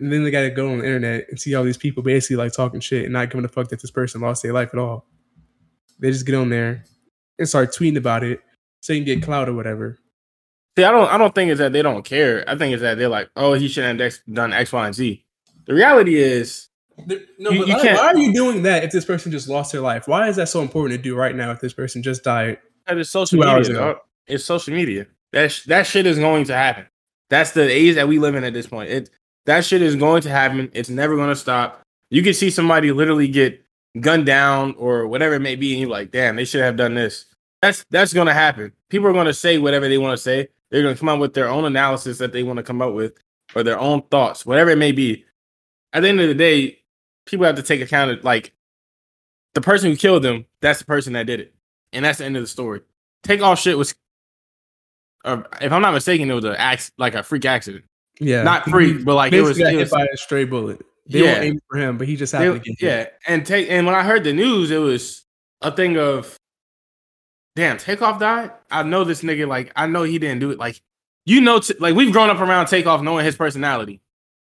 [0.04, 2.52] And then they gotta go on the internet and see all these people basically like
[2.52, 5.06] talking shit and not giving a fuck that this person lost their life at all.
[6.00, 6.84] They just get on there
[7.40, 8.42] and start tweeting about it
[8.82, 9.98] so you can get clout or whatever.
[10.78, 11.08] See, I don't.
[11.10, 12.44] I don't think it's that they don't care.
[12.50, 15.24] I think it's that they're like, oh, he shouldn't have done X, Y, and Z.
[15.68, 16.68] The reality is,
[17.08, 19.32] There- No, You- but you why, can't- why are you doing that if this person
[19.32, 20.08] just lost their life?
[20.08, 22.58] Why is that so important to do right now if this person just died?
[22.88, 23.74] That is social media.
[23.74, 23.98] dog.
[24.28, 25.08] It's social media.
[25.32, 26.86] That sh- that shit is going to happen.
[27.30, 28.90] That's the age that we live in at this point.
[28.92, 29.10] It
[29.45, 30.70] that shit is going to happen.
[30.74, 31.82] It's never going to stop.
[32.10, 33.64] You can see somebody literally get
[33.99, 36.94] gunned down or whatever it may be, and you're like, damn, they should have done
[36.94, 37.26] this.
[37.61, 38.74] That's that's going to happen.
[38.90, 40.49] People are going to say whatever they want to say.
[40.70, 42.94] They're going to come up with their own analysis that they want to come up
[42.94, 43.14] with
[43.56, 45.26] or their own thoughts, whatever it may be.
[45.94, 46.80] At the end of the day,
[47.26, 48.53] people have to take account of like
[49.53, 50.45] the person who killed them.
[50.61, 51.53] That's the person that did it,
[51.91, 52.82] and that's the end of the story.
[53.24, 53.95] Take all shit was,
[55.24, 57.86] uh, if I'm not mistaken, it was an acc- like a freak accident.
[58.19, 59.57] Yeah, Not free, but like it was.
[59.60, 60.81] It hit was by a stray bullet.
[61.07, 61.38] They Yeah.
[61.38, 62.81] were aiming for him, but he just they- to get hit.
[62.81, 65.23] yeah, and take and when I heard the news, it was
[65.61, 66.38] a thing of,
[67.56, 68.52] damn, Takeoff died.
[68.72, 69.48] I know this nigga.
[69.48, 70.60] Like I know he didn't do it.
[70.60, 70.81] Like
[71.26, 74.02] you know, t- like we've grown up around Takeoff, knowing his personality,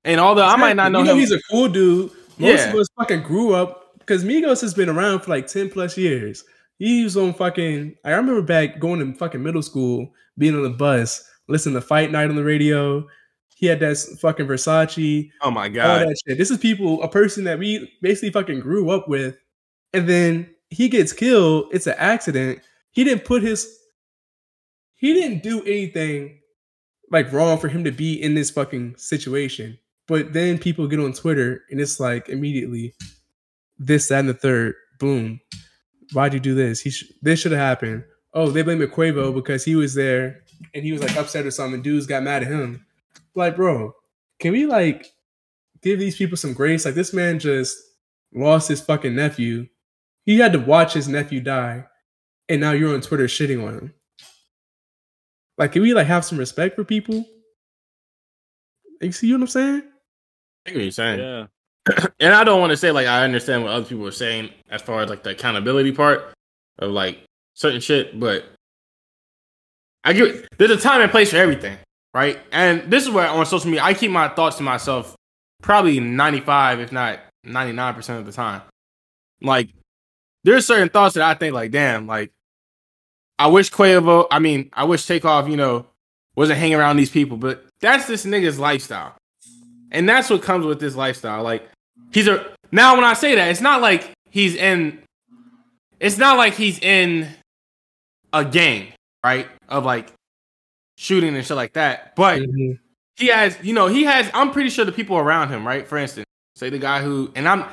[0.05, 2.10] and although I might not know You him, He's a cool dude.
[2.39, 2.70] Most Yeah.
[2.72, 6.44] of us fucking grew up because Migos has been around for like ten plus years.
[6.78, 7.97] He was on fucking.
[8.05, 12.12] I remember back going to fucking middle school, being on the bus, listening to Fight
[12.12, 13.06] Night on the radio.
[13.59, 16.39] He had that fucking Versace, oh my all god, that shit.
[16.39, 19.36] This is people, a person that we basically fucking grew up with,
[19.93, 21.66] and then he gets killed.
[21.72, 22.60] It's an accident.
[22.93, 23.68] He didn't put his.
[24.94, 26.39] He didn't do anything
[27.10, 29.76] like wrong for him to be in this fucking situation.
[30.06, 32.94] But then people get on Twitter and it's like immediately
[33.76, 34.76] this, that, and the third.
[35.01, 35.40] Boom.
[36.12, 36.80] Why'd you do this?
[36.80, 38.05] He sh- this should have happened.
[38.35, 40.43] Oh, they blame Quavo because he was there
[40.74, 41.82] and he was like upset or something.
[41.82, 42.85] Dudes got mad at him.
[43.35, 43.95] Like, bro,
[44.39, 45.07] can we like
[45.83, 46.85] give these people some grace?
[46.85, 47.77] Like, this man just
[48.33, 49.67] lost his fucking nephew.
[50.25, 51.85] He had to watch his nephew die,
[52.49, 53.95] and now you're on Twitter shitting on him.
[55.57, 57.25] Like, can we like have some respect for people?
[59.01, 59.83] You see what I'm saying?
[60.67, 61.19] I get what you're saying.
[61.21, 61.47] Yeah.
[62.21, 64.83] and I don't want to say like I understand what other people are saying as
[64.83, 66.35] far as like the accountability part
[66.79, 67.25] of like
[67.55, 68.45] certain shit, but
[70.05, 71.77] I get there's a time and place for everything,
[72.14, 72.39] right?
[72.52, 75.16] And this is where on social media I keep my thoughts to myself
[75.62, 78.62] probably 95 if not 99% of the time.
[79.40, 79.70] Like
[80.44, 82.30] there's certain thoughts that I think like damn, like
[83.39, 85.86] I wish Quavo, I mean, I wish Takeoff, you know,
[86.35, 89.14] wasn't hanging around these people, but that's this nigga's lifestyle.
[89.90, 91.43] And that's what comes with this lifestyle.
[91.43, 91.68] Like
[92.12, 95.01] he's a now when I say that, it's not like he's in
[96.01, 97.28] it's not like he's in
[98.32, 98.93] a gang,
[99.24, 99.48] right?
[99.68, 100.12] Of like
[100.99, 102.15] shooting and shit like that.
[102.16, 102.73] But mm-hmm.
[103.16, 105.87] he has, you know, he has I'm pretty sure the people around him, right?
[105.87, 106.27] For instance,
[106.57, 107.65] say the guy who and I'm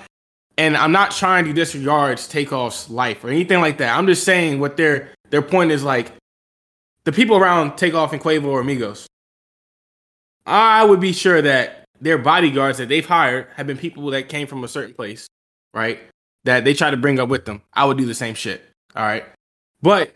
[0.57, 3.97] and I'm not trying to disregard Takeoff's life or anything like that.
[3.97, 6.11] I'm just saying what their their point is like
[7.03, 9.07] the people around Takeoff and Quavo or Amigos.
[10.45, 14.45] I would be sure that their bodyguards that they've hired have been people that came
[14.45, 15.27] from a certain place,
[15.73, 15.99] right?
[16.43, 17.63] That they try to bring up with them.
[17.73, 18.63] I would do the same shit.
[18.95, 19.25] All right.
[19.81, 20.15] But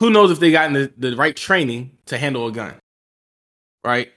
[0.00, 2.74] who knows if they got the, the right training to handle a gun.
[3.84, 4.12] Right?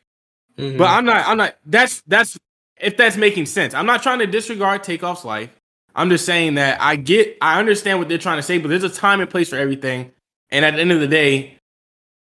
[0.58, 0.78] Mhm.
[0.78, 2.38] But I'm not I'm not that's that's
[2.80, 3.74] if that's making sense.
[3.74, 5.50] I'm not trying to disregard Takeoff's life.
[5.96, 8.84] I'm just saying that I get I understand what they're trying to say, but there's
[8.84, 10.12] a time and place for everything.
[10.52, 11.58] And at the end of the day,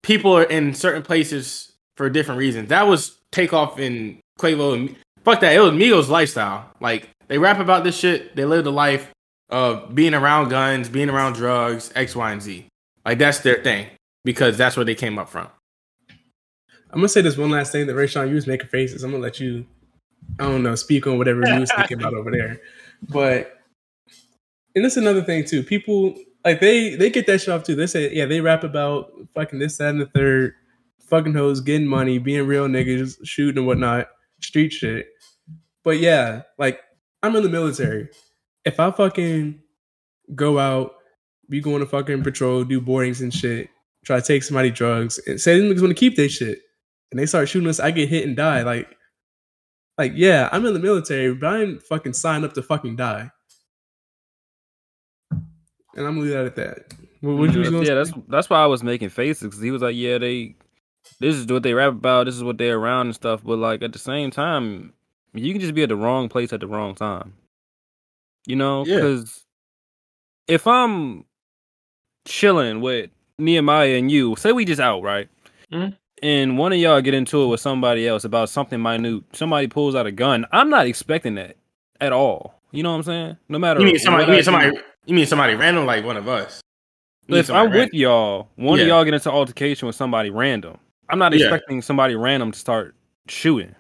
[0.04, 2.70] people are in certain places for different reasons.
[2.70, 5.54] That was Takeoff and Quavo and fuck that.
[5.56, 6.70] It was Migos lifestyle.
[6.80, 8.36] Like they rap about this shit.
[8.36, 9.12] They live the life
[9.50, 12.66] of being around guns, being around drugs, X, Y, and Z.
[13.06, 13.88] Like that's their thing
[14.24, 15.48] because that's where they came up from.
[16.90, 19.04] I'm gonna say this one last thing that Rashawn, you was making faces.
[19.04, 19.66] I'm gonna let you,
[20.40, 22.60] I don't know, speak on whatever you was thinking about over there.
[23.10, 23.60] But
[24.76, 25.62] and that's another thing too.
[25.62, 27.76] People like they they get that shit off too.
[27.76, 30.54] They say, yeah, they rap about fucking this, that, and the third,
[31.02, 34.08] fucking hoes, getting money, being real niggas, shooting and whatnot,
[34.42, 35.08] street shit.
[35.84, 36.80] But yeah, like
[37.24, 38.10] I'm in the military.
[38.64, 39.62] If I fucking
[40.34, 40.96] go out,
[41.50, 43.70] be going to fucking patrol, do boardings and shit,
[44.06, 46.60] try to take somebody drugs, and say them niggas want to keep their shit,
[47.12, 48.64] and they start shooting us, I get hit and die.
[48.64, 48.96] Like,
[49.98, 53.30] like yeah, I'm in the military, but I didn't fucking sign up to fucking die.
[55.32, 56.94] And I'm gonna leave that at that.
[57.22, 58.24] What, what you was yeah, gonna that's say?
[58.28, 60.56] that's why I was making faces because he was like, yeah, they,
[61.20, 63.44] this is what they rap about, this is what they're around and stuff.
[63.44, 64.94] But like at the same time,
[65.34, 67.34] you can just be at the wrong place at the wrong time.
[68.46, 68.96] You know, Yeah.
[68.98, 69.46] because
[70.48, 71.24] if I'm
[72.26, 75.28] chilling with Nehemiah and you, say we just out right,
[75.72, 75.96] Mhm.
[76.22, 79.96] and one of y'all get into it with somebody else about something minute, somebody pulls
[79.96, 80.46] out a gun.
[80.52, 81.56] I'm not expecting that
[82.02, 82.60] at all.
[82.72, 83.38] You know what I'm saying?
[83.48, 84.24] No matter You mean somebody?
[84.24, 84.78] what You mean somebody?
[85.06, 86.62] You mean somebody random like one of us?
[87.28, 90.78] If I'm with y'all, one of y'all get into altercation with somebody random.
[91.10, 91.46] I'm not Yeah.
[91.46, 92.96] expecting somebody random to start
[93.28, 93.76] shooting.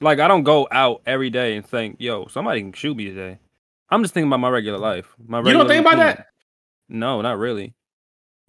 [0.00, 3.38] Like I don't go out every day and think, "Yo, somebody can shoot me today."
[3.90, 5.14] I'm just thinking about my regular life.
[5.26, 6.26] My You regular don't think about that?
[6.88, 7.74] No, not really.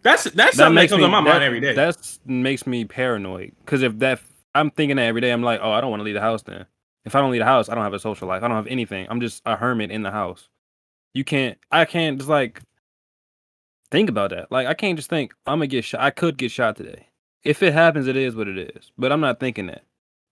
[0.03, 1.73] That's that's something that comes on my that, mind every day.
[1.73, 4.22] That makes me paranoid because if that
[4.53, 6.43] I'm thinking that every day, I'm like, oh, I don't want to leave the house.
[6.43, 6.65] Then
[7.05, 8.43] if I don't leave the house, I don't have a social life.
[8.43, 9.07] I don't have anything.
[9.09, 10.49] I'm just a hermit in the house.
[11.14, 11.57] You can't.
[11.72, 12.61] I can't just like
[13.89, 14.51] think about that.
[14.51, 16.01] Like I can't just think I'm gonna get shot.
[16.01, 17.07] I could get shot today.
[17.43, 18.91] If it happens, it is what it is.
[18.97, 19.84] But I'm not thinking that.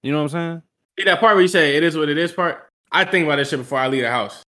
[0.04, 0.62] You know what I'm saying?
[1.00, 2.70] See that part where you say it is what it is part?
[2.92, 4.44] I think about this shit before I leave the house.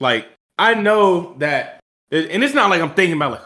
[0.00, 0.28] Like,
[0.58, 1.79] I know that,
[2.10, 3.40] and it's not like I'm thinking about, like,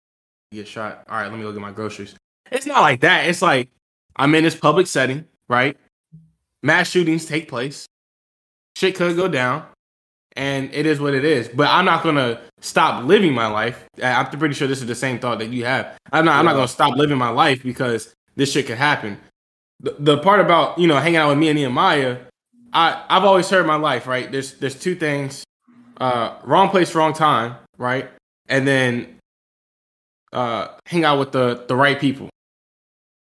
[0.52, 1.04] get shot.
[1.08, 2.14] All right, let me go get my groceries.
[2.50, 3.26] It's not like that.
[3.26, 3.70] It's like,
[4.16, 5.76] I'm in this public setting, right?
[6.62, 7.86] Mass shootings take place.
[8.76, 9.64] Shit could go down.
[10.36, 11.48] And it is what it is.
[11.48, 13.86] But I'm not going to stop living my life.
[14.02, 15.96] I'm pretty sure this is the same thought that you have.
[16.12, 19.18] I'm not, I'm not going to stop living my life because this shit could happen
[19.80, 22.18] the, the part about you know hanging out with me and Nehemiah,
[22.72, 24.30] I I've always heard my life right.
[24.30, 25.44] There's there's two things,
[25.98, 28.08] uh, wrong place, wrong time, right,
[28.48, 29.18] and then
[30.32, 32.28] uh, hang out with the the right people,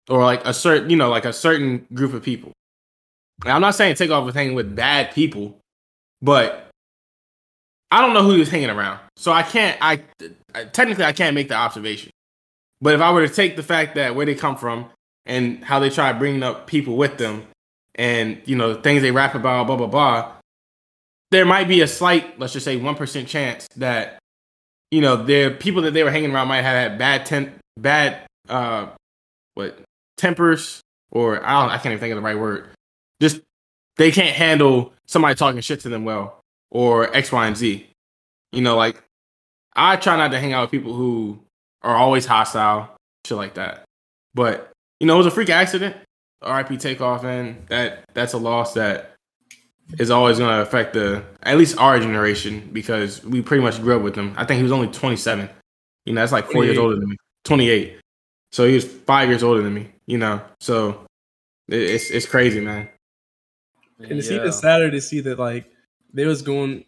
[0.09, 2.51] or like a certain you know like a certain group of people.
[3.45, 5.57] Now, I'm not saying Takeoff with hanging with bad people,
[6.21, 6.69] but
[7.91, 9.77] I don't know who he was hanging around, so I can't.
[9.81, 10.01] I,
[10.53, 12.11] I technically I can't make the observation.
[12.81, 14.89] But if I were to take the fact that where they come from
[15.25, 17.47] and how they try bringing up people with them
[17.95, 20.31] and you know the things they rap about blah blah blah
[21.31, 24.19] there might be a slight let's just say 1% chance that
[24.93, 28.27] you know the people that they were hanging around might have had bad temp bad
[28.47, 28.87] uh
[29.55, 29.79] what
[30.17, 32.69] tempers or I don't I can't even think of the right word.
[33.19, 33.41] Just
[33.97, 36.39] they can't handle somebody talking shit to them well
[36.69, 37.87] or X Y and Z.
[38.51, 39.01] You know like
[39.75, 41.39] I try not to hang out with people who
[41.81, 42.95] are always hostile
[43.25, 43.83] shit like that.
[44.35, 45.95] But you know, it was a freak accident.
[46.45, 49.12] RIP takeoff, and that that's a loss that
[49.99, 53.95] is always going to affect the at least our generation because we pretty much grew
[53.95, 54.33] up with him.
[54.37, 55.49] I think he was only 27.
[56.05, 57.17] You know, that's like four years older than me.
[57.45, 57.97] 28.
[58.51, 59.89] So he was five years older than me.
[60.05, 61.05] You know, so
[61.67, 62.89] it's it's crazy, man.
[63.99, 64.37] And it's Yeah.
[64.37, 65.71] even sadder to see that like
[66.13, 66.85] they was going.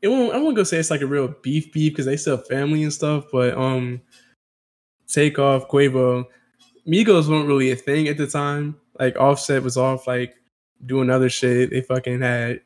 [0.00, 0.34] It won't.
[0.34, 2.82] I won't go say it's like a real beef beef because they still have family
[2.82, 3.26] and stuff.
[3.30, 4.00] But um,
[5.06, 6.24] Takeoff, Quavo,
[6.88, 8.76] Migos weren't really a thing at the time.
[8.98, 10.34] Like Offset was off like
[10.84, 11.70] doing other shit.
[11.70, 12.60] They fucking had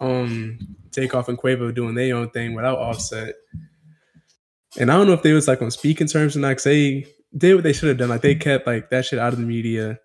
[0.00, 0.58] um
[0.92, 3.34] Takeoff and Quavo doing their own thing without Offset.
[4.78, 6.56] And I don't know if they was like on speaking terms or not.
[6.56, 8.08] 'cause they did what they should have done.
[8.08, 9.98] Like they kept like that shit out of the media,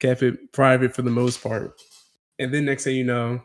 [0.00, 1.72] kept it private for the most part.
[2.38, 3.42] And then next thing you know,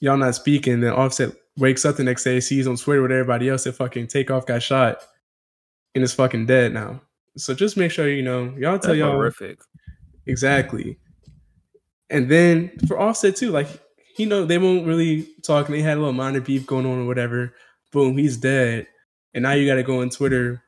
[0.00, 0.80] y'all not speaking.
[0.80, 4.06] Then Offset wakes up the next day, sees on Twitter with everybody else that fucking
[4.06, 5.02] Takeoff got shot
[5.94, 7.00] and is fucking dead now.
[7.36, 9.58] So just make sure you know y'all tell That's y'all horrific.
[10.26, 10.98] exactly.
[12.10, 13.68] And then for Offset too, like
[14.18, 15.66] you know they won't really talk.
[15.66, 17.54] And they had a little minor beef going on or whatever.
[17.92, 18.86] Boom, he's dead.
[19.34, 20.62] And now you got to go on Twitter,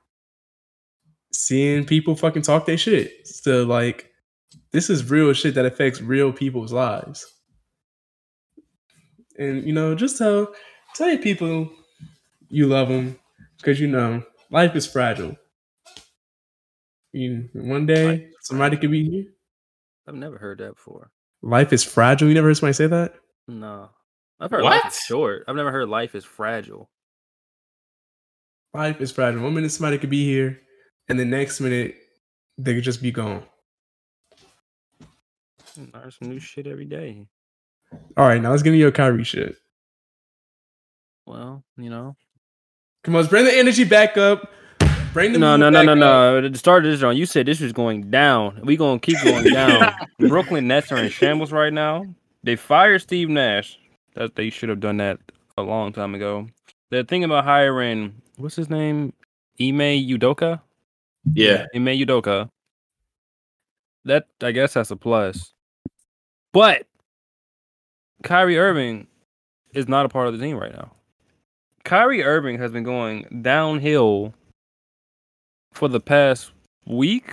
[1.33, 3.27] seeing people fucking talk their shit.
[3.27, 4.11] So like,
[4.71, 7.27] this is real shit that affects real people's lives.
[9.39, 10.55] And you know, just tell
[10.95, 11.69] tell your people
[12.49, 13.19] you love them
[13.57, 15.37] because you know life is fragile.
[17.13, 19.25] You, one day somebody could be here.
[20.07, 21.11] I've never heard that before.
[21.43, 22.29] Life is fragile.
[22.29, 23.15] You never heard somebody say that?
[23.49, 23.91] No,
[24.39, 25.45] I've heard life is short.
[25.49, 26.89] I've never heard life is fragile.
[28.75, 29.43] Life is fragile.
[29.43, 30.61] One minute somebody could be here,
[31.09, 31.97] and the next minute
[32.59, 33.43] they could just be gone.
[35.75, 37.27] Hmm, Learn some new shit every day.
[38.17, 39.57] All right, now let's get into your Kyrie shit.
[41.27, 42.17] Well, you know.
[43.05, 44.51] Come on, let's bring the energy back up.
[45.13, 46.47] Bring the No, mood no, no, no, no.
[46.47, 48.61] At the start of this joint, you said this was going down.
[48.65, 49.93] We gonna keep going down.
[50.19, 52.05] Brooklyn Nets are in shambles right now.
[52.45, 53.79] They fired Steve Nash.
[54.15, 55.19] That they should have done that
[55.57, 56.47] a long time ago.
[56.91, 59.13] They're thinking about hiring what's his name,
[59.61, 59.79] Ime
[60.09, 60.61] Udoka.
[61.35, 61.67] Yeah.
[61.75, 62.49] Ime Udoka.
[64.05, 65.53] That I guess that's a plus.
[66.53, 66.87] But
[68.23, 69.07] Kyrie Irving
[69.75, 70.93] is not a part of the team right now.
[71.85, 74.35] Kyrie Irving has been going downhill
[75.73, 76.53] for the past
[76.87, 77.33] week.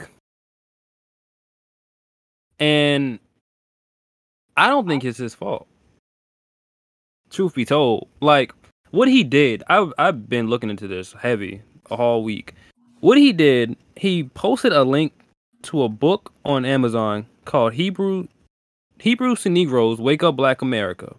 [2.59, 3.19] And
[4.57, 5.67] I don't think it's his fault.
[7.29, 8.53] Truth be told, like
[8.91, 12.53] what he did, I've I've been looking into this heavy all week.
[13.01, 15.13] What he did, he posted a link
[15.63, 18.27] to a book on Amazon called Hebrew
[18.99, 21.15] Hebrews to Negroes Wake Up Black America.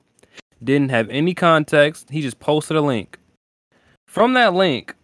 [0.62, 2.10] Didn't have any context.
[2.10, 3.18] He just posted a link.
[4.06, 4.94] From that link,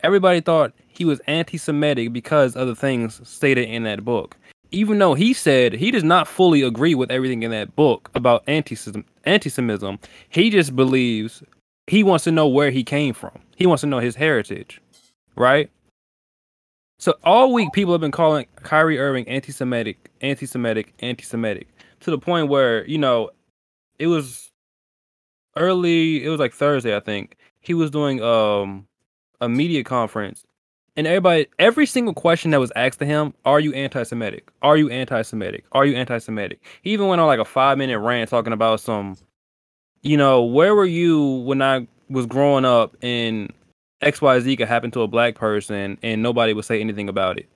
[0.00, 4.36] everybody thought he was anti Semitic because of the things stated in that book.
[4.70, 8.42] even though he said he does not fully agree with everything in that book about
[8.46, 9.98] anti-Semitism, anti-Semitism,
[10.28, 11.42] he just believes
[11.86, 13.38] he wants to know where he came from.
[13.56, 14.80] He wants to know his heritage,
[15.36, 15.70] right?
[16.98, 21.68] So all week people have been calling Kyrie Irving anti-Semitic, anti-Semitic, anti-Semitic
[22.00, 23.30] to the point where you know
[23.98, 24.50] it was
[25.56, 26.24] early.
[26.24, 27.36] It was like Thursday, I think.
[27.60, 28.86] He was doing um
[29.40, 30.44] a media conference,
[30.98, 34.50] and everybody, every single question that was asked to him, "Are you anti-Semitic?
[34.62, 35.64] Are you anti-Semitic?
[35.70, 39.16] Are you anti-Semitic?" He even went on like a five-minute rant talking about some,
[40.02, 43.52] you know, where were you when I was growing up and
[44.02, 47.48] XYZ could happen to a black person and nobody would say anything about it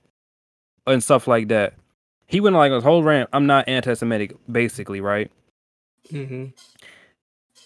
[0.87, 1.75] and stuff like that.
[2.29, 3.29] He went on like a whole rant.
[3.33, 5.33] I'm not anti-Semitic, basically, right?
[6.13, 6.47] Mm-hmm.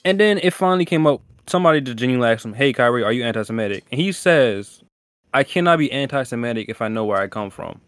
[0.06, 1.20] And then it finally came up.
[1.46, 4.82] Somebody just genuinely asked him, "Hey, Kyrie, are you anti-Semitic?" And he says,
[5.36, 7.80] "I cannot be anti-Semitic if I know where I come from."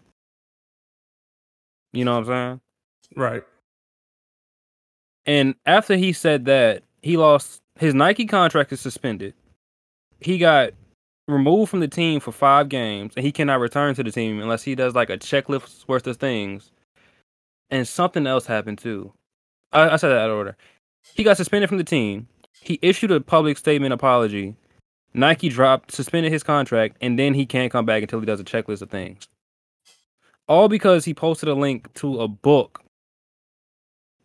[1.92, 2.60] You know what I'm saying?
[3.16, 3.42] Right.
[5.24, 9.34] And after he said that, he lost his Nike contract is suspended.
[10.20, 10.72] He got
[11.26, 14.64] removed from the team for five games, and he cannot return to the team unless
[14.64, 16.70] he does like a checklist worth of things.
[17.70, 19.12] And something else happened too.
[19.72, 20.56] I, I said that out of order.
[21.14, 22.28] He got suspended from the team.
[22.60, 24.56] He issued a public statement apology.
[25.14, 28.44] Nike dropped, suspended his contract, and then he can't come back until he does a
[28.44, 29.28] checklist of things.
[30.46, 32.82] All because he posted a link to a book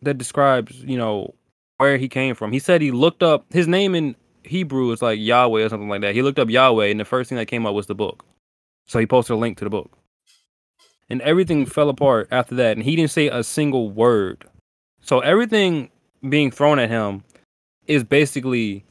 [0.02, 1.34] that describes, you know,
[1.78, 2.52] where he came from.
[2.52, 6.02] He said he looked up his name in Hebrew is like Yahweh or something like
[6.02, 6.14] that.
[6.14, 8.24] He looked up Yahweh, and the first thing that came up was the book.
[8.86, 9.90] So he posted a link to the book.
[11.08, 14.44] And everything fell apart after that, and he didn't say a single word.
[15.00, 15.90] So everything
[16.28, 17.24] being thrown at him
[17.86, 18.84] is basically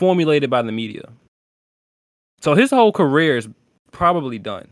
[0.00, 1.06] formulated by the media.
[2.40, 3.46] So his whole career is
[3.92, 4.66] probably done.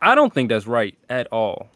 [0.00, 1.68] I don't think that's right at all.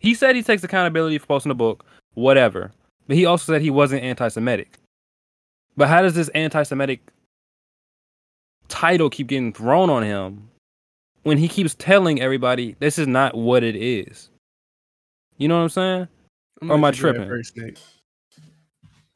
[0.00, 1.84] He said he takes accountability for posting a book,
[2.14, 2.72] whatever.
[3.06, 4.78] But he also said he wasn't anti Semitic.
[5.76, 7.00] But how does this anti Semitic
[8.66, 10.48] title keep getting thrown on him
[11.22, 14.28] when he keeps telling everybody this is not what it is?
[15.36, 16.08] You know what I'm saying?
[16.62, 17.76] I'm Or am I let you go ahead tripping?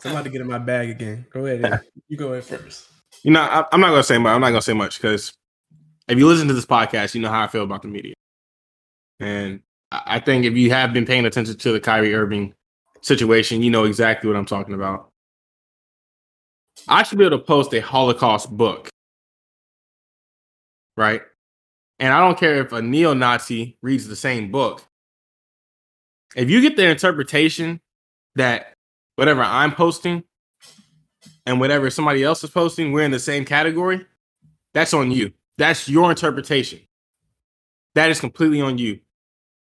[0.04, 0.10] Nick.
[0.10, 1.26] I'm about to get in my bag again.
[1.30, 1.80] Go ahead.
[2.08, 2.88] You go ahead first.
[3.22, 4.34] You know, I, I'm not gonna say much.
[4.34, 5.32] I'm not gonna say much because
[6.08, 8.14] if you listen to this podcast, you know how I feel about the media.
[9.20, 9.60] And
[9.90, 12.54] I I think if you have been paying attention to the Kyrie Irving
[13.00, 15.08] situation, you know exactly what I'm talking about.
[16.88, 18.88] I should be able to post a Holocaust book,
[20.96, 21.22] right?
[21.98, 24.82] And I don't care if a neo-Nazi reads the same book.
[26.34, 27.80] If you get the interpretation
[28.34, 28.71] that
[29.22, 30.24] whatever I'm posting
[31.46, 34.04] and whatever somebody else is posting, we're in the same category,
[34.74, 35.32] that's on you.
[35.58, 36.80] That's your interpretation.
[37.94, 38.98] That is completely on you.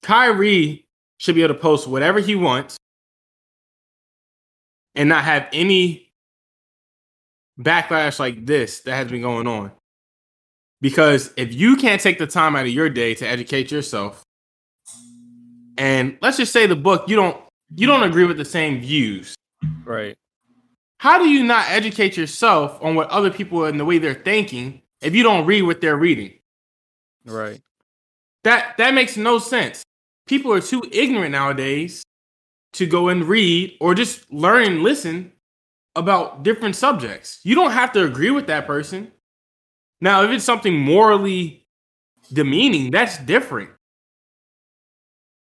[0.04, 0.86] Kyrie
[1.18, 2.78] should be able to post whatever he wants
[4.94, 6.14] and not have any
[7.60, 9.72] backlash like this that has been going on.
[10.82, 14.22] Because if you can't take the time out of your day to educate yourself,
[15.80, 17.42] and let's just say the book you don't
[17.76, 19.36] you don't agree with the same views,
[19.86, 20.18] Right.
[21.00, 24.82] how do you not educate yourself on what other people and the way they're thinking
[25.02, 26.34] if you don't read what they're reading?
[27.26, 27.62] Right.
[28.44, 29.84] That that makes no sense.
[30.28, 32.04] People are too ignorant nowadays
[32.74, 35.34] to go and read or just learn and listen
[35.96, 37.40] about different subjects.
[37.44, 39.12] You don't have to agree with that person.
[40.02, 41.66] Now, if it's something morally
[42.32, 43.72] demeaning, that's different.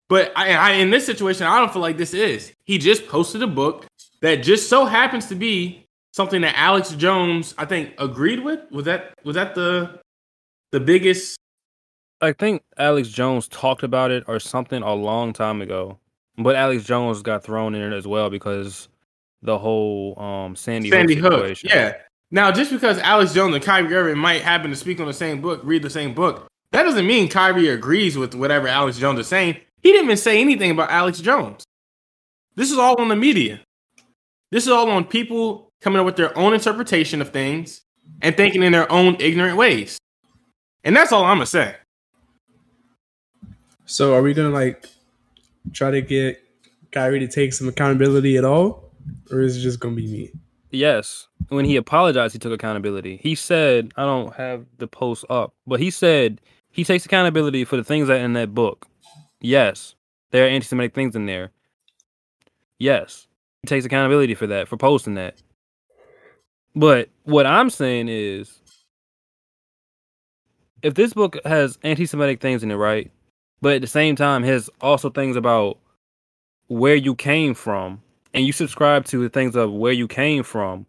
[0.09, 2.52] But I, I, in this situation, I don't feel like this is.
[2.64, 3.86] He just posted a book
[4.20, 8.61] that just so happens to be something that Alex Jones, I think, agreed with.
[8.70, 10.01] Was that was that the
[10.73, 11.39] the biggest
[12.20, 15.99] I think Alex Jones talked about it or something a long time ago.
[16.36, 18.89] But Alex Jones got thrown in it as well because
[19.43, 21.59] the whole um Sandy, Sandy Hook Hook.
[21.62, 21.95] Yeah.
[22.31, 25.40] Now, just because Alex Jones and Kyrie Irving might happen to speak on the same
[25.40, 29.27] book, read the same book, that doesn't mean Kyrie agrees with whatever Alex Jones is
[29.27, 29.57] saying.
[29.82, 31.65] He didn't even say anything about Alex Jones.
[32.55, 33.61] This is all on the media.
[34.51, 37.83] This is all on people coming up with their own interpretation of things
[38.23, 39.99] and thinking in their own ignorant ways.
[40.85, 41.77] And that's all I'm gonna say.
[43.85, 44.87] So are we gonna like
[45.73, 46.43] try to get
[46.93, 48.91] Kyrie to take some accountability at all?
[49.31, 50.31] Or is it just gonna be me?
[50.70, 51.29] Yes.
[51.49, 53.19] When he apologized, he took accountability.
[53.23, 57.77] He said, I don't have the post up, but he said he takes accountability for
[57.77, 58.87] the things that in that book.
[59.41, 59.95] Yes.
[60.31, 61.53] There are anti Semitic things in there.
[62.79, 63.28] Yes.
[63.66, 65.43] Takes accountability for that, for posting that.
[66.74, 68.60] But what I'm saying is
[70.82, 73.10] if this book has anti Semitic things in it, right?
[73.60, 75.78] but at the same time, has also things about
[76.68, 78.01] where you came from,
[78.35, 80.86] and you subscribe to the things of where you came from.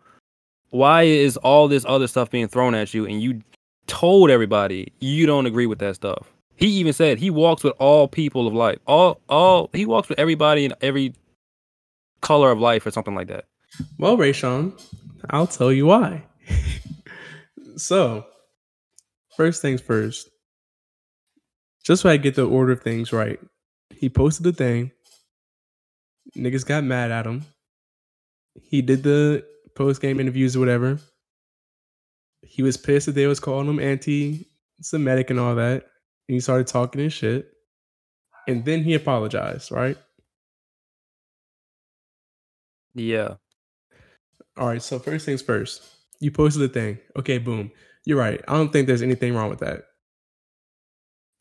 [0.70, 3.42] Why is all this other stuff being thrown at you, and you
[3.88, 6.32] told everybody you don't agree with that stuff?
[6.58, 10.20] He even said he walks with all people of life, all all he walks with
[10.20, 11.14] everybody and every
[12.22, 13.46] color of life, or something like that.
[13.98, 14.80] Well, Rashawn,
[15.30, 16.24] I'll tell you why.
[17.78, 18.26] so,
[19.36, 20.30] first things first,
[21.84, 23.40] just so I get the order of things right,
[23.96, 24.92] he posted the thing.
[26.38, 27.46] Niggas got mad at him.
[28.62, 29.44] He did the
[29.76, 31.00] post game interviews or whatever.
[32.42, 34.48] He was pissed that they was calling him anti
[34.82, 35.84] Semitic and all that.
[36.28, 37.52] And he started talking his shit.
[38.48, 39.98] And then he apologized, right?
[42.96, 43.36] Yeah,
[44.58, 45.84] All right, so first things first.
[46.20, 47.00] You posted the thing.
[47.18, 47.72] Okay, boom.
[48.06, 48.42] You're right.
[48.48, 49.84] I don't think there's anything wrong with that.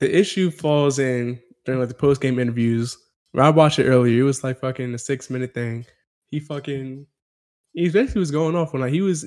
[0.00, 2.96] The issue falls in during like the post game interviews.
[3.32, 5.84] When I watched it earlier, it was like fucking a six minute thing.
[6.30, 7.06] He fucking
[7.72, 9.26] he basically was going off when like he was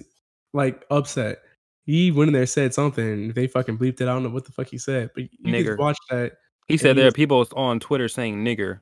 [0.54, 1.40] like upset.
[1.86, 3.34] He went in there said something.
[3.34, 4.04] They fucking bleeped it.
[4.04, 5.76] I don't know what the fuck he said, but you Nigger.
[5.76, 6.34] can watch that.
[6.68, 8.80] he said he there are people on Twitter saying "nigger."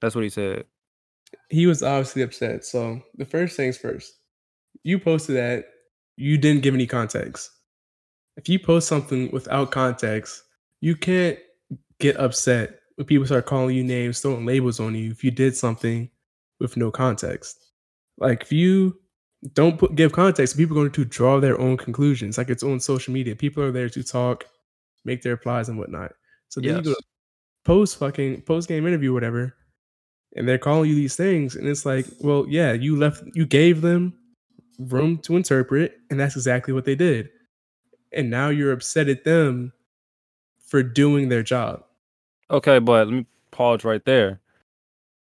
[0.00, 0.64] That's what he said.
[1.50, 2.64] He was obviously upset.
[2.64, 4.14] So the first things first,
[4.82, 5.66] you posted that
[6.16, 7.50] you didn't give any context.
[8.36, 10.42] If you post something without context,
[10.80, 11.38] you can't
[12.00, 15.56] get upset when people start calling you names, throwing labels on you if you did
[15.56, 16.10] something
[16.60, 17.58] with no context.
[18.18, 18.98] Like if you
[19.52, 22.38] don't put give context, people are going to draw their own conclusions.
[22.38, 23.36] Like it's on social media.
[23.36, 24.44] People are there to talk,
[25.04, 26.12] make their replies and whatnot.
[26.48, 26.94] So then you go
[27.64, 29.54] post fucking post game interview, whatever,
[30.36, 33.80] and they're calling you these things, and it's like, well, yeah, you left, you gave
[33.80, 34.14] them
[34.78, 37.30] room to interpret, and that's exactly what they did,
[38.12, 39.72] and now you're upset at them
[40.66, 41.84] for doing their job.
[42.50, 44.40] Okay, but let me pause right there.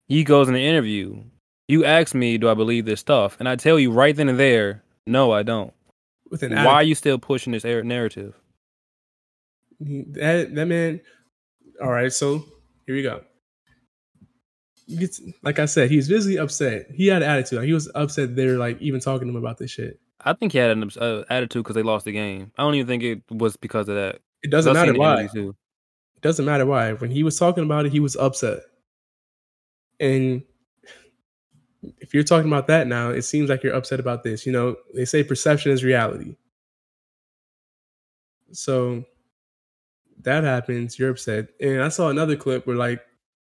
[0.07, 1.23] He goes in the interview.
[1.67, 3.37] You ask me, do I believe this stuff?
[3.39, 5.71] And I tell you right then and there, no, I don't.
[6.29, 8.35] With an Why are you still pushing this narrative?
[9.79, 11.01] That that man.
[11.81, 12.43] All right, so
[12.85, 13.21] here we go.
[14.97, 16.87] Gets, like I said, he's visibly upset.
[16.91, 17.63] He had an attitude.
[17.63, 19.99] He was upset they're like even talking to him about this shit.
[20.21, 22.51] I think he had an uh, attitude because they lost the game.
[22.57, 24.19] I don't even think it was because of that.
[24.41, 25.29] It doesn't matter why.
[25.33, 25.55] It
[26.21, 26.93] doesn't matter why.
[26.93, 28.59] When he was talking about it, he was upset.
[29.99, 30.43] And
[31.99, 34.45] if you're talking about that now, it seems like you're upset about this.
[34.45, 36.35] You know, they say perception is reality.
[38.51, 39.05] So
[40.23, 41.49] that happens, you're upset.
[41.61, 43.01] And I saw another clip where like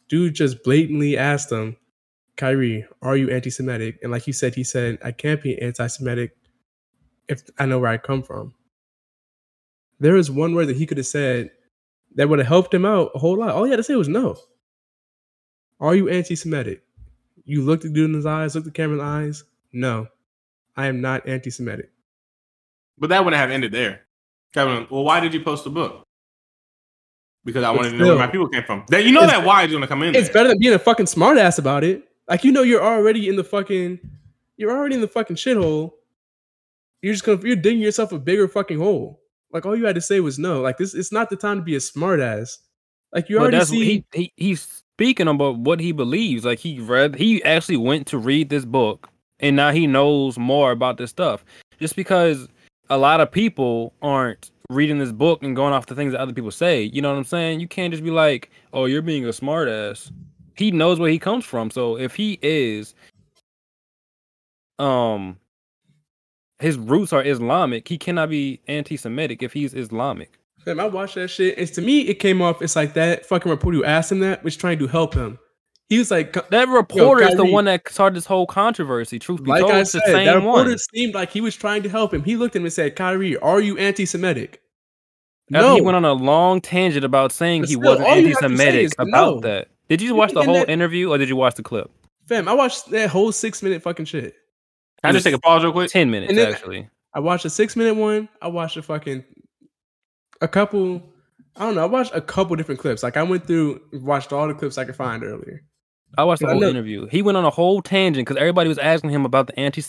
[0.09, 1.77] dude just blatantly asked him,
[2.37, 3.99] Kyrie, are you anti-Semitic?
[4.03, 6.37] And like you said, he said, I can't be anti-Semitic
[7.29, 8.55] if I know where I come from.
[10.01, 11.51] There is one word that he could have said
[12.15, 13.51] that would have helped him out a whole lot.
[13.51, 14.37] All he had to say was no.
[15.81, 16.83] Are you anti-Semitic?
[17.45, 19.45] You looked the dude in his eyes, looked the camera in the eyes.
[19.73, 20.09] No,
[20.77, 21.91] I am not anti-Semitic.
[22.99, 24.03] But that wouldn't have ended there.
[24.55, 26.05] Kevin, well, why did you post the book?
[27.49, 28.85] Because I But wanted to know where my people came from.
[28.89, 30.15] That you know that why is going to come in.
[30.15, 30.35] It's there.
[30.35, 32.07] better than being a fucking smartass about it.
[32.29, 33.99] Like you know, you're already in the fucking,
[34.59, 35.93] you're already in the fucking shithole.
[37.01, 39.21] You're just gonna, you're digging yourself a bigger fucking hole.
[39.51, 40.61] Like all you had to say was no.
[40.61, 42.59] Like this, it's not the time to be a smartass.
[43.15, 43.85] Like you But already that's see.
[43.85, 46.45] he, he he's speaking about what he believes.
[46.45, 49.09] Like he read, he actually went to read this book,
[49.41, 51.45] and now he knows more about this stuff.
[51.81, 52.49] Just because
[52.91, 56.33] a lot of people aren't reading this book and going off the things that other
[56.33, 57.61] people say, you know what I'm saying?
[57.61, 60.13] You can't just be like, "Oh, you're being a smartass."
[60.57, 61.71] He knows where he comes from.
[61.71, 62.95] So if he is,
[64.79, 65.39] um,
[66.59, 70.39] his roots are Islamic, he cannot be anti-Semitic if he's Islamic.
[70.65, 71.57] Fam, I watched that shit.
[71.57, 72.61] It's to me, it came off.
[72.61, 75.39] It's like that fucking reporter who asked him that was trying to help him.
[75.89, 79.19] He was like, That reporter is the one that started this whole controversy.
[79.19, 80.79] Truth be like told, I it's said, the that reporter one.
[80.79, 82.23] seemed like he was trying to help him.
[82.25, 84.61] He looked at him and said, "Kyrie, are you anti-Semitic?"
[85.51, 88.17] After no, he went on a long tangent about saying But he still, wasn't all
[88.19, 89.41] you have to say anti-Semitic about no.
[89.41, 89.69] that.
[89.89, 91.91] Did you You watch the whole let- interview or did you watch the clip?
[92.27, 92.47] fam.
[92.49, 94.35] I watched that whole six-minute fucking shit.
[95.03, 95.91] Can I just take a pause real quick?
[95.91, 96.91] Ten minutes then- actually.
[97.15, 98.29] I watched a six-minute one.
[98.43, 99.25] I watched a fucking
[100.43, 101.03] a couple.
[101.57, 101.83] I don't know.
[101.83, 103.03] I watched a couple different clips.
[103.03, 105.63] Like I went through, and watched all the clips I could find earlier.
[106.17, 107.07] I watched the whole interview.
[107.07, 109.83] He went on a whole tangent because everybody was asking him about the anti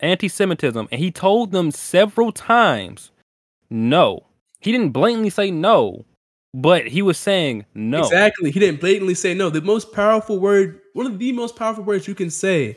[0.00, 3.12] anti-Semitism, and he told them several times,
[3.70, 4.26] no.
[4.60, 6.04] He didn't blatantly say no,
[6.52, 8.00] but he was saying no.
[8.00, 8.50] Exactly.
[8.50, 9.48] He didn't blatantly say no.
[9.48, 12.76] The most powerful word, one of the most powerful words you can say.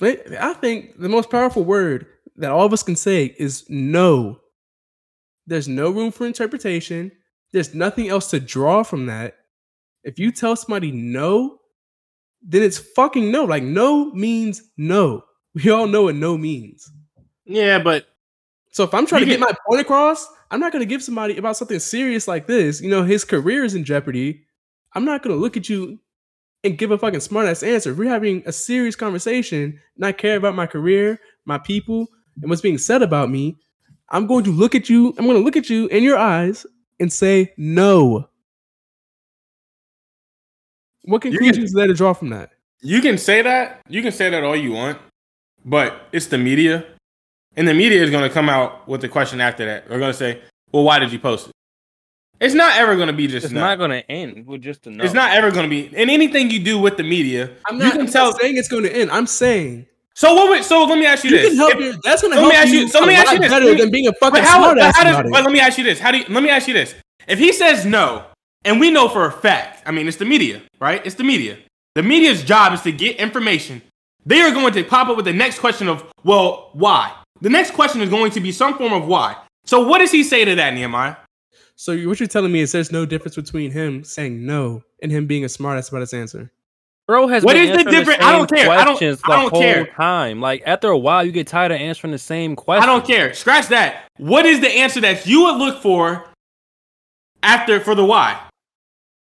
[0.00, 2.06] I think the most powerful word
[2.36, 4.40] that all of us can say is no.
[5.46, 7.12] There's no room for interpretation.
[7.52, 9.36] There's nothing else to draw from that.
[10.02, 11.58] If you tell somebody no,
[12.42, 13.44] then it's fucking no.
[13.44, 15.24] Like no means no.
[15.54, 16.90] We all know what no means.
[17.44, 18.06] Yeah, but
[18.70, 21.02] So if I'm trying to get can- my point across, I'm not going to give
[21.02, 22.80] somebody about something serious like this.
[22.80, 24.44] You know, his career is in jeopardy.
[24.94, 25.98] I'm not going to look at you
[26.64, 27.90] and give a fucking smart ass answer.
[27.92, 32.06] If we're having a serious conversation and I care about my career, my people,
[32.40, 33.58] and what's being said about me,
[34.08, 35.08] I'm going to look at you.
[35.18, 36.64] I'm going to look at you in your eyes
[37.00, 38.28] and say no.
[41.04, 42.50] What You can- conclusions is there to draw from that?
[42.80, 43.80] you can say that.
[43.88, 44.98] You can say that all you want,
[45.64, 46.84] but it's the media,
[47.56, 49.88] and the media is going to come out with the question after that.
[49.88, 50.40] They're going to say,
[50.72, 51.52] "Well, why did you post it?"
[52.40, 53.60] It's not ever going to be just It's no.
[53.60, 55.04] not going to end with just a no.
[55.04, 55.86] It's not ever going to be.
[55.96, 58.30] And anything you do with the media, I'm you can I'm tell.
[58.32, 59.10] not saying it's going to end.
[59.12, 60.48] I'm saying so what?
[60.50, 62.40] would- So let me ask you, you this: can help If- your, that's going to
[62.40, 63.48] let help me ask you, you- so let me ask you this.
[63.50, 65.32] better me- than being a fucking But how, smart but ass how does, about it.
[65.32, 66.00] but let me ask you this.
[66.00, 66.94] How do you, let me ask you this.
[67.28, 68.24] If he says no,
[68.64, 71.04] and we know for a fact, I mean, it's the media, right?
[71.04, 71.58] It's the media.
[71.94, 73.82] The media's job is to get information.
[74.24, 77.12] They are going to pop up with the next question of, well, why?
[77.40, 79.36] The next question is going to be some form of why.
[79.64, 81.16] So what does he say to that, Nehemiah?
[81.76, 85.26] So what you're telling me is there's no difference between him saying no and him
[85.26, 86.50] being a smartass about his answer.
[87.08, 88.22] Bro has What been is the answering difference?
[88.22, 88.70] I don't same care.
[88.70, 89.86] I don't- questions I don't the whole care.
[89.86, 90.40] time.
[90.40, 92.84] Like after a while, you get tired of answering the same question.
[92.84, 93.34] I don't care.
[93.34, 94.04] Scratch that.
[94.18, 96.24] What is the answer that you would look for
[97.42, 98.40] after for the why?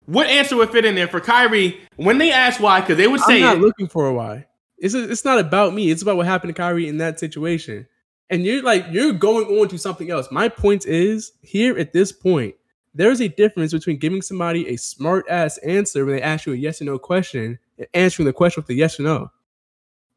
[0.07, 2.81] What answer would fit in there for Kyrie when they ask why?
[2.81, 3.61] Because they would say, I'm not it.
[3.61, 4.47] looking for a why.
[4.79, 5.91] It's it's not about me.
[5.91, 7.87] It's about what happened to Kyrie in that situation.
[8.31, 10.29] And you're like you're going on to something else.
[10.31, 12.55] My point is here at this point,
[12.95, 16.57] there's a difference between giving somebody a smart ass answer when they ask you a
[16.57, 19.31] yes or no question and answering the question with a yes or no.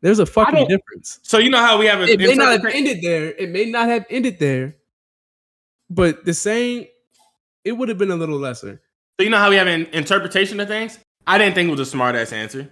[0.02, 1.20] There's a fucking difference.
[1.24, 3.32] So you know how we have a It may not have ended there.
[3.32, 4.78] It may not have ended there.
[5.90, 6.88] But the saying,
[7.66, 8.82] it would have been a little lesser.
[9.20, 10.98] So you know how we have an interpretation of things?
[11.28, 12.70] I didn't think it was a smart ass answer.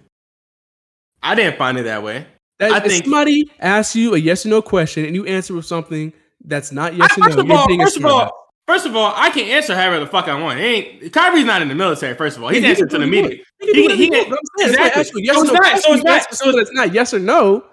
[1.22, 2.26] I didn't find it that way.
[2.58, 5.52] That, I if think- somebody asks you a yes or no question and you answer
[5.52, 6.10] with something
[6.42, 8.32] that's not yes I- or no, of all, first of all,
[8.66, 10.58] first of all, I can answer however the fuck I want.
[10.58, 12.14] It ain't Kyrie's not in the military.
[12.14, 13.36] First of all, he's Yeah, he answering to the media.
[13.60, 14.50] he He- do whatever he he can- wants.
[14.58, 15.00] I'm saying, if I exactly.
[15.02, 16.94] ask you a yes So or it's no not- so it's not- answer something not
[16.94, 17.64] yes or no,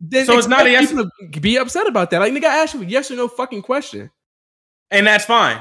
[0.00, 2.20] then so it's not a yes- people to be upset about that.
[2.20, 4.10] Like nigga, I asked you a yes or no fucking question.
[4.90, 5.60] and that's fine.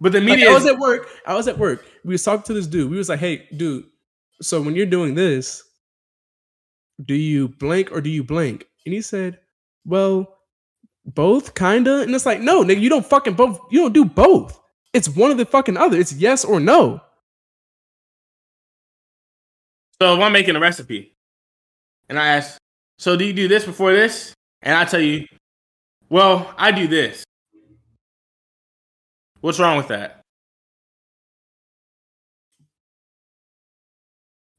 [0.00, 1.08] But the Like, media I was at work.
[1.26, 1.84] I was at work.
[2.08, 2.90] We was talking to this dude.
[2.90, 3.84] We was like, "Hey, dude,
[4.40, 5.62] so when you're doing this,
[7.04, 9.38] do you blank or do you blank?" And he said,
[9.84, 10.38] "Well,
[11.04, 13.60] both, kinda." And it's like, "No, nigga, you don't fucking both.
[13.70, 14.58] You don't do both.
[14.94, 16.00] It's one of the fucking other.
[16.00, 17.02] It's yes or no."
[20.00, 21.14] So if I'm making a recipe
[22.08, 22.56] and I ask,
[22.98, 24.32] so do you do this before this?
[24.62, 25.26] And I tell you,
[26.08, 27.22] well, I do this.
[29.42, 30.17] What's wrong with that?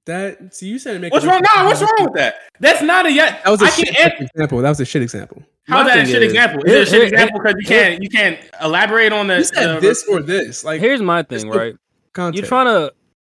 [0.09, 1.39] That see, you said it make What's wrong?
[1.55, 2.35] No, what's wrong with that?
[2.59, 3.43] That's not a yet.
[3.43, 4.23] That was a I shit can answer.
[4.23, 4.57] example.
[4.63, 5.43] That was a shit example.
[5.67, 6.63] How's My that a shit is- example?
[6.63, 9.37] Is here- it a shit here- example because you can't you can't elaborate on the,
[9.37, 10.63] You said the- this or this.
[10.63, 11.75] Like Here's my thing, right?
[12.13, 12.41] context.
[12.41, 12.91] You're trying to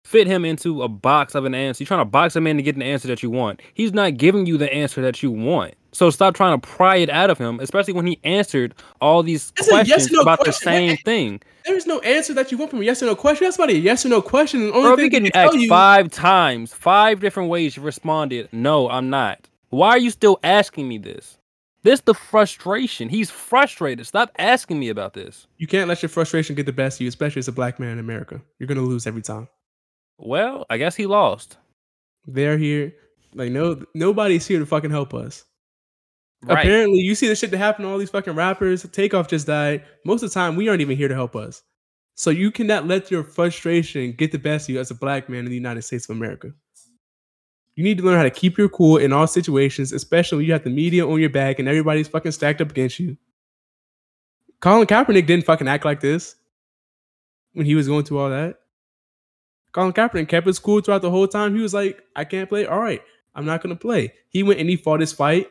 [0.04, 1.84] fit him into a box of an answer.
[1.84, 3.62] You're trying to box him in to get the answer that you want.
[3.74, 5.76] He's not giving you the answer that you want.
[5.94, 9.52] So stop trying to pry it out of him, especially when he answered all these
[9.58, 11.42] It's a yes, questions no about the same thing.
[11.66, 13.46] There's no answer that you want from a yes or no question.
[13.46, 14.68] That's about a yes or no question.
[14.68, 18.90] The only Bro, thing getting asked you, five times, five different ways you responded, no,
[18.90, 19.50] I'm not.
[19.70, 21.38] Why are you still asking me this?
[21.84, 23.10] This the frustration.
[23.10, 24.06] He's frustrated.
[24.08, 25.48] Stop asking me about this.
[25.58, 27.94] you can't let your frustration get the best of you, especially as a black man
[27.94, 28.42] in America.
[28.60, 29.48] You're gonna lose every time.
[30.22, 31.58] Well, I guess he lost.
[32.26, 32.94] They're here.
[33.34, 35.46] Like no, nobody's here to fucking help us.
[36.44, 36.60] Right.
[36.60, 38.84] Apparently, you see the shit that happened to all these fucking rappers.
[38.92, 39.84] Takeoff just died.
[40.06, 41.64] Most of the time, we aren't even here to help us.
[42.16, 45.40] So you cannot let your frustration get the best of you as a black man
[45.40, 46.52] in the United States of America.
[47.76, 50.54] You need to learn how to keep your cool in all situations, especially when you
[50.54, 53.18] have the media on your back and everybody's fucking stacked up against you.
[54.60, 56.36] Colin Kaepernick didn't fucking act like this
[57.54, 58.61] when he was going through all that.
[59.74, 61.56] Colin Kaepernick kept his cool throughout the whole time.
[61.56, 62.66] He was like, I can't play.
[62.66, 63.02] All right,
[63.36, 64.14] I'm not going to play.
[64.30, 65.48] He went and he fought his fight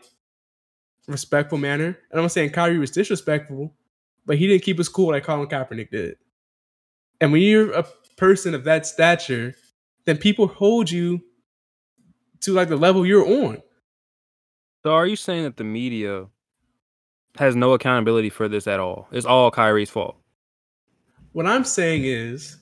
[1.11, 1.99] respectful manner.
[2.11, 3.75] And I'm saying Kyrie was disrespectful,
[4.27, 6.17] but he didn't keep his cool like Colin Kaepernick did.
[7.21, 7.87] And when you're a
[8.17, 9.55] person of that stature,
[10.07, 11.21] then people hold you
[12.41, 13.63] to like the level you're on.
[14.83, 16.27] So are you saying that the media
[17.39, 19.09] has no accountability for this at all?
[19.13, 20.17] It's all Kyrie's fault.
[21.33, 22.57] What I'm saying is,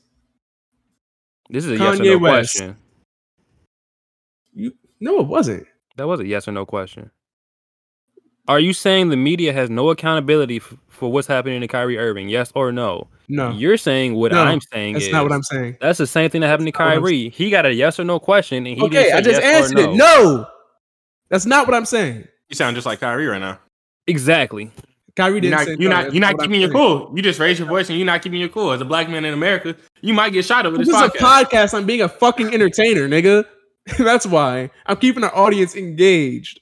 [1.50, 2.56] This is a yes or no West.
[2.56, 2.76] question.
[4.54, 5.66] you no, it wasn't.
[5.96, 7.10] That was a yes or no question.
[8.46, 12.28] Are you saying the media has no accountability f- for what's happening to Kyrie Irving?
[12.30, 13.08] Yes or no?
[13.28, 15.76] No, You're saying what No, I'm saying that's is not what I'm saying.
[15.82, 17.28] that's the same thing that happened to That's not Kyrie.
[17.28, 19.62] He got a yes or no question, and he Okay, didn't say I just yes
[19.72, 19.96] answered or it.
[19.96, 20.46] No,
[21.28, 22.26] that's not what I'm saying.
[22.48, 23.58] You sound just like Kyrie right now.
[24.06, 24.70] Exactly.
[25.18, 27.12] Kyrie You're didn't not, say you're no, not, you're not keeping your cool.
[27.12, 28.70] You just raise your voice and you're not keeping your cool.
[28.70, 31.08] As a black man in America, you might get shot over This this is a
[31.08, 31.44] podcast.
[31.44, 31.74] podcast.
[31.74, 33.44] I'm being a fucking entertainer, nigga.
[33.98, 36.60] That's why I'm keeping our audience engaged.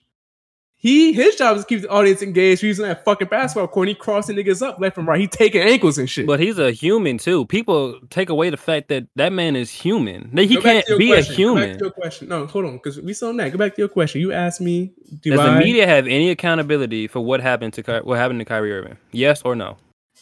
[0.78, 3.89] He his job is to keep the audience engaged He's using that fucking basketball court.
[3.89, 5.19] and He crossing niggas up left and right.
[5.19, 6.27] He taking ankles and shit.
[6.27, 7.47] But he's a human too.
[7.47, 10.31] People take away the fact that that man is human.
[10.35, 11.35] That he Go can't be question.
[11.35, 11.78] a Go back human.
[11.78, 12.28] to your question.
[12.28, 13.53] No, hold on, because we still on that.
[13.53, 14.20] Go back to your question.
[14.20, 14.93] You asked me,
[15.23, 15.55] do Does I?
[15.55, 18.98] the media have any accountability for what happened to Ky- what happened to Kyrie Irving?
[19.12, 19.78] Yes or no?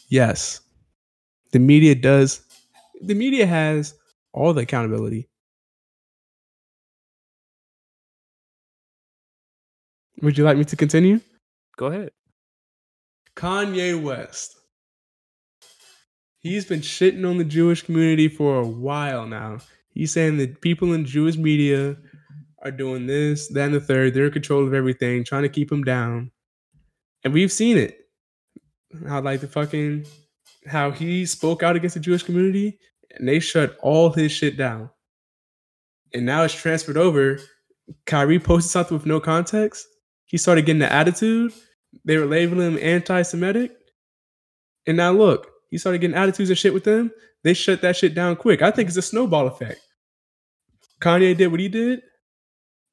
[0.09, 0.60] Yes.
[1.51, 2.43] The media does.
[3.02, 3.94] The media has
[4.32, 5.28] all the accountability.
[10.23, 11.20] Would you like me to continue?
[11.77, 12.11] Go ahead.
[13.36, 14.57] Kanye West.
[16.39, 19.59] He's been shitting on the Jewish community for a while now.
[19.91, 21.97] He's saying that people in Jewish media
[22.62, 24.15] are doing this, that, and the third.
[24.15, 26.31] They're in control of everything, trying to keep him down.
[27.24, 27.99] And we've seen it.
[29.09, 30.07] How like the fucking
[30.66, 32.78] how he spoke out against the Jewish community
[33.16, 34.91] and they shut all his shit down.
[36.12, 37.39] And now it's transferred over.
[38.07, 39.86] Kyrie posted something with no context.
[40.35, 41.52] He started getting the attitude.
[42.05, 43.70] They were labeling him anti-Semitic.
[44.85, 47.12] And now look, he started getting attitudes and shit with them.
[47.44, 48.61] They shut that shit down quick.
[48.61, 49.78] I think it's a snowball effect.
[51.01, 52.02] Kanye did what he did.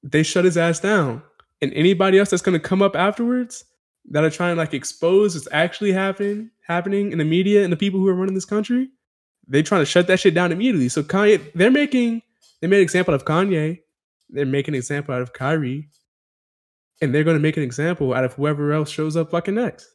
[0.04, 1.24] They shut his ass down.
[1.64, 3.66] And anybody else that's gonna come up afterwards
[4.12, 7.78] that are trying to like expose what's actually happening happening in the media and the
[7.78, 8.88] people who are running this country,
[9.48, 10.90] they trying to shut that shit down immediately.
[10.90, 12.22] So Kanye, they're making
[12.62, 13.80] they made an example of Kanye.
[14.30, 15.90] They're making an example out of Kyrie.
[17.02, 19.88] And they're gonna make an example out of whoever else shows up fucking next.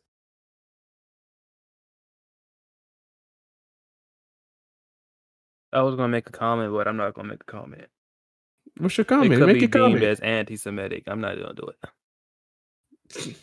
[5.72, 7.86] I was gonna make a comment, but I'm not gonna make a comment.
[8.78, 9.38] What's your it comment?
[9.38, 10.02] could Make be your deemed comment.
[10.04, 11.04] as anti-Semitic.
[11.06, 13.36] I'm not gonna do it.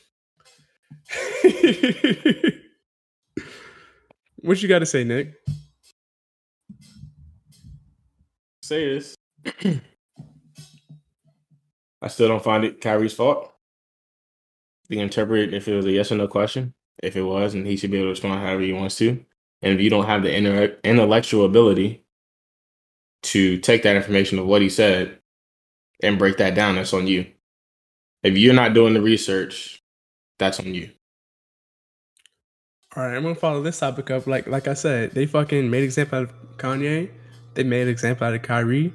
[4.38, 5.34] what you got to say, Nick?
[8.61, 9.15] Say this.
[12.02, 13.52] I still don't find it Kyrie's fault.
[14.93, 16.75] Be interpreted if it was a yes or no question.
[17.01, 19.25] If it was, and he should be able to respond however he wants to.
[19.63, 22.05] And if you don't have the inter- intellectual ability
[23.23, 25.17] to take that information of what he said
[26.03, 27.25] and break that down, that's on you.
[28.21, 29.81] If you're not doing the research,
[30.37, 30.91] that's on you.
[32.95, 34.27] All right, I'm gonna follow this topic up.
[34.27, 37.09] Like, like I said, they fucking made example out of Kanye.
[37.55, 38.93] They made example out of Kyrie,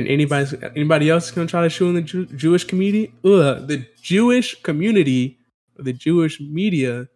[0.00, 3.12] and anybody, anybody else is gonna try to shoot in the Jew- Jewish community.
[3.24, 5.38] Ugh, the Jewish community,
[5.76, 7.08] the Jewish media,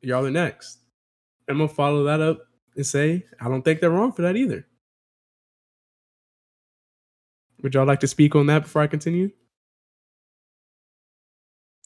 [0.00, 0.78] y'all are next.
[1.48, 2.40] I'm gonna follow that up
[2.76, 4.66] and say I don't think they're wrong for that either.
[7.62, 9.30] Would y'all like to speak on that before I continue?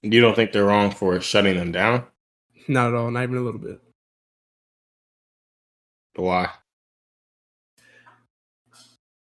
[0.03, 2.05] You don't think they're wrong for shutting them down?
[2.69, 3.81] Not at all, not even a little bit.
[6.15, 6.51] Why?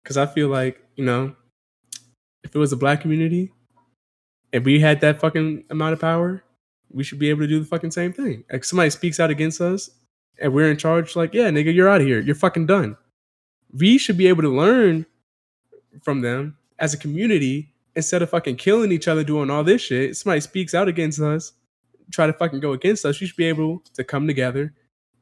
[0.06, 1.34] Because I feel like you know,
[2.44, 3.52] if it was a black community,
[4.52, 6.44] and we had that fucking amount of power,
[6.92, 8.44] we should be able to do the fucking same thing.
[8.52, 9.90] Like somebody speaks out against us,
[10.40, 11.16] and we're in charge.
[11.16, 12.20] Like, yeah, nigga, you're out of here.
[12.20, 12.96] You're fucking done.
[13.76, 15.06] We should be able to learn
[16.02, 20.16] from them as a community instead of fucking killing each other doing all this shit.
[20.16, 21.52] Somebody speaks out against us,
[22.12, 23.20] try to fucking go against us.
[23.20, 24.72] We should be able to come together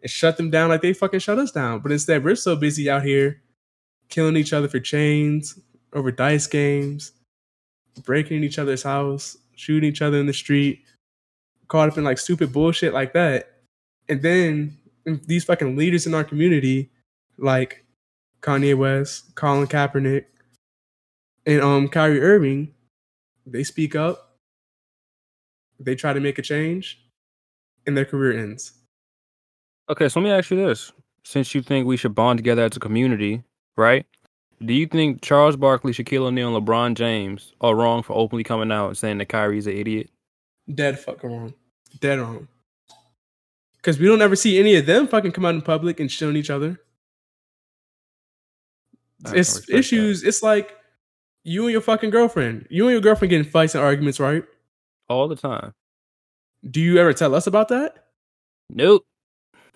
[0.03, 1.81] and shut them down like they fucking shut us down.
[1.81, 3.41] But instead, we're so busy out here
[4.09, 5.59] killing each other for chains,
[5.93, 7.13] over dice games,
[8.05, 10.83] breaking each other's house, shooting each other in the street,
[11.69, 13.61] caught up in like stupid bullshit like that.
[14.09, 16.91] And then these fucking leaders in our community,
[17.39, 17.85] like
[18.43, 20.27] Kanye West, Colin Kaepernick,
[21.47, 22.75] and um Kyrie Irving,
[23.47, 24.37] they speak up,
[25.79, 27.01] they try to make a change,
[27.87, 28.73] and their career ends.
[29.89, 30.93] Okay, so let me ask you this:
[31.25, 33.43] Since you think we should bond together as a community,
[33.77, 34.07] right?
[34.65, 38.73] Do you think Charles Barkley, Shaquille O'Neal, and LeBron James are wrong for openly coming
[38.73, 40.11] out and saying that Kyrie's an idiot?
[40.73, 41.55] Dead fucking wrong.
[42.01, 42.49] Dead wrong.
[43.77, 46.29] Because we don't ever see any of them fucking come out in public and shit
[46.29, 46.81] on each other.
[49.27, 50.23] I It's issues.
[50.23, 50.77] It's like
[51.43, 52.67] you and your fucking girlfriend.
[52.71, 54.45] You and your girlfriend getting fights and arguments, right?
[55.09, 55.73] all the time.
[56.71, 58.07] Do you ever tell us about that?
[58.71, 59.05] Nope.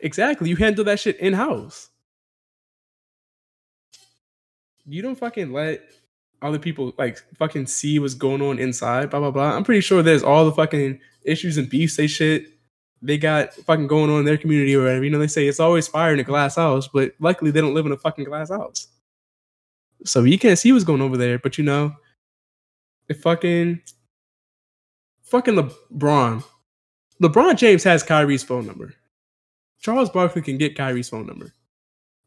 [0.01, 0.49] Exactly.
[0.49, 1.91] You handle that shit in house.
[4.89, 5.82] You don't fucking let
[6.40, 9.55] other people like fucking see what's going on inside, blah blah blah.
[9.55, 12.59] I'm pretty sure there's all the fucking issues and beefs they shit
[13.02, 15.05] they got fucking going on in their community or whatever.
[15.05, 17.74] You know, they say it's always fire in a glass house, but luckily they don't
[17.74, 18.89] live in a fucking glass house.
[20.05, 21.39] So you can't see what's going over there.
[21.39, 21.94] But you know,
[23.09, 23.81] if fucking
[25.23, 26.44] fucking LeBron,
[27.23, 28.94] LeBron James has Kyrie's phone number.
[29.81, 31.52] Charles Barkley can get Kyrie's phone number.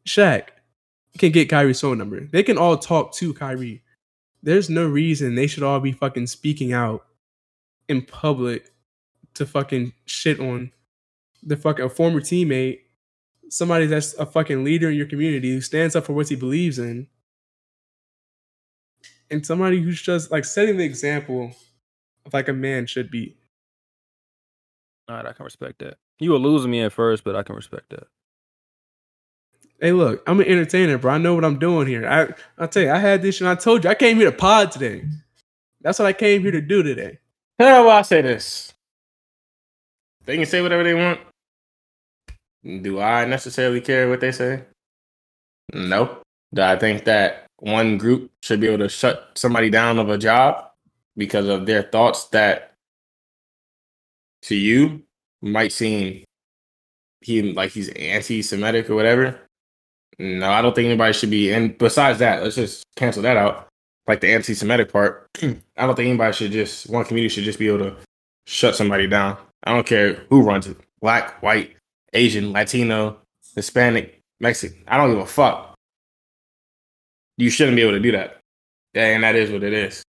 [0.08, 0.48] Shaq
[1.20, 2.22] can get Kyrie's phone number.
[2.22, 3.84] They can all talk to Kyrie.
[4.44, 7.06] There's no reason they should all be fucking speaking out
[7.88, 8.72] in public
[9.36, 10.72] to fucking shit on
[11.44, 12.82] the fucking a former teammate,
[13.50, 16.80] somebody that's a fucking leader in your community who stands up for what he believes
[16.80, 17.08] in,
[19.30, 21.56] and somebody who's just like setting the example
[22.26, 23.36] of like a man should be.
[25.10, 25.98] All right, I can respect that.
[26.20, 28.08] You were losing me at first, but I can respect that.
[29.82, 31.14] Hey, look, I'm an entertainer, bro.
[31.14, 32.08] I know what I'm doing here.
[32.08, 34.38] I I tell you, I had this and I told you I came here to
[34.38, 35.04] pod today.
[35.82, 37.18] That's what I came here to do today.
[37.58, 38.74] How will I say this?
[40.26, 41.20] They can say whatever they want.
[42.64, 44.64] Do I necessarily care what they say?
[45.74, 46.20] No.
[46.54, 50.18] Do I think that one group should be able to shut somebody down of a
[50.18, 50.70] job
[51.18, 52.74] because of their thoughts that
[54.44, 55.02] to you
[55.42, 56.24] might seem
[57.22, 59.40] he like he's anti-Semitic or whatever?
[60.22, 61.52] No, I don't think anybody should be.
[61.52, 63.68] And besides that, let's just cancel that out.
[64.08, 67.68] Like the anti-Semitic part, I don't think anybody should just one community should just be
[67.68, 67.96] able to
[68.46, 69.36] shut somebody down.
[69.64, 71.76] I don't care who runs it, black, white,
[72.14, 73.18] Asian, Latino,
[73.56, 74.84] Hispanic, Mexican.
[74.88, 75.74] I don't give a fuck.
[77.38, 78.38] You shouldn't be able to do that.
[78.94, 80.04] Yeah, and that is what it is.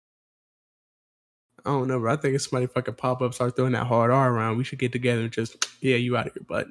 [1.67, 2.15] I don't know, bro.
[2.15, 4.79] I think if somebody fucking pop up, start throwing that hard R around, we should
[4.79, 6.71] get together and just, yeah, you out of here, bud.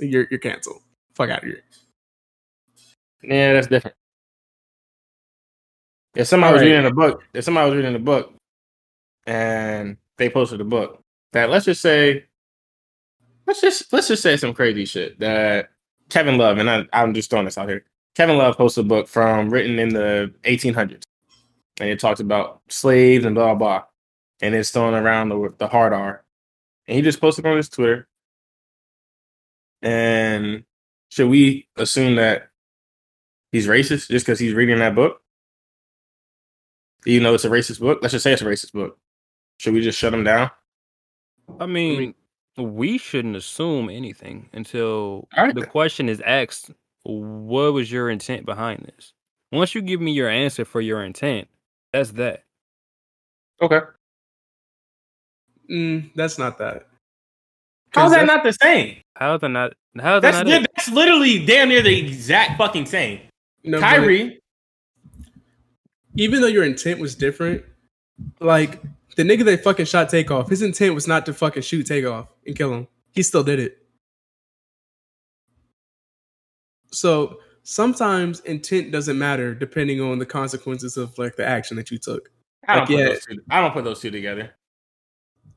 [0.00, 0.82] You're you're canceled.
[1.14, 1.62] Fuck out of here.
[3.26, 3.96] Yeah, that's different.
[6.14, 8.34] If somebody was reading a book, if somebody was reading a book
[9.26, 11.02] and they posted a book
[11.32, 12.24] that let's just say
[13.46, 15.70] let's just let's just say some crazy shit that
[16.10, 17.84] Kevin Love and I, I'm just throwing this out here.
[18.14, 21.02] Kevin Love posted a book from written in the 1800s,
[21.80, 23.82] and it talks about slaves and blah blah,
[24.40, 26.22] and it's throwing around the the hard R,
[26.86, 28.06] and he just posted on his Twitter.
[29.82, 30.64] And
[31.08, 32.50] should we assume that
[33.54, 35.22] he's racist just because he's reading that book?
[37.06, 38.00] You know, it's a racist book.
[38.02, 38.98] Let's just say it's a racist book.
[39.58, 40.50] Should we just shut him down?
[41.60, 42.14] I mean,
[42.58, 45.70] we shouldn't assume anything until All right the then.
[45.70, 46.70] question is asked.
[47.04, 49.12] What was your intent behind this?
[49.52, 51.46] Once you give me your answer for your intent,
[51.92, 52.44] that's that.
[53.60, 53.80] Okay.
[55.70, 56.88] Mm, that's not that.
[57.90, 58.96] How's that not the same?
[59.14, 59.74] How's that not?
[60.00, 60.46] How's that not?
[60.46, 60.66] li- it?
[60.74, 63.20] that's literally damn near the exact fucking same.
[63.64, 64.40] No, but Kyrie,
[66.16, 67.64] even though your intent was different,
[68.40, 68.80] like
[69.16, 72.54] the nigga that fucking shot Takeoff, his intent was not to fucking shoot Takeoff and
[72.56, 72.88] kill him.
[73.12, 73.78] He still did it.
[76.92, 81.98] So sometimes intent doesn't matter depending on the consequences of like the action that you
[81.98, 82.30] took.
[82.66, 83.04] I don't Like, put yeah.
[83.06, 83.38] those two.
[83.50, 84.54] I don't put those two together.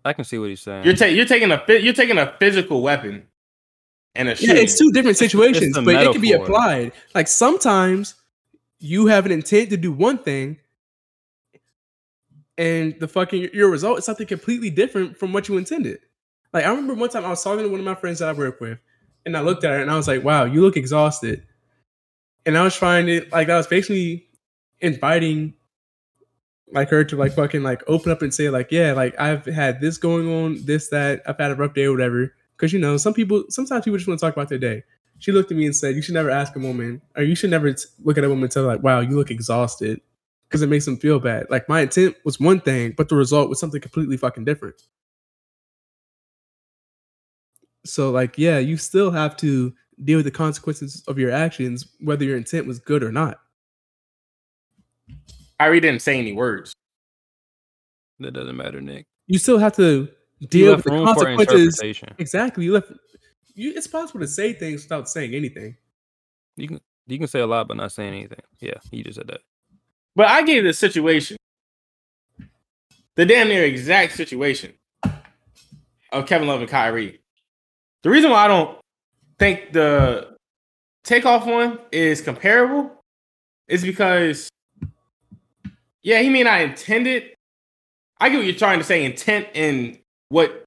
[0.06, 0.86] I can see what he's saying.
[0.86, 3.28] You're ta- you're taking a you're taking a physical weapon
[4.18, 6.92] and a Yeah, it's two different situations, but it can be applied.
[7.16, 8.16] Like sometimes
[8.80, 10.58] you have an intent to do one thing,
[12.58, 16.00] and the fucking your result is something completely different from what you intended.
[16.54, 18.34] Like I remember one time I was talking to one of my friends that I
[18.34, 18.80] work with,
[19.26, 21.44] and I looked at her and I was like, "Wow, you look exhausted."
[22.46, 24.28] And I was trying to like I was basically
[24.80, 25.54] inviting
[26.72, 29.82] like her to like fucking like open up and say like, "Yeah, like I've had
[29.82, 32.98] this going on, this that I've had a rough day or whatever." Because you know,
[32.98, 34.84] some people sometimes people just want to talk about their day.
[35.20, 37.50] She looked at me and said, "You should never ask a woman, or you should
[37.52, 40.02] never t- look at a woman and tell her like, wow, you look exhausted,'
[40.48, 41.48] because it makes them feel bad.
[41.50, 44.82] Like my intent was one thing, but the result was something completely fucking different.
[47.86, 49.74] So like, yeah, you still have to
[50.04, 53.40] deal with the consequences of your actions, whether your intent was good or not.
[55.60, 56.74] Kyrie didn't say any words.
[58.20, 59.06] that doesn't matter, Nick.
[59.28, 60.10] You still have to You
[60.46, 61.66] deal with left the room for consequences.
[61.66, 62.16] interpretation.
[62.18, 62.66] Exactly.
[62.66, 62.92] You left.
[63.56, 65.76] You, it's possible to say things without saying anything.
[66.56, 68.42] You can you can say a lot, but not saying anything.
[68.60, 69.42] Yeah, you just said that.
[70.16, 71.38] But I gave the situation,
[73.16, 74.74] the damn near exact situation
[76.12, 77.20] of Kevin Love and Kyrie.
[78.04, 78.78] The reason why I don't
[79.40, 80.36] think the
[81.04, 82.92] Takeoff one is comparable
[83.68, 84.50] is because,
[86.02, 87.36] yeah, he may not intend it.
[88.20, 90.64] I get what you're trying to say, intent and what,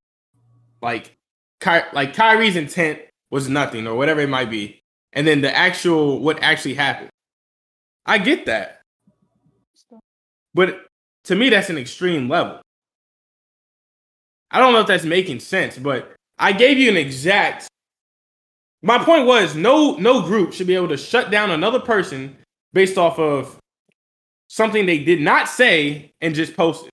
[0.83, 1.17] like,
[1.61, 3.01] Ky- like Kyrie's intent
[3.31, 4.81] was nothing or whatever it might be,
[5.13, 7.11] and then the actual what actually happened.
[8.07, 8.81] I get that.
[10.55, 10.87] But
[11.25, 12.61] to me, that's an extreme level.
[14.51, 17.69] I don't know if that's making sense, but I gave you an exact.
[18.83, 22.37] My point was no no group should be able to shut down another person
[22.73, 23.59] based off of
[24.49, 26.91] something they did not say and just post it.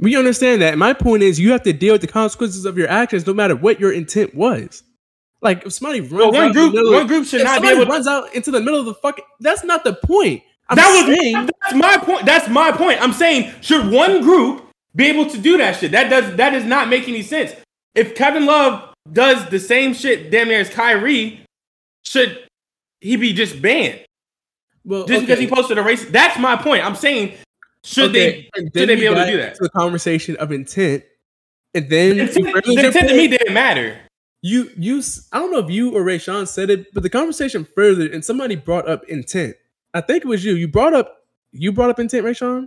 [0.00, 0.78] We understand that.
[0.78, 3.54] My point is, you have to deal with the consequences of your actions, no matter
[3.54, 4.82] what your intent was.
[5.42, 7.68] Like if somebody runs Well, out one the group one of- group should not be
[7.68, 9.24] able to runs out into the middle of the fucking.
[9.40, 10.42] That's not the point.
[10.68, 12.24] I'm that was saying, that's my point.
[12.26, 13.00] That's my point.
[13.02, 14.64] I'm saying should one group
[14.94, 15.92] be able to do that shit?
[15.92, 17.52] That does that does not make any sense.
[17.94, 21.44] If Kevin Love does the same shit damn near as Kyrie,
[22.04, 22.38] should
[23.00, 24.04] he be just banned
[24.84, 26.04] well, just because he posted a race?
[26.10, 26.84] That's my point.
[26.84, 27.34] I'm saying
[27.84, 29.54] should Okay, they should they be able to do that?
[29.56, 31.04] To the conversation of intent,
[31.74, 33.98] and then The intent, the intent to me didn't matter.
[34.42, 35.02] you you
[35.32, 38.56] I don't know if you or Rashawn said it, but the conversation further and somebody
[38.56, 39.56] brought up intent.
[39.94, 40.54] I think it was you.
[40.54, 41.16] You brought up
[41.52, 42.66] you brought up intent, Rashawn.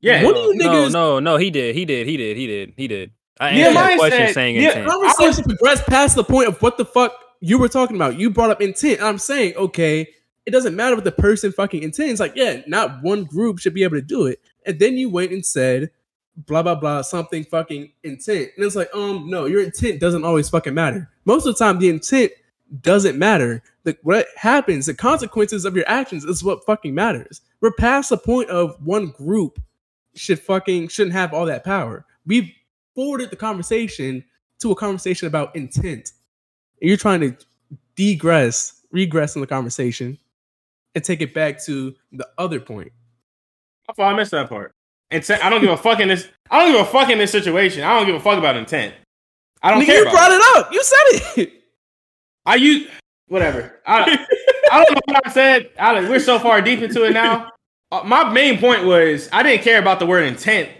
[0.00, 0.24] Yeah.
[0.24, 2.72] What do you no, niggas- no, no, he did, he did, he did, he did,
[2.76, 3.10] he did.
[3.40, 4.88] I Yeah, answered mine the question said- saying yeah, intent.
[4.88, 8.18] Conversation progressed past the point of what the fuck you were talking about.
[8.18, 9.00] You brought up intent.
[9.02, 10.08] I'm saying, okay,
[10.44, 12.20] it doesn't matter what the person fucking intends.
[12.20, 14.40] Like, yeah, not one group should be able to do it.
[14.66, 15.90] And then you went and said,
[16.36, 18.50] blah blah blah, something fucking intent.
[18.56, 21.10] And it's like, um, no, your intent doesn't always fucking matter.
[21.24, 22.32] Most of the time, the intent
[22.80, 23.62] doesn't matter.
[23.84, 27.42] The, what happens, the consequences of your actions is what fucking matters.
[27.60, 29.60] We're past the point of one group
[30.14, 32.06] should fucking shouldn't have all that power.
[32.26, 32.50] We've
[32.94, 34.24] forwarded the conversation
[34.60, 36.12] to a conversation about intent.
[36.80, 37.36] And you're trying to
[37.94, 40.18] degress, regress in the conversation
[40.94, 42.92] and take it back to the other point.
[43.88, 44.72] I thought I missed that part.
[45.10, 45.44] Intent.
[45.44, 46.28] I don't give a fuck in this.
[46.50, 47.82] I don't give a fuck in this situation.
[47.82, 48.94] I don't give a fuck about intent.
[49.62, 50.04] I don't Nigga, care.
[50.04, 50.36] you brought it.
[50.36, 50.72] it up.
[50.72, 51.52] You said it.
[52.46, 52.88] I use
[53.28, 53.80] whatever.
[53.86, 54.26] I,
[54.72, 55.70] I don't know what I said.
[55.78, 57.50] I, we're so far deep into it now.
[57.90, 60.70] Uh, my main point was I didn't care about the word intent,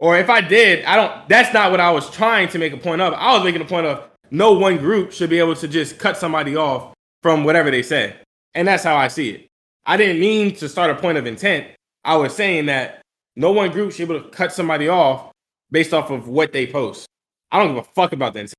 [0.00, 1.28] or if I did, I don't.
[1.28, 3.14] That's not what I was trying to make a point of.
[3.14, 6.16] I was making a point of no one group should be able to just cut
[6.16, 6.92] somebody off
[7.22, 8.16] from whatever they say,
[8.58, 9.48] and that's how I see it.
[9.86, 11.68] I didn't mean to start a point of intent.
[12.04, 13.02] I was saying that
[13.36, 15.30] no one group should be able to cut somebody off
[15.70, 17.06] based off of what they post.
[17.52, 18.52] I don't give a fuck about that.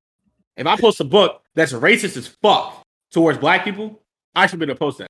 [0.56, 2.82] If I post a book that's racist as fuck
[3.12, 4.02] towards black people,
[4.34, 5.10] I should be able to post that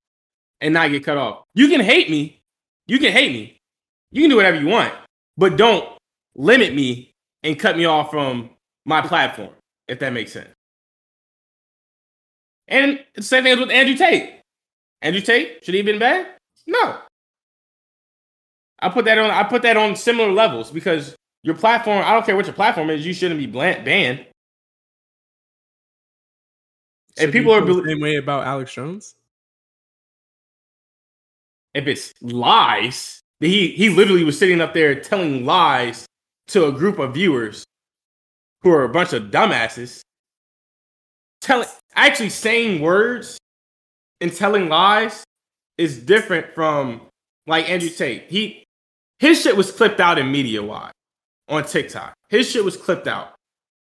[0.60, 1.44] and not get cut off.
[1.54, 2.40] You can hate me.
[2.88, 3.58] You can hate me.
[4.10, 4.92] You can do whatever you want,
[5.36, 5.88] but don't
[6.34, 7.12] limit me
[7.44, 8.50] and cut me off from
[8.84, 9.50] my platform,
[9.86, 10.50] if that makes sense.
[12.66, 14.39] And the same thing is with Andrew Tate.
[15.02, 16.28] Andrew Tate, should he have been banned?
[16.66, 16.98] No.
[18.80, 22.24] I put that on I put that on similar levels because your platform, I don't
[22.24, 24.26] care what your platform is, you shouldn't be banned.
[27.18, 29.14] And people are the same way about Alex Jones.
[31.74, 36.06] if it's lies, he he literally was sitting up there telling lies
[36.48, 37.64] to a group of viewers
[38.62, 40.02] who are a bunch of dumbasses.
[41.40, 43.38] Telling actually saying words
[44.20, 45.24] and telling lies
[45.78, 47.02] is different from
[47.46, 48.24] like Andrew Tate.
[48.28, 48.64] He
[49.18, 50.92] his shit was clipped out in media wide
[51.48, 52.14] on TikTok.
[52.28, 53.34] His shit was clipped out.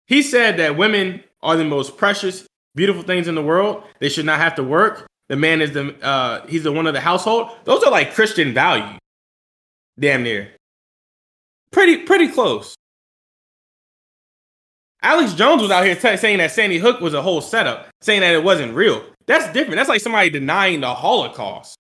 [0.08, 2.46] He said that women are the most precious,
[2.76, 3.84] beautiful things in the world.
[4.00, 5.08] They should not have to work.
[5.28, 7.52] The man is the uh he's the one of the household.
[7.66, 8.98] Those are like Christian values.
[10.00, 10.50] Damn near.
[11.72, 12.76] Pretty pretty close.
[15.02, 18.22] Alex Jones was out here t- saying that Sandy Hook was a whole setup, saying
[18.22, 19.04] that it wasn't real.
[19.30, 19.76] That's different.
[19.76, 21.76] That's like somebody denying the Holocaust.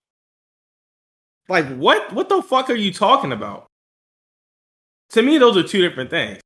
[1.50, 2.14] Like what?
[2.14, 3.66] What the fuck are you talking about?
[5.10, 6.40] To me, those are two different things.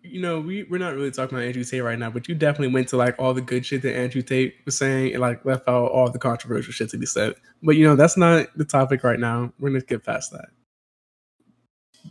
[0.00, 2.72] You know, we, we're not really talking about Andrew Tate right now, but you definitely
[2.72, 5.66] went to like all the good shit that Andrew Tate was saying and like left
[5.66, 7.34] out all the controversial shit to be said.
[7.64, 9.52] But you know, that's not the topic right now.
[9.58, 10.50] We're gonna get past that.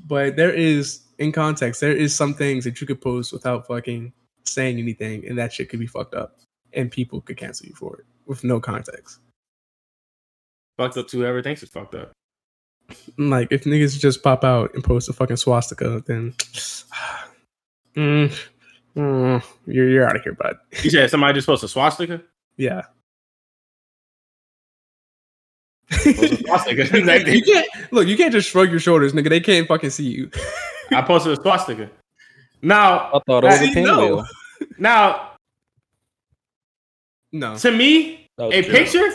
[0.05, 4.11] But there is, in context, there is some things that you could post without fucking
[4.55, 6.39] saying anything, and that shit could be fucked up.
[6.73, 9.19] And people could cancel you for it with no context.
[10.77, 12.11] Fucked up to whoever thinks it's fucked up.
[13.17, 16.33] Like if niggas just pop out and post a fucking swastika, then
[17.95, 18.35] mm,
[18.95, 20.57] mm, you're you're out of here, bud.
[20.83, 22.21] You said somebody just posted a swastika.
[22.57, 22.83] Yeah.
[25.89, 26.83] Post swastika.
[27.31, 28.07] you can't look.
[28.07, 29.29] You can't just shrug your shoulders, nigga.
[29.29, 30.29] They can't fucking see you.
[30.91, 31.89] I posted a swastika.
[32.61, 34.25] Now, I thought it was See, a pinwheel.
[34.77, 34.89] No.
[34.89, 35.31] now,
[37.31, 37.57] No.
[37.57, 38.71] to me, a true.
[38.71, 39.09] picture,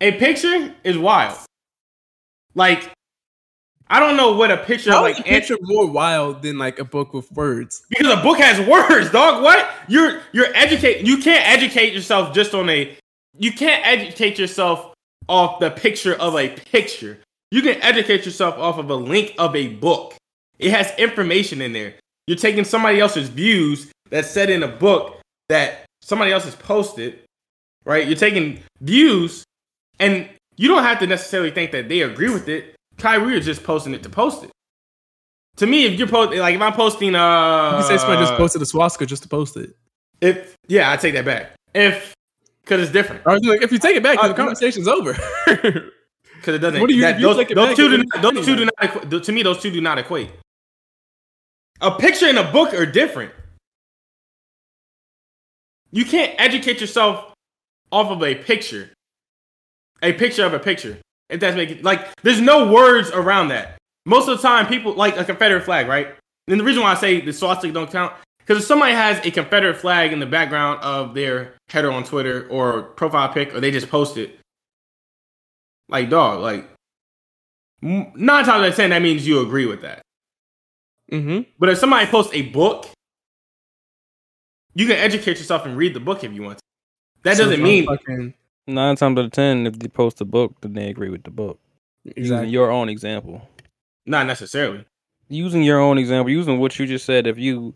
[0.00, 1.38] a picture is wild.
[2.54, 2.90] Like,
[3.88, 6.78] I don't know what a picture How like is a picture more wild than like
[6.78, 7.84] a book with words?
[7.90, 9.42] because a book has words, dog.
[9.42, 11.06] What you're you're educate.
[11.06, 12.96] You can't educate yourself just on a.
[13.38, 14.94] You can't educate yourself
[15.28, 17.18] off the picture of a picture.
[17.50, 20.14] You can educate yourself off of a link of a book.
[20.58, 21.94] It has information in there.
[22.26, 25.18] You're taking somebody else's views that's said in a book
[25.48, 27.18] that somebody else has posted,
[27.84, 28.06] right?
[28.06, 29.42] You're taking views,
[29.98, 32.76] and you don't have to necessarily think that they agree with it.
[32.96, 34.50] Kyrie is just posting it to post it.
[35.56, 38.34] To me, if you're posting, like if I'm posting, uh, You can say somebody just
[38.34, 39.74] posted a swastika just to post it.
[40.20, 41.50] if yeah, I take that back.
[41.74, 42.14] If
[42.62, 43.22] because it's different.
[43.26, 45.12] Or like, if you take it back, Uh, the conversation's over.
[46.36, 46.78] Because it doesn't.
[46.80, 49.24] What do you- that- you those, those back, two do not, those two do not.
[49.24, 50.30] To me, those two do not equate.
[51.80, 53.32] A picture and a book are different.
[55.94, 57.32] You can't educate yourself
[57.90, 58.90] off of a picture.
[60.02, 60.98] A picture of a picture.
[61.30, 63.78] If that's making like, there's no words around that.
[64.04, 66.08] Most of the time, people like a Confederate flag, right?
[66.48, 68.12] And the reason why I say the swastika don't count
[68.44, 72.46] because if somebody has a Confederate flag in the background of their header on Twitter
[72.50, 74.38] or profile pic, or they just post it,
[75.88, 76.68] like dog, like
[77.80, 78.12] nine
[78.44, 80.02] times out of ten, that means you agree with that.
[81.10, 81.50] mm-hmm.
[81.58, 82.86] But if somebody posts a book,
[84.74, 86.64] you can educate yourself and read the book if you want to.
[87.22, 88.34] That doesn't mean fucking,
[88.66, 91.30] Nine times out of ten, if they post a book, then they agree with the
[91.30, 91.58] book.
[92.16, 93.48] Using your own example.
[94.06, 94.84] not necessarily.
[95.28, 97.74] Using your own example, using what you just said, if you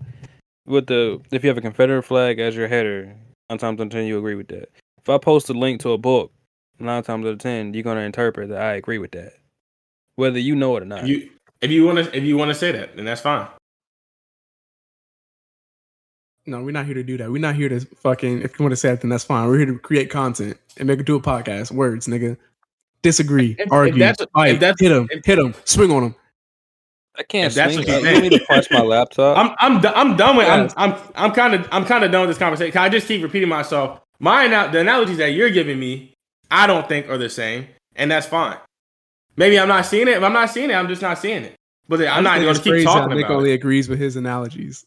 [0.66, 3.14] with the if you have a Confederate flag as your header,
[3.48, 4.70] nine times out of ten you agree with that.
[4.98, 6.30] If I post a link to a book,
[6.78, 9.32] nine times out of ten, you're gonna interpret that I agree with that.
[10.16, 11.04] Whether you know it or not.
[11.04, 11.30] If you
[11.62, 13.46] if you want to if you want to say that, then that's fine.
[16.48, 17.30] No, we're not here to do that.
[17.30, 18.40] We're not here to fucking.
[18.42, 19.46] If you want to say it, then that's fine.
[19.48, 21.70] We're here to create content and make it do a podcast.
[21.70, 22.36] Words, nigga.
[23.02, 26.02] Disagree, If- if argue, that's- if fight, that's- hit him, if- hit him, swing on
[26.04, 26.14] him.
[27.16, 27.86] I can't that's swing.
[27.86, 29.36] what you're you to punch my laptop?
[29.36, 30.72] I'm I'm I'm done with Yes.
[30.76, 32.72] I'm I'm I'm kind of I'm kind of done with this conversation.
[32.72, 34.00] 'cause I just keep repeating myself.
[34.20, 36.14] My ana- the analogies that you're giving me,
[36.50, 37.66] I don't think are the same,
[37.96, 38.56] and that's fine.
[39.36, 40.16] Maybe I'm not seeing it.
[40.16, 41.54] If I'm not seeing it, I'm just not seeing it.
[41.88, 43.54] But I'm not going to keep crazy how talking Nick about only it.
[43.54, 44.84] agrees with his analogies.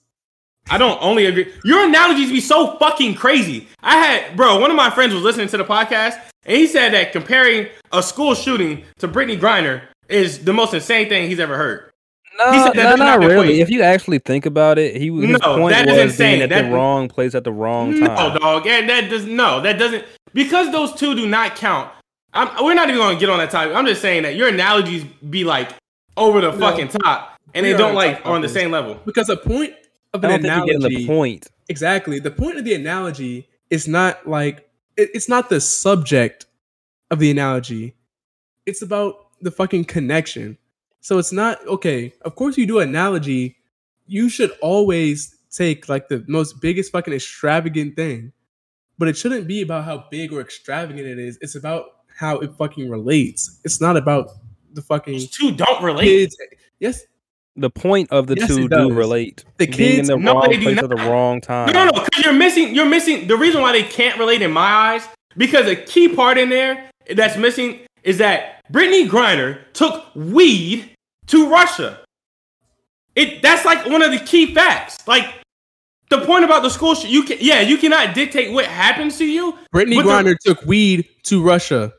[0.69, 1.51] I don't only agree.
[1.65, 3.67] Your analogies be so fucking crazy.
[3.81, 6.93] I had, bro, one of my friends was listening to the podcast, and he said
[6.93, 11.57] that comparing a school shooting to Brittney Griner is the most insane thing he's ever
[11.57, 11.89] heard.
[12.37, 13.33] No, He said that no, not not really.
[13.47, 13.59] equate.
[13.59, 16.31] If you actually think about it, he his No, point that is was insane.
[16.39, 18.37] being at That- the wrong place at the wrong No, time.
[18.39, 21.91] dog, and that does no, that doesn't because those two do not count.
[22.33, 23.75] I'm, we're not even going to get on that topic.
[23.75, 25.71] I'm just saying that your analogies be like
[26.15, 28.97] over the fucking top, and we they don't like on the same level.
[29.05, 29.73] Because the point
[30.13, 31.47] of I an don't think you're analogy, getting the point.
[31.69, 32.19] exactly.
[32.19, 36.45] The point of the analogy is not like it, it's not the subject
[37.11, 37.95] of the analogy.
[38.65, 40.57] It's about the fucking connection.
[40.99, 42.13] So it's not okay.
[42.21, 43.57] Of course, you do analogy.
[44.05, 48.31] You should always take like the most biggest fucking extravagant thing,
[48.97, 51.37] but it shouldn't be about how big or extravagant it is.
[51.41, 51.85] It's about
[52.15, 53.59] how it fucking relates.
[53.63, 54.29] It's not about
[54.73, 56.03] the fucking Those two don't relate.
[56.05, 56.37] kids.
[56.79, 57.03] Yes,
[57.57, 59.43] The point of the Yes, two do relate.
[59.57, 61.67] The Being kids- in the No, wrong they do place at the wrong time.
[61.73, 62.73] No, no, no, because you're missing.
[62.73, 65.07] You're missing the reason why they can't relate in my eyes.
[65.37, 70.91] Because a key part in there that's missing is that Brittney Griner took weed
[71.27, 71.99] to Russia.
[73.15, 74.97] It that's like one of the key facts.
[75.07, 75.25] Like
[76.09, 79.25] the point about the school, sh- you can yeah, you cannot dictate what happens to
[79.25, 79.57] you.
[79.75, 81.91] Brittney But the- took weed to Russia.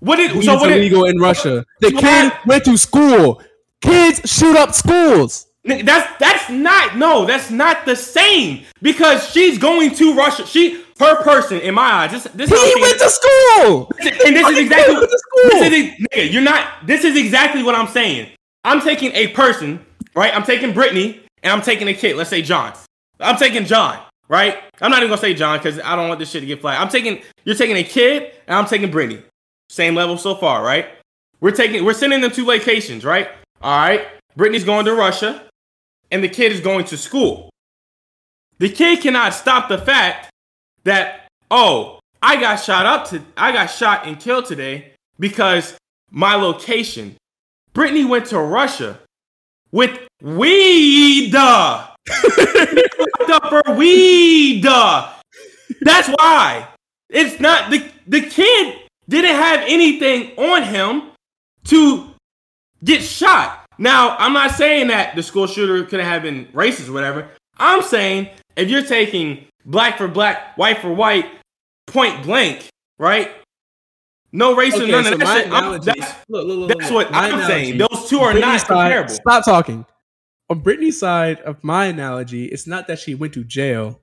[0.00, 1.64] What did Weed's so what did, illegal in Russia.
[1.80, 3.42] The so kid what- went to school.
[3.82, 5.46] Kids shoot up schools.
[5.64, 10.46] That's that's not no, that's not the same because she's going to Russia.
[10.46, 12.10] She her person in my eyes.
[12.10, 13.92] This this He how I'm saying- went to school.
[14.26, 15.60] and this is exactly kid went to school.
[15.60, 18.30] this is nigga, you're not this is exactly what I'm saying.
[18.64, 19.84] I'm taking a person,
[20.14, 20.34] right?
[20.34, 22.16] I'm taking Brittney and I'm taking a kid.
[22.16, 22.72] Let's say John.
[23.20, 24.58] I'm taking John, right?
[24.80, 26.80] I'm not even gonna say John because I don't want this shit to get flagged.
[26.80, 29.22] I'm taking you're taking a kid and I'm taking Brittney.
[29.68, 30.86] Same level so far, right?
[31.40, 33.28] We're taking we're sending them to vacations, right?
[33.60, 34.06] All right.
[34.36, 35.48] Brittney's going to Russia
[36.10, 37.50] and the kid is going to school.
[38.58, 40.30] The kid cannot stop the fact
[40.84, 45.76] that oh, I got shot up to I got shot and killed today because
[46.10, 47.16] my location.
[47.74, 48.98] Brittney went to Russia
[49.70, 51.34] with weed.
[51.34, 51.98] Up
[53.50, 54.62] for weed.
[54.62, 56.66] That's why.
[57.10, 58.78] It's not the the kid
[59.08, 61.10] didn't have anything on him
[61.64, 62.10] to
[62.84, 63.64] get shot.
[63.78, 67.28] Now, I'm not saying that the school shooter could have been racist or whatever.
[67.58, 71.26] I'm saying if you're taking black for black, white for white,
[71.86, 72.68] point blank,
[72.98, 73.30] right?
[74.32, 75.46] No race Okay, none so of that shit.
[75.46, 77.78] Analogy- that's look, look, look, that's what I'm saying.
[77.78, 79.14] Those two are Brittney's not side- comparable.
[79.14, 79.86] Stop talking.
[80.50, 84.00] On Brittney's side of my analogy, it's not that she went to jail.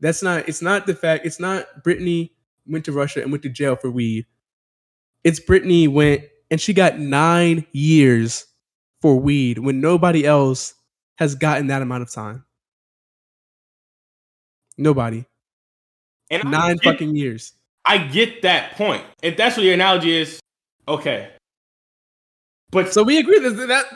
[0.00, 0.48] That's not.
[0.48, 1.26] It's not the fact.
[1.26, 2.30] It's not Brittney
[2.66, 4.26] went to Russia and went to jail for weed.
[5.22, 8.46] It's Brittney went and she got nine years
[9.02, 10.74] for weed when nobody else
[11.18, 12.44] has gotten that amount of time.
[14.78, 15.24] Nobody.
[16.30, 17.52] And Nine get- fucking years.
[17.84, 19.02] I get that point.
[19.22, 20.38] If that's what your analogy is,
[20.86, 21.30] okay.
[22.70, 23.86] But So we agree that that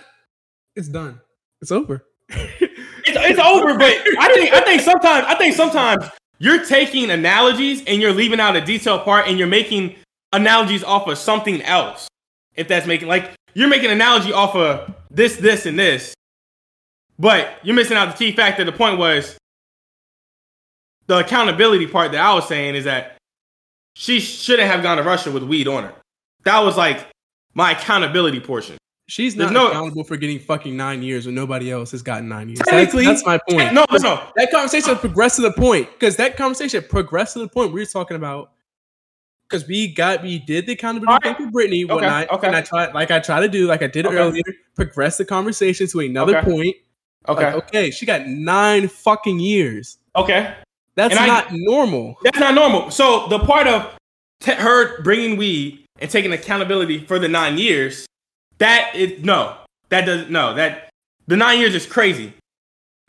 [0.74, 1.20] it's done.
[1.60, 2.04] It's over.
[2.30, 2.60] it's,
[3.06, 3.78] it's over.
[3.78, 6.06] But I think I think sometimes I think sometimes
[6.38, 9.94] you're taking analogies and you're leaving out a detailed part and you're making
[10.32, 12.08] analogies off of something else.
[12.56, 16.14] If that's making like you're making an analogy off of this, this, and this,
[17.18, 18.64] but you're missing out the key factor.
[18.64, 19.36] The point was
[21.06, 23.16] the accountability part that I was saying is that
[23.94, 25.94] she shouldn't have gone to Russia with weed on her.
[26.44, 27.06] That was like
[27.54, 28.76] my accountability portion.
[29.06, 32.48] She's not no- accountable for getting fucking nine years when nobody else has gotten nine
[32.48, 32.60] years.
[32.70, 33.74] That's, that's my point.
[33.74, 34.28] No, no, no.
[34.36, 37.86] That conversation progressed to the point because that conversation progressed to the point we were
[37.86, 38.52] talking about
[39.48, 41.36] because we got we did the accountability Alright.
[41.38, 42.48] thing for Brittney when Okay, I okay.
[42.48, 44.16] when I tried like I try to do like I did Okay.
[44.16, 44.42] earlier
[44.74, 46.50] progress the conversation to another Okay.
[46.50, 46.76] point.
[47.28, 47.44] Okay.
[47.46, 49.98] Like, okay, she got nine fucking years.
[50.16, 50.54] Okay.
[50.96, 52.16] That's And I- not normal.
[52.22, 52.90] That's not normal.
[52.90, 53.94] So the part of
[54.40, 58.06] t- her bringing weed and taking accountability for the nine years,
[58.58, 59.56] that is no,
[59.88, 60.90] that does no that
[61.26, 62.32] the nine years is crazy.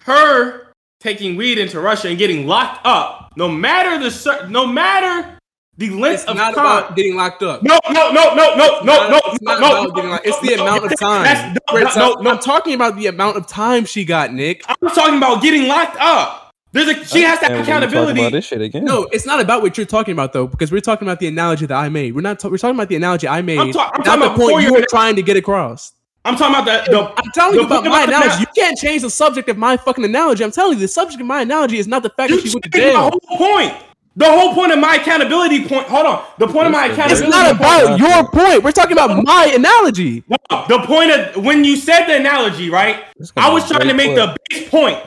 [0.02, 5.38] Her taking weed into Russia and getting locked up, no matter the no matter
[5.78, 6.66] the length It's of not time.
[6.66, 7.62] about getting locked up.
[7.64, 10.26] no, no, no, no, no, no, not- no, it's no, not no, about getting locked-
[10.28, 11.54] It's the no, amount of that's- time.
[11.54, 12.30] no, Wait, no, no, no.
[12.32, 14.64] I'm talking about the amount of time she got, Nick.
[14.68, 16.42] I'm talking about getting locked up.
[16.72, 18.20] There's a she has to have And we're gonna talk accountability.
[18.20, 18.84] about this shit again.
[18.84, 21.66] No, it's not about what you're talking about though, because we're talking about the analogy
[21.68, 22.14] that I made.
[22.16, 22.40] We're not.
[22.40, 24.64] ta- we're talking about the analogy I made, I'm ta- I'm talking about before point
[24.64, 25.94] you you're- were trying to get across.
[26.26, 28.40] I'm talking about the, the I'm telling the you about my the analogy.
[28.42, 30.44] You can't change the subject of my fucking analogy.
[30.44, 32.54] I'm telling you, the subject of my analogy is not the fact You that she
[32.56, 33.12] went to changed jail.
[33.12, 33.74] the whole point.
[34.18, 35.88] The whole point of my accountability point.
[35.88, 36.24] Hold on.
[36.38, 37.30] The point of my It's It's accountability.
[37.30, 38.64] not point- about your point.
[38.64, 40.24] We're talking about my analogy.
[40.30, 40.38] No,
[40.70, 43.04] the point of when you said the analogy, right?
[43.36, 44.98] I was trying to make the base point.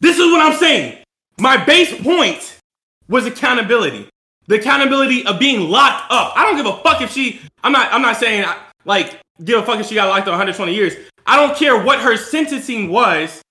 [0.00, 0.98] This is what I'm saying.
[1.40, 2.58] My base point
[3.08, 4.08] was accountability.
[4.46, 6.34] The accountability of being locked up.
[6.36, 7.40] I don't give a fuck if she.
[7.64, 7.92] I'm not.
[7.92, 8.44] I'm not saying
[8.84, 10.92] like give a fuck if she got locked up 120 years.
[11.26, 13.42] I don't care what her sentencing was.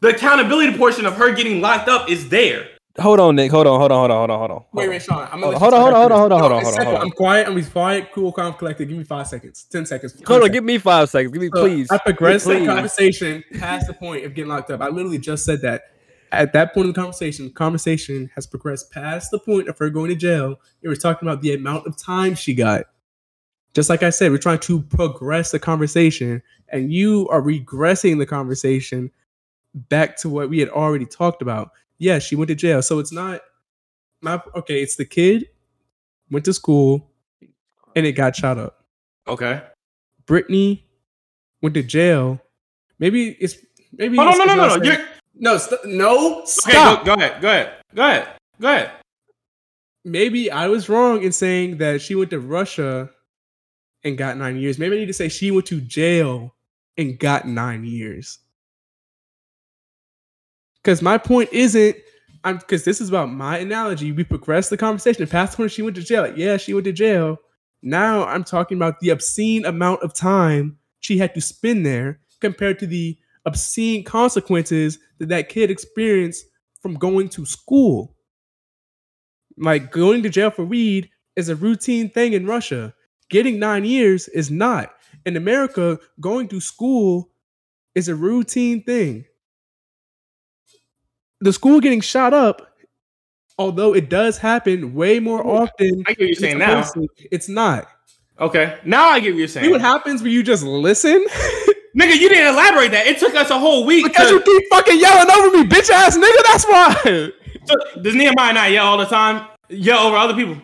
[0.00, 2.68] The accountability portion of her getting locked up is there.
[2.98, 3.50] Hold on, Nick.
[3.50, 3.78] Hold on.
[3.78, 3.98] Hold on.
[3.98, 4.16] Hold on.
[4.18, 4.38] Hold on.
[4.38, 4.64] Hold on.
[4.72, 5.18] Wait, wait, Sean.
[5.30, 6.76] I'm Hold gonna on, hold on, hold on, hold on, hold on, hold on, hold
[6.76, 7.02] on, hold on.
[7.02, 7.46] I'm quiet.
[7.48, 8.88] I'm quiet, cool, calm, collected.
[8.88, 9.64] Give me five seconds.
[9.64, 10.22] Ten seconds.
[10.26, 10.50] Hold on.
[10.50, 11.32] Give me five seconds.
[11.32, 11.88] Give me, So, please.
[11.90, 14.80] I progressed the conversation past the point of getting locked up.
[14.80, 15.82] I literally just said that.
[16.32, 20.10] At that point in the conversation, conversation has progressed past the point of her going
[20.10, 20.46] to jail.
[20.46, 22.86] And we're talking about the amount of time she got.
[23.74, 28.24] Just like I said, we're trying to progress the conversation, and you are regressing the
[28.24, 29.10] conversation
[29.74, 31.70] back to what we had already talked about.
[31.98, 32.82] Yeah, she went to jail.
[32.82, 33.40] So it's not
[34.20, 35.46] my okay, it's the kid
[36.30, 37.10] went to school
[37.94, 38.84] and it got shot up.
[39.28, 39.62] Okay.
[40.26, 40.82] Brittney
[41.62, 42.40] went to jail.
[42.98, 43.56] Maybe it's
[43.92, 44.18] maybe.
[44.18, 44.84] Oh no it's- no no no no.
[44.84, 45.06] You're,
[45.38, 46.72] no st- no okay.
[46.72, 47.40] Go, go ahead.
[47.42, 47.72] Go ahead.
[47.94, 48.28] Go ahead.
[48.60, 48.90] Go ahead.
[50.04, 53.10] Maybe I was wrong in saying that she went to Russia
[54.04, 54.78] and got nine years.
[54.78, 56.54] Maybe I need to say she went to jail
[56.96, 58.38] and got nine years.
[60.86, 61.96] Because my point isn't.
[62.44, 64.12] I'm because this is about my analogy.
[64.12, 65.26] We progressed the conversation.
[65.26, 67.38] Past when she went to jail, like, yeah, she went to jail.
[67.82, 72.78] Now I'm talking about the obscene amount of time she had to spend there compared
[72.78, 76.44] to the obscene consequences that that kid experienced
[76.80, 78.14] from going to school.
[79.58, 82.94] Like going to jail for weed is a routine thing in Russia.
[83.28, 84.94] Getting nine years is not.
[85.24, 87.32] In America, going to school
[87.96, 89.24] is a routine thing.
[91.40, 92.76] The school getting shot up,
[93.58, 96.02] although it does happen way more often.
[96.06, 96.82] I get what you're saying it's now.
[96.82, 97.86] supposed It's not.
[98.38, 98.78] Okay.
[98.84, 99.66] Now I get what you're saying.
[99.66, 101.24] See what happens when you just listen?
[101.98, 103.06] Nigga, you didn't elaborate that.
[103.06, 104.04] It took us a whole week.
[104.04, 106.42] because to- you keep fucking yelling over me, bitch ass nigga.
[106.44, 107.30] That's why.
[107.64, 109.48] So, does Nehemiah not yell all the time?
[109.70, 110.58] Yell over other people?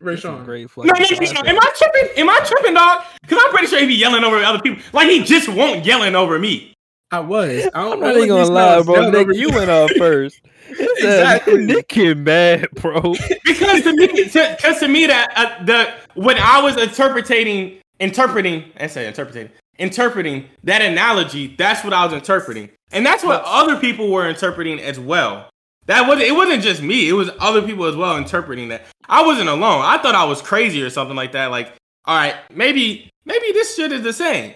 [0.00, 0.44] Ray Some Sean.
[0.44, 1.40] Great No, no, no, no.
[1.44, 2.18] Am I tripping?
[2.18, 3.04] Am I tripping, dog?
[3.20, 4.82] Because I'm pretty sure he be yelling over other people.
[4.92, 6.71] Like he just won't yelling over me.
[7.12, 7.68] I was.
[7.74, 9.10] I know not even gonna lie, bro.
[9.10, 10.40] Nigga, you went off first.
[10.72, 11.66] Exactly.
[11.66, 13.14] Nick get mad, bro.
[13.44, 18.86] Because to me, because to me that uh, the when I was interpreting, interpreting, I
[18.86, 24.10] say interpreting, interpreting that analogy, that's what I was interpreting, and that's what other people
[24.10, 25.50] were interpreting as well.
[25.86, 28.86] That wasn't it wasn't just me; it was other people as well interpreting that.
[29.08, 29.82] I wasn't alone.
[29.84, 31.50] I thought I was crazy or something like that.
[31.50, 31.74] Like,
[32.06, 34.54] all right, maybe maybe this shit is the same.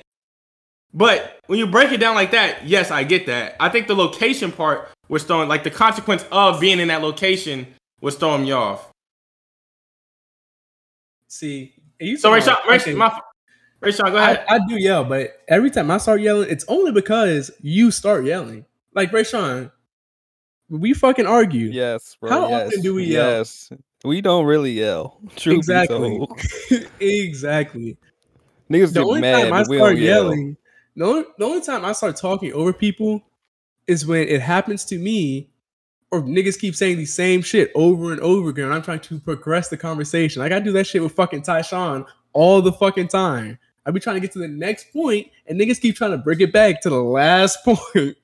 [0.95, 3.57] But when you break it down like that, yes, I get that.
[3.61, 7.67] I think the location part was throwing, like the consequence of being in that location
[8.01, 8.91] was throwing me off.
[11.29, 13.21] See, And you So Ray talking Sean, about Ray, fucking- my,
[13.81, 14.45] Ray go I, ahead.
[14.49, 18.65] I do yell, but every time I start yelling, it's only because you start yelling.
[18.95, 19.71] Like Rashawn,
[20.71, 21.67] we fucking argue.
[21.67, 22.31] Yes, bro.
[22.31, 23.31] How yes, often do we yell?
[23.31, 23.71] Yes.
[24.05, 25.21] We don't really yell.
[25.37, 26.27] True Exactly.
[27.01, 27.97] Exactly.
[28.71, 29.43] Niggas The get only mad.
[29.45, 30.23] time I but we don't start yell.
[30.25, 30.57] yelling,
[30.97, 33.23] the only, the only time I start talking over people
[33.87, 35.51] is when it happens to me,
[36.11, 38.73] or niggas keep saying the same shit over and over again.
[38.73, 40.41] I'm trying to progress the conversation.
[40.41, 43.59] Like I do that shit with fucking Tyshawn all the fucking time.
[43.85, 46.41] I be trying to get to the next point, and niggas keep trying to bring
[46.41, 48.17] it back to the last point.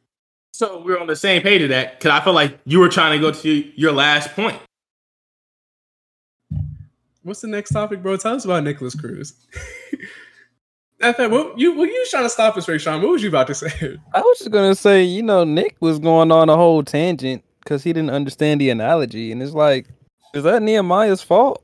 [0.53, 3.19] So we're on the same page of that because I felt like you were trying
[3.19, 4.59] to go to your last point.
[7.23, 8.17] What's the next topic, bro?
[8.17, 9.35] Tell us about Nikolas Cruz.
[11.03, 13.01] In fact, what you what you trying to stop us, Rashawn?
[13.03, 13.99] What was you about to say?
[14.15, 17.83] I was just gonna say, you know, Nick was going on a whole tangent because
[17.83, 19.87] he didn't understand the analogy, and it's like,
[20.35, 21.63] is that Nehemiah's fault?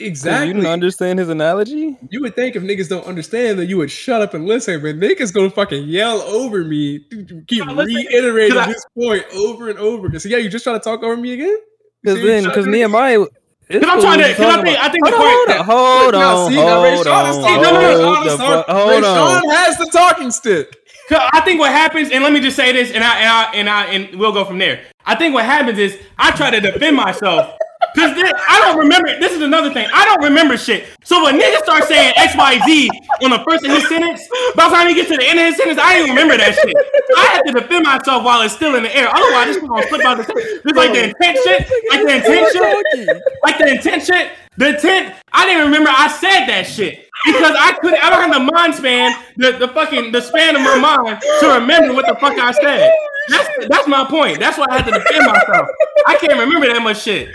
[0.00, 0.48] Exactly.
[0.48, 1.96] You didn't understand his analogy.
[2.10, 4.96] You would think if niggas don't understand that you would shut up and listen, but
[4.96, 7.00] niggas gonna fucking yell over me,
[7.46, 10.20] keep No, listen, reiterating 'cause I- his point over and over again.
[10.20, 11.56] So yeah, you just trying to talk over me again?
[12.02, 12.66] Because then, because.
[12.66, 13.26] Nehemiah.
[13.72, 14.28] Because I'm trying to.
[14.28, 15.60] Because I think I think the Hold point.
[15.60, 17.62] on, hold on, see, now Ray hold Sean is on, talking.
[17.62, 18.64] No, no, Ray hold Sean is the talking.
[18.64, 19.02] fu- hold Ray on.
[19.42, 20.78] Sean has the talking stick.
[21.08, 23.44] 'Cause I think what happens, and let me just say this, and I and I
[23.54, 24.80] and I and we'll go from there.
[25.04, 27.50] I think what happens is I try to defend myself
[27.94, 28.12] because
[28.48, 29.18] I don't remember.
[29.18, 29.88] This is another thing.
[29.92, 30.88] I don't remember shit.
[31.04, 32.90] So when niggas start saying X Y Z
[33.22, 35.46] on the first of his sentence, by the time he gets to the end of
[35.46, 36.76] his sentence, I didn't remember that shit.
[37.16, 39.08] I have to defend myself while it's still in the air.
[39.12, 40.24] Otherwise, this is gonna slip out the.
[40.64, 41.60] This like the intent shit,
[41.90, 44.30] like the intent shit, like the intent shit.
[44.56, 45.14] The intent.
[45.32, 48.02] I didn't remember I said that shit because I couldn't.
[48.02, 51.46] I don't have the mind span, the, the fucking the span of my mind to
[51.48, 52.92] remember what the fuck I said.
[53.28, 54.40] That's that's my point.
[54.40, 55.68] That's why I had to defend myself.
[56.06, 57.30] I can't remember that much shit.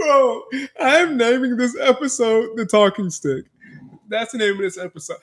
[0.00, 0.42] Bro,
[0.80, 3.44] I'm naming this episode the talking stick.
[4.08, 5.18] That's the name of this episode.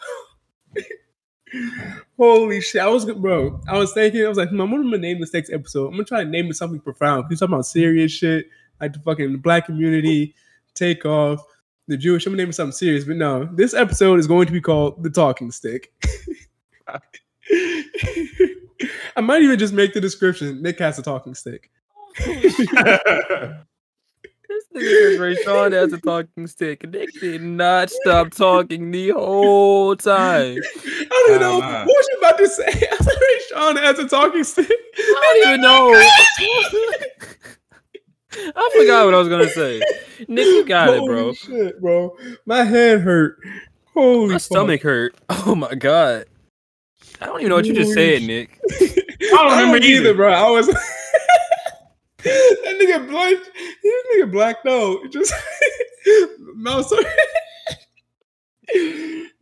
[2.18, 2.82] Holy shit.
[2.82, 3.62] I was bro.
[3.68, 5.88] I was thinking, I was like, hmm, I'm gonna name this next episode.
[5.88, 7.26] I'm gonna try to name it something profound.
[7.30, 8.48] He's talking about serious shit,
[8.80, 10.36] like the fucking black community,
[10.74, 11.44] Takeoff,
[11.88, 12.26] the Jewish.
[12.26, 15.04] I'm gonna name it something serious, but no, this episode is going to be called
[15.04, 15.94] The Talking Stick.
[19.16, 20.62] I might even just make the description.
[20.62, 21.70] Nick has a talking stick.
[24.50, 26.90] This nigga says Rashawn has a talking stick.
[26.90, 30.56] Nick did not stop talking the whole time.
[30.58, 31.80] I don't even know Nah, nah.
[31.80, 32.64] what was you about to say.
[32.92, 34.72] I said Ray Sean has a talking stick.
[34.72, 35.92] I don't even know.
[38.56, 39.82] I forgot what I was gonna say.
[40.30, 41.34] Nick, you got it, bro.
[41.34, 42.16] Shit, bro.
[42.46, 43.40] My head hurt.
[43.94, 44.42] Holy My fuck.
[44.42, 45.14] stomach hurt.
[45.30, 46.26] Oh my god.
[47.22, 48.60] I don't even know what you just Holy said, Nick.
[48.72, 50.14] I don't remember either.
[50.14, 50.32] bro.
[50.32, 50.68] I was
[52.24, 53.38] that nigga black.
[53.84, 55.00] This nigga blacked out.
[55.06, 55.34] It Just
[56.56, 56.92] mouse.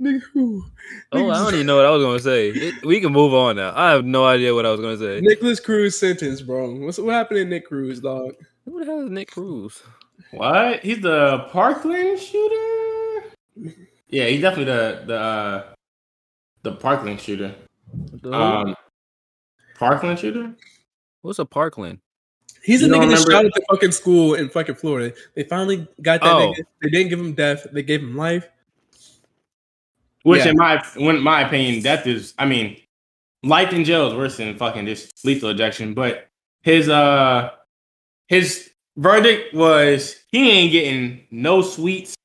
[0.01, 0.63] nigga, who?
[1.11, 2.49] Oh, I don't even know what I was gonna say.
[2.49, 3.73] It- we can move on now.
[3.75, 5.19] I have no idea what I was gonna say.
[5.21, 6.71] Nikolas Cruz sentence, bro.
[6.75, 8.33] What's what happened to Nick Cruz, dog?
[8.65, 9.81] Who the hell is Nick Cruz?
[10.31, 10.79] What?
[10.81, 13.29] He's the Parkland shooter?
[14.09, 15.63] Yeah, he's definitely the the uh,
[16.63, 17.55] the Parkland shooter.
[18.21, 18.75] The- Um,
[19.77, 20.53] Parkland shooter?
[21.21, 21.99] What's a Parkland?
[22.63, 25.13] He's You a nigga that shot at the fucking school in fucking Florida.
[25.35, 26.51] They finally got that Oh.
[26.53, 26.63] nigga.
[26.81, 27.67] They didn't give him death.
[27.71, 28.47] They gave him life.
[30.23, 30.51] Which, Yeah.
[30.51, 32.33] in my in my opinion, death is.
[32.39, 32.77] I mean,
[33.43, 35.93] life in jail is worse than fucking just lethal ejection.
[35.93, 36.27] But
[36.63, 37.51] his uh
[38.27, 42.15] his verdict was he ain't getting no sweets,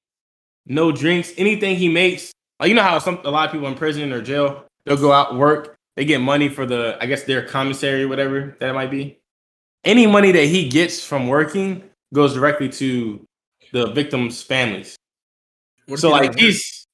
[0.67, 2.33] no drinks, anything he makes.
[2.59, 5.13] Like you know how some a lot of people in prison or jail they'll go
[5.13, 5.79] out work.
[5.95, 9.21] They get money for the I guess their commissary or whatever that might be.
[9.85, 13.25] Any money that he gets from working goes directly to
[13.73, 14.97] the victims' families.
[15.87, 16.87] What So like he's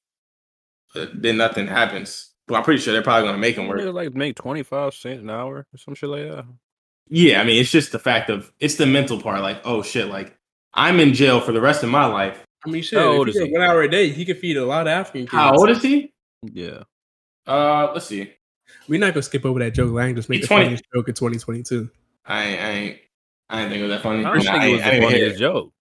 [0.95, 2.33] uh, then nothing happens.
[2.47, 3.95] But I'm pretty sure they're probably gonna make him Niggas work.
[3.95, 6.45] like make twenty five cents an hour or some shit like that.
[7.09, 9.41] Yeah, I mean it's just the fact of it's the mental part.
[9.41, 10.37] Like oh shit, like
[10.73, 12.45] I'm in jail for the rest of my life.
[12.65, 12.99] I mean, shit.
[12.99, 13.53] How old he is worked he?
[13.53, 15.31] one hour a day, he could feed a lot of African kids.
[15.31, 16.13] How old is he?
[16.43, 16.83] Yeah.
[17.47, 18.33] Uh, let's see.
[18.87, 19.91] We're not gonna skip over that joke.
[19.93, 20.63] Lang just make He's the 20.
[20.65, 21.89] funniest joke in 2022.
[22.25, 22.99] I ain't, I ain't,
[23.49, 24.25] I didn't think it was that funny.
[24.25, 25.39] I don't Nah, think I it ain't- was I the didn't funniest it.
[25.39, 25.73] joke.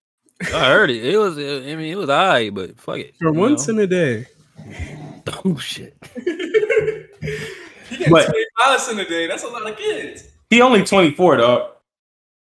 [0.54, 1.04] I heard it.
[1.04, 1.38] It was.
[1.38, 1.40] I
[1.76, 3.14] mean, it was alright, but fuck it.
[3.20, 3.74] For once know?
[3.74, 4.26] in a day.
[5.44, 5.96] oh shit.
[6.14, 9.26] He gets But- twenty dollars in a day.
[9.26, 10.28] That's a lot of kids.
[10.50, 11.72] He only 24 though.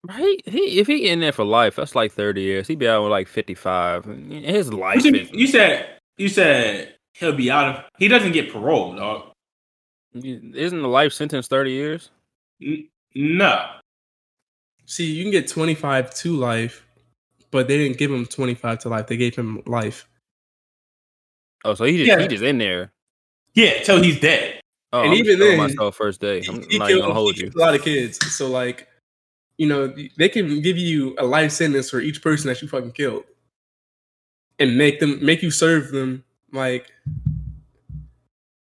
[0.06, 0.38] Right?
[0.46, 2.68] He if he in there for life, that's like thirty years.
[2.68, 4.04] He'd be out with like fifty five.
[4.06, 5.32] His life You is.
[5.32, 5.88] you said
[6.18, 7.86] you said he'll be out of.
[7.98, 9.32] He doesn't get parole, dog.
[10.16, 12.10] Isn't the life sentence thirty years?
[12.62, 13.68] N- no.
[14.86, 16.86] See, you can get 25 to life,
[17.52, 19.08] but they didn't give him 25 to life.
[19.08, 20.06] They gave him life.
[21.64, 22.20] Oh, so he just Yeah.
[22.20, 22.92] he just in there.
[23.54, 24.60] Yeah, till he's dead.
[24.92, 26.44] Oh, And I'm even killing then, myself first day.
[26.50, 27.44] I'm he not killed, gonna hold you.
[27.46, 28.20] killed a lot of kids.
[28.36, 28.88] So like,
[29.58, 29.88] you know,
[30.18, 33.24] they can give you a life sentence for each person that you fucking killed,
[34.60, 36.24] and make them make you serve them
[36.54, 36.92] like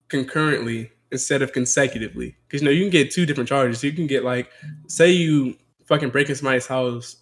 [0.09, 2.35] concurrently instead of consecutively.
[2.47, 3.83] Because you know you can get two different charges.
[3.83, 4.49] You can get like,
[4.87, 5.55] say you
[5.85, 7.17] fucking break into somebody's house,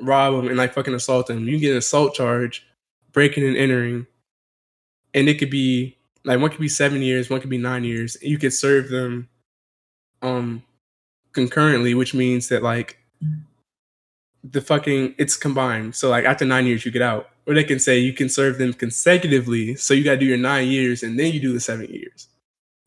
[0.00, 1.46] rob them, and like fucking assault them.
[1.46, 2.66] You get an assault charge,
[3.12, 4.06] breaking and entering,
[5.14, 8.16] and it could be like one could be seven years, one could be nine years.
[8.22, 9.28] You could serve them
[10.22, 10.62] um
[11.32, 12.98] concurrently, which means that like
[14.42, 15.94] the fucking it's combined.
[15.94, 17.30] So like after nine years you get out.
[17.46, 20.66] Or they can say you can serve them consecutively, so you gotta do your nine
[20.68, 22.28] years and then you do the seven years.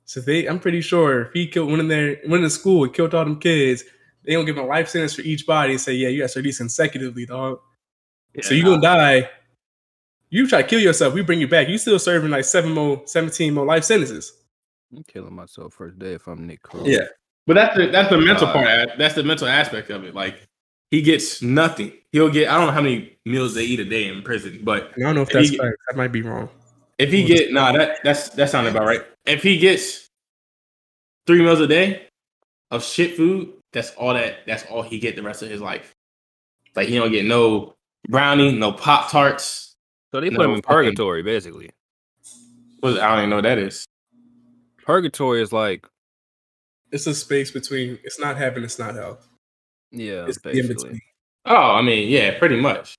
[0.06, 2.84] So they I'm pretty sure if he killed one in there one in the school
[2.84, 3.84] and killed all them kids,
[4.26, 6.30] they don't give him a life sentence for each body and say, Yeah, you gotta
[6.30, 7.60] serve these consecutively, dog.
[8.42, 9.30] so you're gonna die.
[10.30, 11.70] You try to kill yourself, we bring you back.
[11.70, 14.34] You still serving like seven more, 17 more life sentences.
[14.96, 16.88] I'm killing myself first day if I'm Nick Cole.
[16.88, 17.06] Yeah.
[17.48, 18.90] But that's the that's the mental Uh, part.
[18.98, 20.14] That's the mental aspect of it.
[20.14, 20.48] Like
[20.92, 21.94] he gets nothing.
[22.12, 24.92] He'll get I don't know how many meals they eat a day in prison, but
[24.98, 25.78] I don't know if If that's he- facts.
[25.90, 26.50] That might be wrong.
[26.98, 29.02] if he get nah that that's that sounded about right.
[29.26, 30.08] If he gets
[31.28, 32.08] three meals a day
[32.72, 35.94] of shit food, that's all that that's all he get the rest of his life.
[36.76, 37.76] Like he don't get no
[38.08, 39.76] brownie, no pop tarts.
[40.12, 41.70] So they put No, him in fucking- purgatory, basically.
[42.80, 43.86] What I don't even know what that is.
[44.84, 45.86] Purgatory is like,
[46.92, 49.20] It's a space between it's not heaven, it's not hell.
[49.92, 51.02] Yeah, It's the in between.
[51.46, 52.96] Oh, I mean, yeah, pretty much.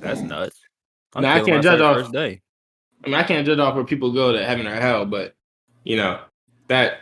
[0.00, 0.60] That's nuts.
[1.14, 2.40] I'm Nah, I can't judge off- first day.
[3.04, 5.34] I mean, I can't judge off where people go to heaven or hell, but
[5.84, 6.20] you know
[6.68, 7.00] that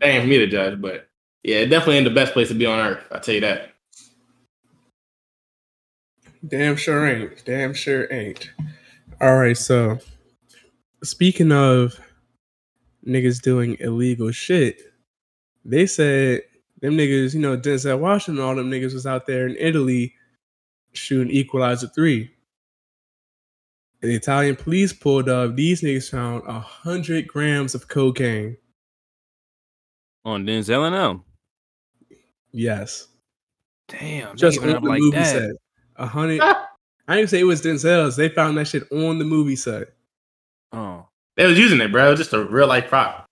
[0.00, 0.80] that ain't for me to judge.
[0.80, 1.08] But
[1.42, 3.04] yeah, it definitely ain't the best place to be on earth.
[3.10, 3.70] I tell you that.
[6.46, 7.44] Damn sure ain't.
[7.44, 8.50] Damn sure ain't.
[9.20, 9.98] All right, so
[11.02, 11.98] speaking of
[13.06, 14.80] niggas doing illegal shit,
[15.64, 16.42] they said
[16.80, 20.14] them niggas, you know, Denzel Washington, all them niggas was out there in Italy
[20.92, 22.30] shooting Equalizer 3.
[24.02, 25.56] And the Italian police pulled up.
[25.56, 28.56] These niggas found a hundred grams of cocaine.
[30.26, 31.24] On Denzel and them.
[32.52, 33.08] Yes.
[33.88, 35.26] Damn, Just just on the like movie that.
[35.26, 35.50] set.
[35.96, 36.40] A hundred.
[37.08, 38.16] I didn't say it was Denzel's.
[38.16, 39.88] They found that shit on the movie set.
[40.72, 42.06] Oh, They was using it, bro.
[42.08, 43.23] It was just a real life prop.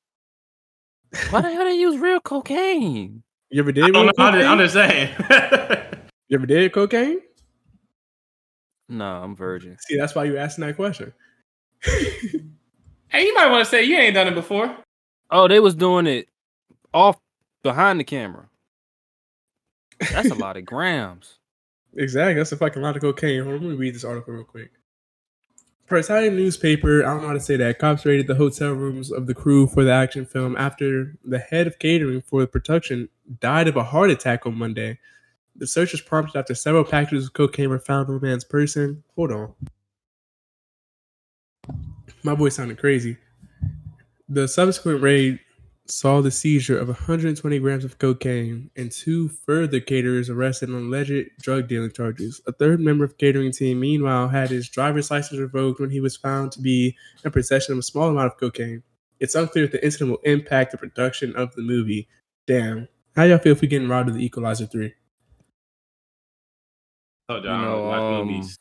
[1.30, 3.22] Why the hell they use real cocaine?
[3.51, 3.80] You ever I did?
[3.93, 4.12] don't real know.
[4.12, 4.47] Cocaine?
[4.47, 5.14] I'm just saying.
[6.28, 7.20] You ever did cocaine?
[8.89, 9.76] No, I'm virgin.
[9.80, 11.12] See, that's why you asking that question.
[11.84, 14.74] hey, you might want to say you ain't done it before.
[15.30, 16.28] Oh, they was doing it
[16.94, 17.18] off
[17.62, 18.48] behind the camera.
[20.10, 21.39] That's a lot of grams.
[21.94, 22.34] exactly.
[22.34, 23.43] That's a fucking lot of cocaine.
[23.43, 24.70] Hold on, let me read this article real quick.
[25.93, 29.12] Per Italian newspaper, I don't know how to say that, cops raided the hotel rooms
[29.12, 33.10] of the crew for the action film after the head of catering for the production
[33.40, 34.98] died of a heart attack on Monday.
[35.55, 39.05] The search was prompted after several packages of cocaine were found on the man's person.
[39.16, 39.52] Hold on.
[42.23, 43.19] My voice sounded crazy.
[44.31, 45.40] The subsequent raid
[45.86, 51.30] saw the seizure of 120 grams of cocaine and two further caterers arrested on alleged
[51.40, 52.40] drug dealing charges.
[52.46, 56.00] A third member of the catering team, meanwhile, had his driver's license revoked when he
[56.00, 58.82] was found to be in possession of a small amount of cocaine.
[59.20, 62.09] It's unclear if the incident will impact the production of the movie.
[62.46, 62.88] Damn.
[63.14, 64.92] How y'all feel if we getting robbed of the Equalizer 3?
[67.28, 68.59] Told You y'all, I don't know, um, movies.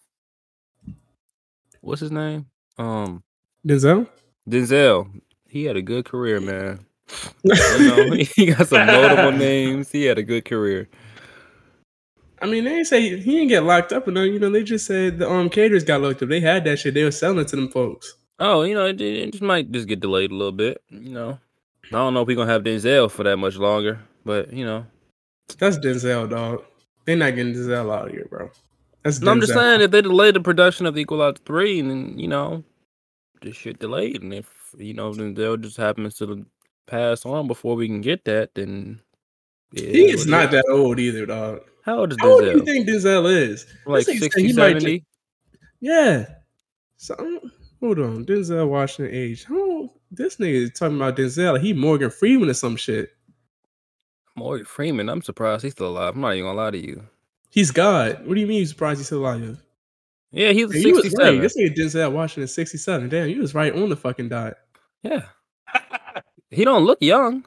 [1.82, 2.46] What's his name?
[2.78, 3.24] Um,
[3.68, 4.08] Denzel?
[4.50, 5.22] Denzel.
[5.48, 6.86] He had a good career, man.
[7.44, 9.92] You know, he got some notable names.
[9.92, 10.90] He had a good career.
[12.42, 14.34] I mean, they ain't say he didn't get locked up, nothing.
[14.34, 16.30] You know, they just said the um caterers got locked up.
[16.30, 16.94] They had that shit.
[16.94, 18.16] They were selling it to them folks.
[18.40, 20.82] Oh, you know, it, it just might just get delayed a little bit.
[20.90, 21.40] You know,
[21.86, 24.86] I don't know if we're gonna have Denzel for that much longer, but you know,
[25.60, 26.64] That's Denzel, dog.
[27.06, 28.50] They're not getting Denzel out of here, bro.
[29.04, 31.92] That's no, I'm just saying if they delay the production of the Equalizer three, and
[31.92, 32.64] then you know,
[33.42, 36.46] this shit delayed, and if you know Denzel just happens to
[36.88, 39.02] pass on before we can get that, then
[39.72, 41.62] yeah, He is not that old either, dog.
[41.84, 43.66] How old is How old do you think Denzel is?
[43.86, 45.06] Like This 60, he might 70?
[45.80, 46.26] Yeah.
[46.98, 47.16] So
[47.80, 49.46] hold on, Denzel Washington age.
[49.50, 51.60] Oh, this nigga is talking about Denzel.
[51.60, 53.10] He Morgan Freeman or some shit.
[54.36, 55.10] Morgan Freeman.
[55.10, 56.16] I'm surprised he's still alive.
[56.16, 57.04] I'm not even gonna lie to you.
[57.50, 58.26] He's God.
[58.26, 59.62] What do you mean you surprised he's still alive?
[60.32, 61.34] Yeah, he was Hey, you was 67.
[61.34, 61.42] right.
[61.42, 63.10] This nigga Denzel Washington 67.
[63.10, 64.54] Damn, you was right on the fucking dot.
[65.04, 65.24] Yeah.
[66.52, 67.46] He don't look young.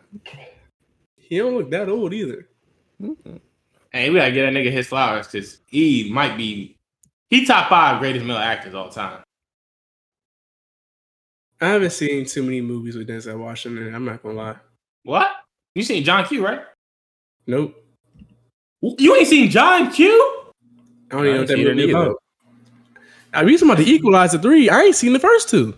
[1.17, 2.49] He don't look that old either.
[3.01, 3.41] Mm-mm.
[3.93, 6.77] Hey, we gotta get that nigga his flowers because he might be.
[7.31, 9.23] He top five greatest male actors all time.
[11.61, 13.95] I haven't seen too many movies with Denzel Washington.
[13.95, 14.57] I'm not gonna lie.
[15.05, 15.29] What?
[15.75, 16.63] You seen John Q, right?
[17.47, 17.75] Nope.
[18.81, 20.09] You ain't seen John Q?
[21.11, 22.03] I don't even know what that I ain't seen movie it either.
[22.03, 22.23] about.
[23.33, 24.69] I read about the three.
[24.69, 25.75] I ain't seen the first two.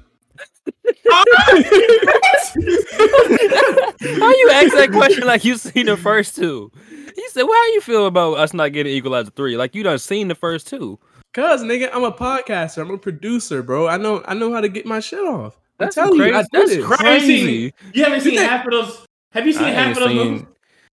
[4.01, 6.70] How you ask that question like you seen the first two?
[7.16, 9.57] You said, "Well, how you feel about us not getting Equalizer three?
[9.57, 10.99] Like you done seen the first two?
[11.35, 12.83] Cause nigga, I'm a podcaster.
[12.83, 13.89] I'm a producer, bro.
[13.89, 15.59] I know I know how to get my shit off.
[15.78, 16.31] That's I'm crazy.
[16.31, 16.85] you, I That's it.
[16.85, 16.93] crazy.
[17.03, 19.07] You haven't seen, you haven't seen think- half of those.
[19.33, 20.47] Have you seen I half of those seen- movies?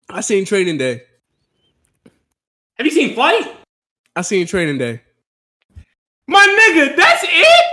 [0.09, 1.03] I seen Training Day.
[2.77, 3.47] Have you seen Flight?
[4.17, 5.03] I seen Training Day.
[6.27, 7.67] My nigga, that's it?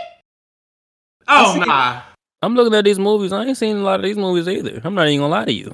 [1.27, 2.01] Oh, I seen- nah.
[2.41, 3.33] I'm looking at these movies.
[3.33, 4.81] I ain't seen a lot of these movies either.
[4.83, 5.73] I'm not even gonna lie to you.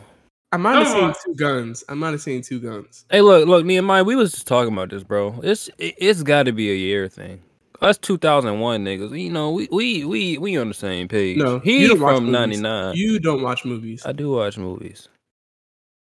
[0.51, 1.83] I might have seen two guns.
[1.89, 3.05] I might have seen two guns.
[3.09, 5.39] Hey, look, look, Nehemiah, we was just talking about this, bro.
[5.43, 7.41] It's it, it's got to be a year thing.
[7.81, 11.37] Us 2001 niggas, you know, we we we we on the same page.
[11.37, 12.95] No, he you don't from 99.
[12.95, 14.05] You don't watch movies.
[14.05, 15.09] I do watch movies.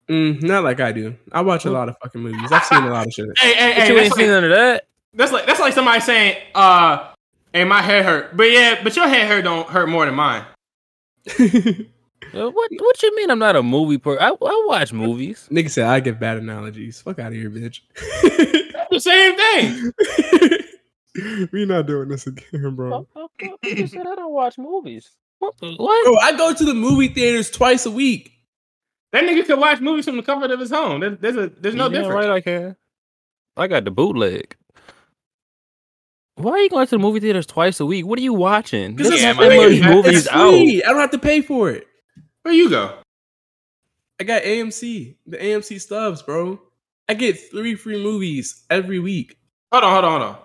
[0.10, 1.15] Mm, not like I do.
[1.32, 2.52] I watch a lot of fucking movies.
[2.52, 3.28] I've seen a lot of shit.
[3.38, 4.88] Hey, hey, But hey, you that's ain't seen like, none of that.
[5.14, 7.14] that's like that's like somebody saying, uh,
[7.53, 8.36] hey, my head hurt.
[8.38, 10.45] But yeah, but your head hurt don't hurt more than mine.
[12.34, 13.30] Uh, What what you mean?
[13.30, 14.18] I'm not a movie per.
[14.18, 15.49] I, I watch movies.
[15.52, 17.02] Nigga said I give bad analogies.
[17.02, 17.82] Fuck out of here, bitch.
[18.90, 19.91] The same thing.
[21.52, 23.06] we not doing this again, bro.
[23.64, 25.10] You said I don't watch movies.
[25.40, 25.56] What?
[25.61, 26.06] What?
[26.06, 28.32] Bro, I go to the movie theaters twice a week.
[29.11, 31.02] That nigga can watch movies from the comfort of his home.
[31.02, 32.28] There's, there's a there's no Yeah, difference.
[32.28, 32.76] Right, I can.
[33.57, 34.56] I got the bootleg.
[36.36, 38.06] Why are you going to the movie theaters twice a week?
[38.06, 38.95] What are you watching?
[38.95, 40.49] Because There's Yeah, it's, my so it's movies out.
[40.49, 40.84] free.
[40.84, 41.88] I don't have to pay for it.
[42.44, 42.98] Where you go?
[44.20, 46.60] I got AMC, the AMC stubs, bro.
[47.10, 49.38] I get three free movies every week.
[49.72, 50.38] Hold on, hold on, hold on.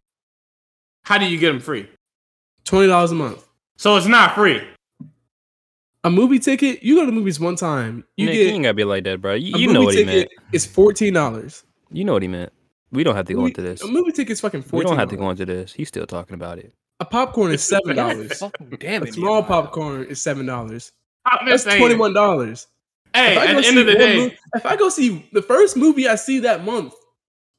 [1.04, 1.88] How do you get them free?
[2.64, 3.46] Twenty dollars a month.
[3.76, 4.62] So it's not free.
[6.04, 8.04] A movie ticket, you go to the movies one time.
[8.16, 9.34] You Nick, get you ain't gotta be like that, bro.
[9.34, 10.28] You, you know movie what he meant.
[10.52, 11.64] is fourteen dollars.
[11.92, 12.52] You know what he meant.
[12.96, 13.82] We don't have to go into this.
[13.82, 15.72] A movie ticket is fucking We don't have to go into this.
[15.72, 16.72] He's still talking about it.
[16.98, 18.42] A popcorn is seven dollars.
[18.80, 20.92] Damn A small popcorn is seven dollars.
[21.46, 22.66] That's twenty one dollars.
[23.14, 24.88] Hey, If I at go the end see of the day, mo- if I go
[24.88, 26.94] see the first movie I see that month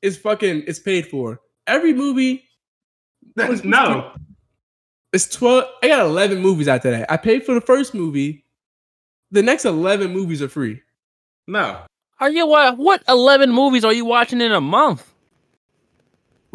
[0.02, 1.40] is fucking is paid for.
[1.68, 2.44] Every movie
[3.64, 4.14] no.
[5.14, 5.66] it's twelve.
[5.84, 7.12] I got eleven movies after that.
[7.12, 8.44] I paid for the first movie.
[9.30, 10.82] The next eleven movies are free.
[11.48, 11.82] No.
[12.20, 12.78] Are you what?
[12.78, 15.14] What eleven movies are you watching in a month?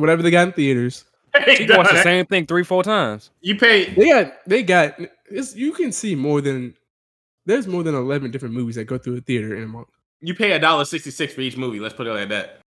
[0.02, 1.04] Whatever they got in theaters.
[1.46, 3.30] You can watch the same thing three, four times.
[3.40, 4.96] You pay They got they got
[5.30, 6.74] it's, you can see more than
[7.46, 9.86] there's more than eleven different movies that go through a theater in a month.
[10.20, 11.78] you pay a dollar sixty six for each movie.
[11.80, 12.58] Let's put it like that.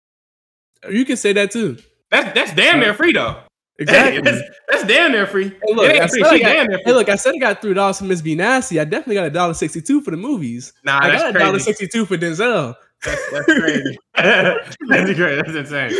[0.90, 1.76] You can say that too.
[2.10, 3.40] That's that's damn near free though.
[3.78, 4.14] Exactly.
[4.14, 4.40] Hey, that's,
[4.70, 5.50] that's damn near free.
[5.50, 6.22] Hey, look, it I ain't free.
[6.22, 8.04] said I She got- damn near hey, look, I said I got three dollars for
[8.04, 8.80] Miss B Nasty.
[8.80, 10.72] I definitely got a dollar sixty two for the movies.
[10.82, 11.64] Nah, I that's got a dollar crazy.
[11.66, 12.74] sixty two for Denzel.
[13.04, 13.98] That's, that's crazy.
[14.14, 14.76] that's
[15.14, 15.36] great.
[15.36, 15.92] That's insane.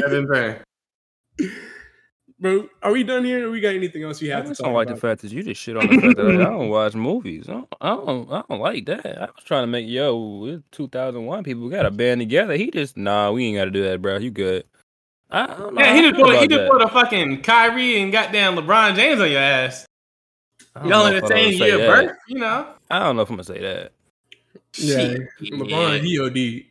[0.00, 0.56] That's insane.
[2.38, 3.48] Bro, are we done here?
[3.48, 4.96] Or we got anything else we I have to just talk don't like about?
[4.96, 7.48] the fact that you just shit on the fact that I don't watch movies.
[7.48, 9.06] I don't, I don't, I don't like that.
[9.06, 12.54] I was trying to make yo, it's 2001 people we got to band together.
[12.54, 14.18] He just nah, we ain't got to do that, bro.
[14.18, 14.64] You good?
[15.30, 15.80] I don't know.
[15.80, 19.30] Yeah, he just put he just put a fucking Kyrie and goddamn LeBron James on
[19.30, 19.86] your ass.
[20.74, 21.86] I don't You all know in the same year that.
[21.88, 22.68] birth, you know.
[22.90, 23.92] I don't know if I'm gonna say that.
[24.78, 24.96] Yeah,
[25.40, 25.52] Shit.
[25.52, 26.64] LeBron, he OD.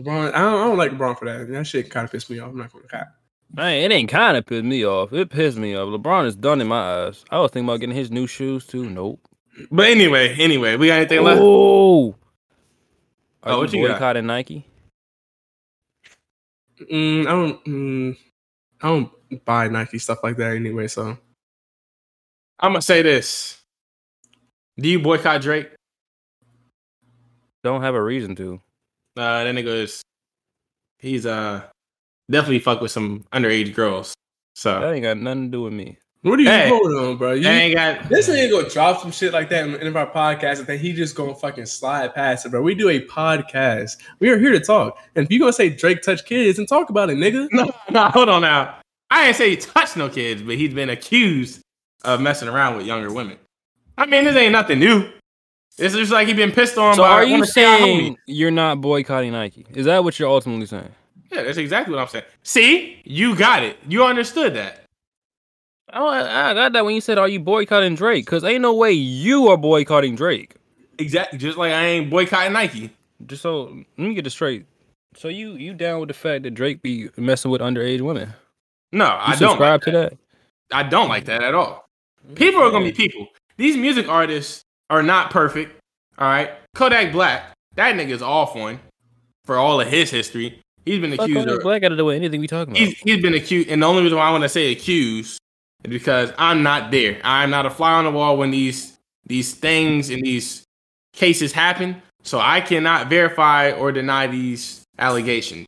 [0.00, 1.48] LeBron, I don't, I don't like LeBron for that.
[1.50, 2.50] That shit kind of pissed me off.
[2.50, 3.14] I'm not gonna cap.
[3.54, 5.12] Man, it ain't kind of pissed me off.
[5.12, 5.88] It pissed me off.
[5.88, 7.24] LeBron is done in my eyes.
[7.30, 8.88] I was thinking about getting his new shoes too.
[8.88, 9.20] Nope.
[9.70, 11.40] But anyway, anyway, we got anything left?
[11.42, 12.14] Oh,
[13.42, 13.94] are Oh, you what you got?
[13.94, 14.64] boycotting Nike?
[16.90, 17.64] Mm, I don't.
[17.64, 18.16] Mm,
[18.80, 20.88] I don't buy Nike stuff like that anyway.
[20.88, 21.16] So
[22.58, 23.58] I'm gonna say this.
[24.78, 25.68] Do you boycott Drake?
[27.64, 28.54] Don't have a reason to.
[29.16, 30.02] Uh, that nigga is
[30.98, 31.62] he's uh
[32.30, 34.14] definitely fuck with some underage girls.
[34.54, 35.98] So That ain't got nothing to do with me.
[36.22, 36.68] what are you Hey.
[36.68, 37.32] going on, bro?
[37.32, 40.58] You, ain't got this nigga gonna drop some shit like that in, in our podcast,
[40.58, 42.62] and then he just gonna fucking slide past it, bro.
[42.62, 43.98] We do a podcast.
[44.18, 46.90] We are here to talk, and if you gonna say Drake touch kids, and talk
[46.90, 47.48] about it, nigga.
[47.52, 48.78] no, no, hold on now.
[49.10, 51.60] I ain't say he touched no kids, but he's been accused
[52.04, 53.36] of messing around with younger women.
[53.98, 55.10] I mean, this ain't nothing new.
[55.78, 58.16] It's just like he been pissed on So by are you of the child saying
[58.26, 59.66] you're not boycotting Nike?
[59.70, 60.90] Is that what you're ultimately saying?
[61.30, 62.24] Yeah, that's exactly what I'm saying.
[62.42, 63.78] See, you got it.
[63.88, 64.84] You understood that.
[65.94, 68.92] Oh, I, got that when you said, "Are you boycotting Drake?" Because ain't no way
[68.92, 70.54] you are boycotting Drake.
[70.98, 71.38] Exactly.
[71.38, 72.90] Just like I ain't boycotting Nike.
[73.26, 73.64] Just so
[73.98, 74.66] let me get this straight.
[75.16, 78.32] So you you down with the fact that Drake be messing with underage women?
[78.92, 79.38] No, You I don't.
[79.38, 80.18] subscribe like to that?
[80.70, 81.88] I don't like that at all.
[82.30, 83.28] Mm, people are gonna be people.
[83.58, 85.80] These music artists are not perfect.
[86.18, 88.78] All right, Kodak Black, that nigga's off one
[89.46, 90.60] for all of his history.
[90.84, 91.62] He's been accused Kodak of.
[91.62, 92.86] Black got to do with anything we talking about.
[92.86, 95.40] He's, he's been accused, and the only reason why I want to say accused
[95.82, 97.18] is because I'm not there.
[97.24, 100.64] I'm not a fly on the wall when these these things and these
[101.14, 102.02] cases happen.
[102.22, 105.66] So I cannot verify or deny these allegations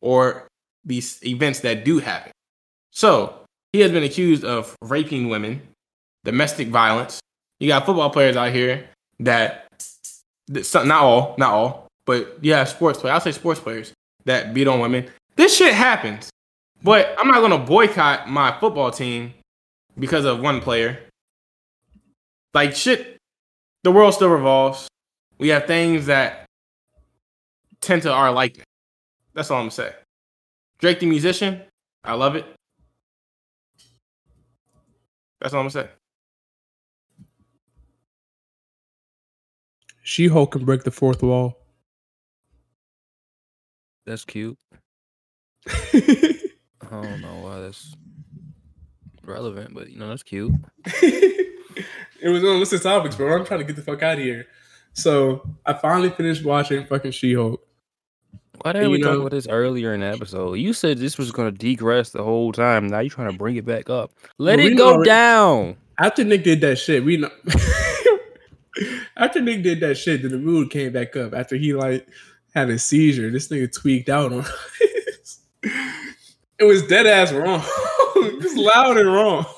[0.00, 0.48] or
[0.86, 2.32] these events that do happen.
[2.92, 3.40] So
[3.72, 5.60] he has been accused of raping women,
[6.24, 7.20] domestic violence.
[7.64, 9.66] You got football players out here that,
[10.48, 13.14] that not all, not all, but have sports players.
[13.14, 13.94] I'll say sports players
[14.26, 15.08] that beat on women.
[15.36, 16.28] This shit happens.
[16.82, 19.32] But I'm not gonna boycott my football team
[19.98, 20.98] because of one player.
[22.52, 23.16] Like shit,
[23.82, 24.86] the world still revolves.
[25.38, 26.44] We have things that
[27.80, 28.66] tend to our likeness.
[29.32, 29.94] That's all I'm gonna say.
[30.80, 31.62] Drake the musician,
[32.04, 32.44] I love it.
[35.40, 35.88] That's all I'm gonna say.
[40.04, 41.58] She Hulk can break the fourth wall.
[44.04, 44.58] That's cute.
[45.66, 46.36] I
[46.90, 47.96] don't know why that's
[49.24, 50.52] relevant, but you know that's cute.
[50.84, 53.34] it was on list of topics, bro.
[53.34, 54.46] I'm trying to get the fuck out of here.
[54.92, 57.66] So I finally finished watching fucking She Hulk.
[58.60, 60.54] Why didn't we talk about this earlier in the episode?
[60.54, 62.88] You said this was gonna degress the whole time.
[62.88, 64.12] Now you're trying to bring it back up.
[64.36, 65.76] Let it go already- down.
[65.98, 67.30] After Nick did that shit, we know.
[69.16, 71.34] after Nick did that shit, then the mood came back up.
[71.34, 72.06] After he like
[72.54, 74.44] had a seizure, this nigga tweaked out on.
[75.62, 77.60] it was dead ass wrong,
[78.40, 79.46] just loud and wrong.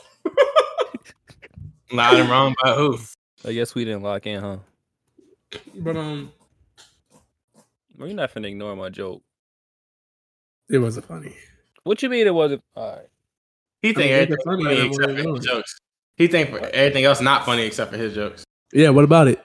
[1.93, 2.99] Loud and wrong by who?
[3.45, 4.57] I guess we didn't lock in, huh?
[5.77, 6.33] But um,
[7.97, 9.23] Well, you're not finna ignore my joke.
[10.69, 11.33] it wasn't funny.
[11.85, 12.65] What you mean it wasn't?
[12.75, 13.07] All right.
[13.83, 15.79] He I think mean, everything funny, funny except for his jokes.
[16.17, 18.45] He think for everything else not funny except for his jokes.
[18.73, 19.41] Yeah, what about it?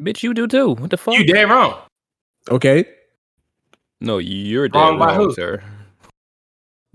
[0.00, 0.70] Bitch, you do too.
[0.74, 1.14] What the fuck?
[1.14, 1.78] You dead wrong.
[2.50, 2.84] Okay,
[4.00, 5.32] No, you're dead Wrong wrong, by who?
[5.32, 5.62] sir.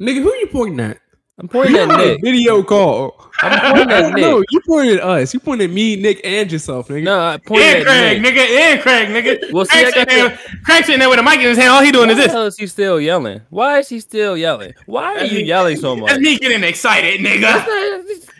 [0.01, 0.99] nigga, who you pointing at?
[1.39, 2.21] I'm pointing You at on a Nick.
[2.21, 3.29] Video call.
[3.43, 4.21] I'm pointing at Nick.
[4.21, 5.33] No, you pointed at us.
[5.33, 7.03] You pointed at me, Nick, and yourself, nigga.
[7.03, 8.33] No, I pointed And at Craig, Nick.
[8.33, 8.49] nigga.
[8.49, 9.51] And Craig, nigga.
[9.53, 11.69] Well, see, I got sitting, there, Craig sitting there with a mic in his hand.
[11.69, 12.31] All he doing Why is this.
[12.31, 13.41] hell is he still yelling?
[13.51, 14.73] Why is he still yelling?
[14.87, 16.09] Why are you yelling so much?
[16.09, 17.53] That's me getting excited, nigga.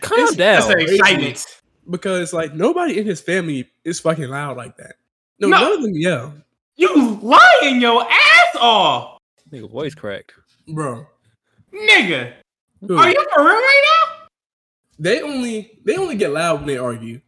[0.00, 0.60] Calm It's- down.
[0.60, 1.46] That's the excitement.
[1.90, 4.96] Because like nobody in his family is fucking loud like that.
[5.38, 5.60] No, No.
[5.60, 6.34] none of them yell,
[6.76, 9.18] You lying your ass off,
[9.52, 10.32] Nigga, voice cracked.
[10.68, 11.06] bro.
[11.72, 12.32] nigga.
[12.86, 12.96] Who?
[12.96, 14.14] Are you for real right now?
[14.98, 17.20] They only they only get loud when they argue.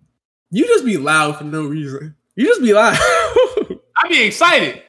[0.51, 2.15] You just be loud for no reason.
[2.37, 4.83] You just be loud, I be excited.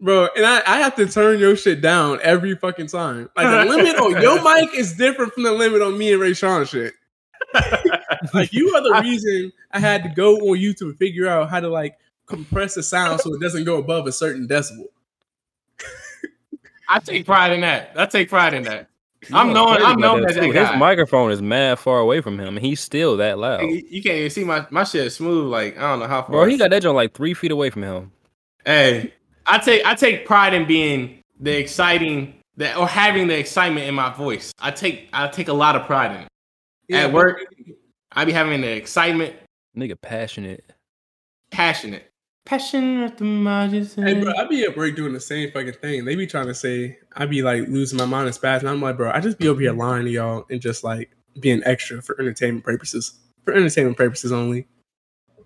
[0.00, 0.28] bro.
[0.36, 3.28] And I, I have to turn your shit down every fucking time.
[3.36, 6.68] Like the limit on your mic is different from the limit on me and Rashawn
[6.68, 6.94] shit.
[8.34, 11.60] Like you are the reason I had to go on YouTube and figure out how
[11.60, 14.86] to like compress the sound so it doesn't go above a certain decibel.
[16.88, 17.92] I take pride in that.
[17.96, 18.88] I take pride in that.
[19.32, 19.76] I'm You know known.
[19.76, 20.40] I'm about known that as too.
[20.52, 20.76] that His guy.
[20.76, 23.62] microphone is mad far away from him, and he's still that loud.
[23.62, 25.46] You, you can't even see my my shit is smooth.
[25.50, 26.30] Like I don't know how far.
[26.32, 28.10] Bro, he got that joint like three feet away from him.
[28.66, 29.14] Hey,
[29.46, 33.94] I take I take pride in being the exciting that or having the excitement in
[33.94, 34.52] my voice.
[34.60, 36.28] I take I take a lot of pride in it.
[36.92, 37.38] Yeah, At work,
[38.12, 39.34] I be having the excitement,
[39.76, 40.64] Nigga, passionate.
[41.50, 42.10] passionate,
[42.44, 43.16] passionate.
[43.18, 44.02] The majesty.
[44.02, 46.04] Hey, bro, I be at work doing the same fucking thing.
[46.04, 48.80] They be trying to say I be like losing my mind and spaz, and I'm
[48.82, 52.02] like, bro, I just be over here lying to y'all and just like being extra
[52.02, 53.14] for entertainment purposes,
[53.44, 54.66] for entertainment purposes only.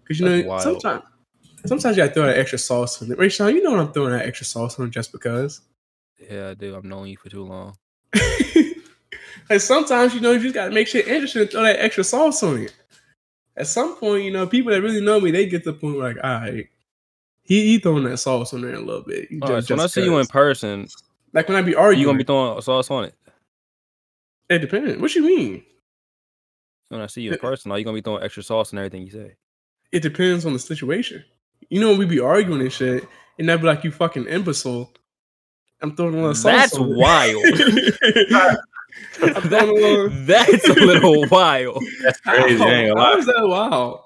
[0.03, 0.63] Because you That's know, wild.
[0.63, 1.05] sometimes,
[1.67, 3.19] sometimes you gotta throw that extra sauce on it.
[3.19, 5.61] Rashawn, you know what I'm throwing that extra sauce on just because.
[6.31, 6.75] Yeah, I do.
[6.77, 7.77] I've known you for too long.
[9.51, 12.43] like sometimes you know you just gotta make shit interesting and throw that extra sauce
[12.43, 12.75] on it.
[13.57, 15.97] At some point, you know, people that really know me, they get to the point
[15.97, 16.69] where like, all right,
[17.43, 19.31] he, he throwing that sauce on there a little bit.
[19.31, 20.89] You All right, just- so when I see you in person,
[21.33, 23.15] like when I be arguing, you gonna be throwing sauce on it.
[24.49, 25.01] It depends.
[25.01, 25.65] What you mean?
[26.89, 29.03] When I see you in person, are you gonna be throwing extra sauce and everything
[29.03, 29.37] you say?
[29.91, 31.25] It depends on the situation.
[31.69, 33.09] You know, when we be arguing and shit,
[33.39, 34.93] and that be like, you fucking imbecile.
[35.81, 36.71] I'm throwing a little sauce.
[36.71, 37.43] That's on wild.
[39.23, 40.09] I'm throwing a little.
[40.27, 41.83] That's a little wild.
[42.03, 42.63] That's crazy.
[42.63, 43.19] I ain't How lie.
[43.19, 44.01] is that wild?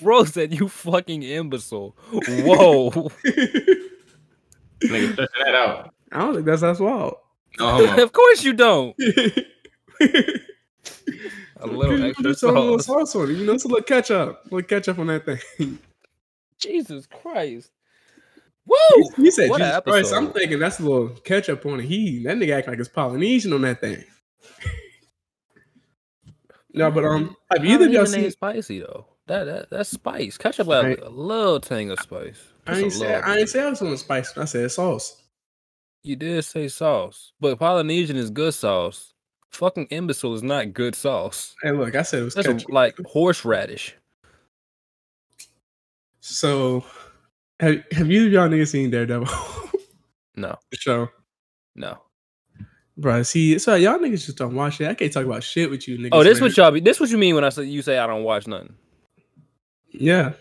[0.00, 1.96] Bro said you fucking imbecile.
[2.12, 2.90] Whoa.
[2.90, 3.88] Nigga,
[5.12, 5.94] stretching that out.
[6.10, 7.14] I don't think that's that's wild.
[7.58, 8.94] No of course you don't.
[8.98, 9.44] a
[11.60, 13.12] A little extra just throw a little sauce.
[13.12, 13.34] sauce on it.
[13.34, 14.40] You know, it's a little ketchup.
[14.50, 15.78] A little ketchup on that thing.
[16.58, 17.70] Jesus Christ.
[18.66, 18.76] Woo!
[19.18, 20.12] You said What Jesus Christ.
[20.12, 21.86] I'm thinking that's a little ketchup on it.
[21.86, 24.02] He that nigga act like it's Polynesian on that thing.
[26.74, 28.30] No, but um, have either of y'all seen?
[28.30, 29.04] spicy though.
[29.26, 30.38] That, that that's spice.
[30.38, 30.98] Ketchup got Right.
[31.02, 32.42] a little tang of spice.
[32.66, 34.38] I Just a ain't say I ain't say I was on spice.
[34.38, 35.22] I said sauce.
[36.02, 39.12] You did say sauce, but Polynesian is good sauce.
[39.50, 41.54] Fucking imbecile is not good sauce.
[41.62, 42.70] Hey, look, I said it was That's ketchup.
[42.70, 43.94] like horseradish.
[46.20, 46.84] So,
[47.60, 49.28] have have you y'all niggas seen Daredevil?
[50.36, 51.08] No, the show,
[51.74, 51.98] no.
[52.96, 53.22] Bro.
[53.22, 54.88] See, so y'all niggas just don't watch it.
[54.88, 56.10] I can't talk about shit with you niggas.
[56.12, 56.48] Oh, this man.
[56.48, 56.80] what y'all be.
[56.80, 58.74] This what you mean when I say you say I don't watch nothing.
[59.92, 60.32] Yeah.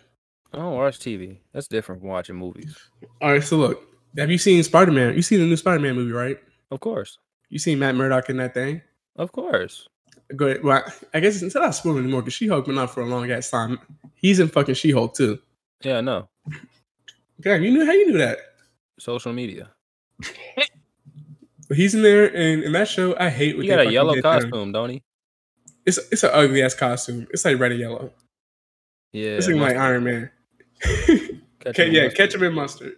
[0.53, 1.37] I don't watch TV.
[1.53, 2.75] That's different from watching movies.
[3.21, 3.43] All right.
[3.43, 3.81] So look,
[4.17, 5.15] have you seen Spider Man?
[5.15, 6.37] You seen the new Spider Man movie, right?
[6.71, 7.17] Of course,
[7.49, 8.81] You seen Matt Murdock in that thing?
[9.17, 9.87] of course.
[10.35, 10.63] Go ahead.
[10.63, 13.29] Well, I guess it's not spoiling anymore because She Hulk been out for a long
[13.29, 13.77] ass time.
[14.15, 15.39] He's in fucking She Hulk too.
[15.83, 16.29] Yeah, I know.
[17.41, 18.37] God, you knew how you knew that?
[18.99, 19.69] Social media.
[21.71, 23.55] But he's in there, and in that show, I hate.
[23.55, 24.41] What He got a yellow did to him.
[24.41, 25.03] costume, don't he?
[25.85, 27.27] It's it's an ugly ass costume.
[27.31, 28.11] It's like red and yellow.
[29.13, 29.37] Yeah.
[29.37, 29.77] it's like.
[29.77, 30.29] Iron Man.
[30.81, 32.15] Ke- yeah, mustard.
[32.15, 32.95] ketchup and mustard.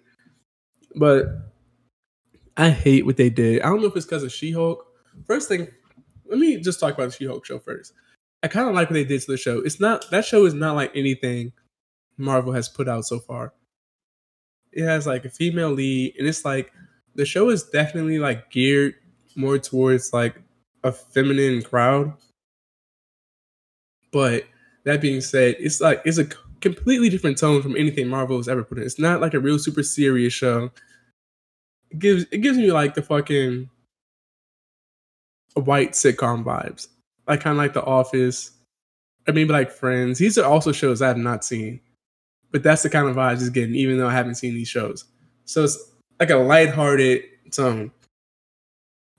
[0.95, 1.27] But
[2.57, 3.61] I hate what they did.
[3.61, 4.83] I don't know if it's because of She Hulk.
[5.27, 5.67] First thing,
[6.25, 7.93] let me just talk about the She Hulk show first.
[8.41, 9.59] I kind of like what they did to the show.
[9.59, 11.51] It's not that show is not like anything
[12.17, 13.53] Marvel has put out so far.
[14.71, 16.73] It has like a female lead, and it's like
[17.16, 18.95] the show is definitely like geared
[19.35, 20.42] more towards like
[20.83, 22.14] a feminine crowd.
[24.11, 24.45] But
[24.85, 26.27] that being said, it's like it's a
[26.61, 28.83] completely different tone from anything Marvel has ever put in.
[28.83, 30.72] It's not like a real super serious show.
[31.92, 33.69] It gives it gives me like the fucking
[35.56, 36.88] white sitcom vibes,
[37.27, 38.51] like kind of like The Office,
[39.27, 40.19] or maybe like Friends.
[40.19, 41.80] These are also shows I have not seen,
[42.51, 45.06] but that's the kind of vibes it's getting, even though I haven't seen these shows.
[45.45, 47.92] So it's like a lighthearted tone.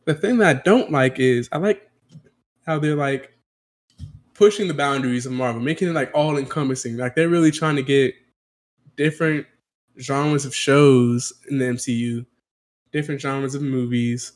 [0.05, 1.89] The thing that I don't like is I like
[2.67, 3.33] how they're like
[4.35, 6.97] pushing the boundaries of Marvel, making it like all encompassing.
[6.97, 8.15] Like they're really trying to get
[8.97, 9.47] different
[10.01, 12.27] genres of shows in the MCU,
[12.93, 14.33] different genres of movies,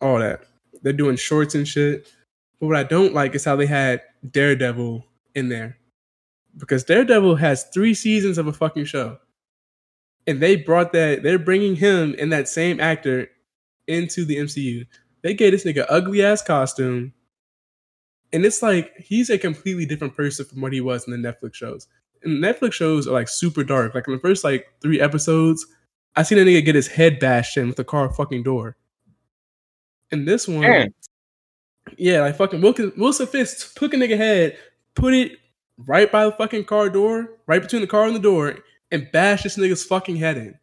[0.00, 0.44] all that.
[0.82, 2.12] They're doing shorts and shit.
[2.60, 5.04] But what I don't like is how they had Daredevil
[5.34, 5.78] in there.
[6.56, 9.18] Because Daredevil has three seasons of a fucking show.
[10.26, 13.28] And they brought that, they're bringing him and that same actor
[13.86, 14.86] into the MCU.
[15.22, 17.12] They gave this nigga ugly ass costume
[18.34, 21.54] and it's like he's a completely different person from what he was in the Netflix
[21.54, 21.86] shows.
[22.24, 23.94] And Netflix shows are like super dark.
[23.94, 25.64] Like in the first like three episodes,
[26.16, 28.76] I seen a nigga get his head bashed in with a car fucking door.
[30.10, 30.94] And this one, Damn.
[31.96, 34.58] yeah, like fucking Wilson, Wilson Fisk took a nigga head,
[34.96, 35.38] put it
[35.78, 38.56] right by the fucking car door, right between the car and the door,
[38.94, 40.56] and bash this nigga's fucking head in.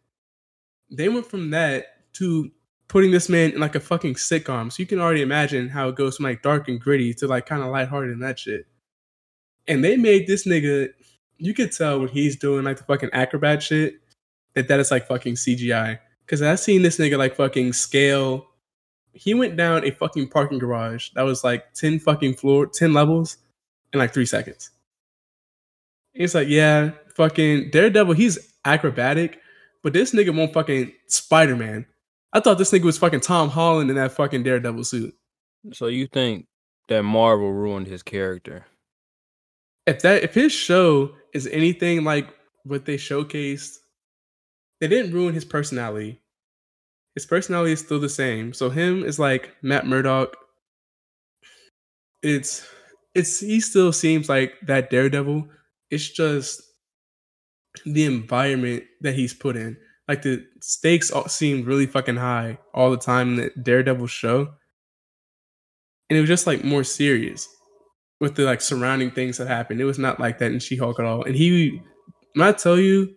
[0.89, 2.49] They went from that to
[2.87, 4.71] putting this man in like a fucking sitcom.
[4.71, 7.45] So you can already imagine how it goes from like dark and gritty to like
[7.45, 8.65] kind of lighthearted and that shit.
[9.67, 10.89] And they made this nigga,
[11.37, 13.95] you could tell when he's doing like the fucking acrobat shit
[14.53, 15.99] that that is like fucking CGI.
[16.27, 18.47] Cause I've seen this nigga like fucking scale.
[19.11, 23.37] He went down a fucking parking garage that was like 10 fucking floor, 10 levels
[23.91, 24.71] in like three seconds.
[26.13, 29.39] It's like, yeah, fucking Daredevil, he's acrobatic,
[29.83, 31.85] but this nigga won't fucking Spider Man.
[32.33, 35.13] I thought this nigga was fucking Tom Holland in that fucking Daredevil suit.
[35.73, 36.47] So you think
[36.87, 38.65] that Marvel ruined his character?
[39.85, 42.27] If that if his show is anything like
[42.63, 43.77] what they showcased,
[44.79, 46.21] they didn't ruin his personality.
[47.15, 48.53] His personality is still the same.
[48.53, 50.35] So him is like Matt Murdock.
[52.23, 52.67] It's
[53.15, 55.47] it's he still seems like that Daredevil.
[55.89, 56.61] It's just
[57.85, 59.77] the environment that he's put in.
[60.07, 64.53] Like the stakes all seem really fucking high all the time in the Daredevil show.
[66.09, 67.47] And it was just like more serious
[68.19, 69.79] with the like surrounding things that happened.
[69.79, 71.23] It was not like that in She Hulk at all.
[71.23, 71.81] And he,
[72.33, 73.15] when I tell you,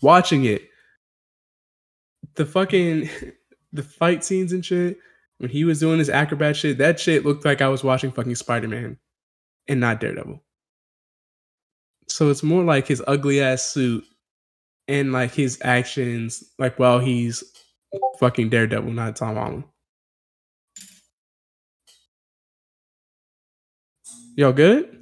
[0.00, 0.62] watching it,
[2.36, 3.08] the fucking
[3.72, 4.98] the fight scenes and shit,
[5.38, 8.36] when he was doing his acrobat shit, that shit looked like I was watching fucking
[8.36, 8.98] Spider Man
[9.68, 10.40] and not Daredevil.
[12.08, 14.04] So it's more like his ugly ass suit
[14.88, 17.42] and like his actions, like while he's
[18.18, 19.64] fucking Daredevil, not Tom Holland.
[24.36, 24.98] Y'all good?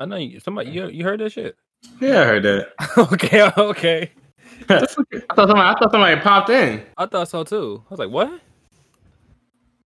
[0.00, 1.56] I know you, somebody you, you heard that shit.
[2.00, 2.68] Yeah, I heard that.
[3.12, 4.10] okay, okay.
[4.68, 6.82] I thought somebody, I thought somebody popped in.
[6.96, 7.82] I thought so too.
[7.86, 8.40] I was like, what?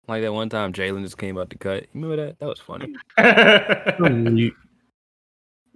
[0.09, 1.83] Like that one time Jalen just came out to cut.
[1.94, 2.39] You remember that?
[2.41, 2.94] That was funny.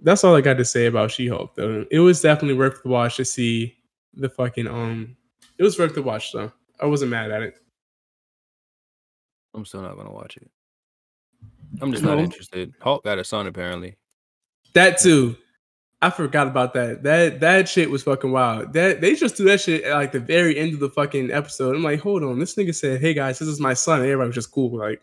[0.05, 1.83] That's all I got to say about She-Hulk though.
[1.89, 3.75] It was definitely worth the watch to see
[4.13, 5.17] the fucking um
[5.57, 6.51] it was worth the watch though.
[6.79, 7.55] I wasn't mad at it.
[9.55, 10.47] I'm still not gonna watch it.
[11.81, 12.73] I'm just not interested.
[12.79, 13.97] Hulk got a son apparently.
[14.73, 15.35] That too.
[16.03, 17.01] I forgot about that.
[17.01, 18.73] That that shit was fucking wild.
[18.73, 21.75] That they just do that shit at like the very end of the fucking episode.
[21.75, 24.27] I'm like, hold on, this nigga said, "Hey guys, this is my son." And everybody
[24.27, 24.77] was just cool.
[24.77, 25.01] Like,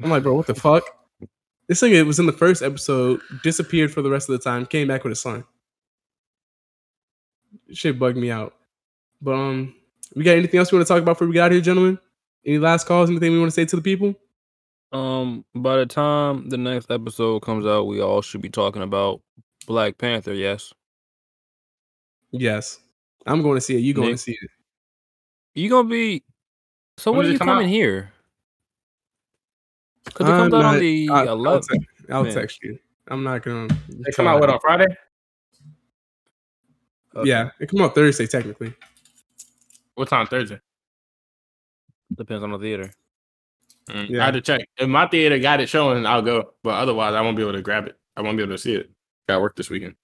[0.00, 0.84] I'm like, bro, what the fuck?
[1.68, 4.66] This thing it was in the first episode, disappeared for the rest of the time,
[4.66, 5.44] came back with his son.
[7.72, 8.54] Shit bugged me out.
[9.22, 9.74] But um,
[10.14, 11.98] we got anything else we want to talk about before we get out here, gentlemen?
[12.44, 13.08] Any last calls?
[13.08, 14.14] Anything we want to say to the people?
[14.92, 19.20] Um, by the time the next episode comes out, we all should be talking about
[19.66, 20.34] Black Panther.
[20.34, 20.72] Yes,
[22.36, 22.80] Yes,
[23.26, 23.80] I'm going to see it.
[23.80, 24.16] You going Nick?
[24.16, 24.50] to see it?
[25.54, 26.24] you gonna be.
[26.98, 27.70] So When when are it you coming out?
[27.70, 28.12] here?
[30.04, 31.66] Because it I'm comes out on the I- I'll, 11th.
[31.68, 32.78] text, I'll text you.
[33.08, 33.68] I'm not gonna.
[33.88, 34.86] They come out with on Friday.
[37.16, 37.28] Okay.
[37.28, 38.72] Yeah, it come out Thursday technically.
[39.94, 40.60] What time Thursday?
[42.16, 42.90] Depends on the theater.
[43.88, 44.22] Mm, Yeah.
[44.22, 44.66] I had to check.
[44.78, 46.54] If my theater got it showing, I'll go.
[46.62, 47.96] But otherwise, I won't be able to grab it.
[48.16, 48.90] I won't be able to see it.
[49.28, 49.94] Got work this weekend.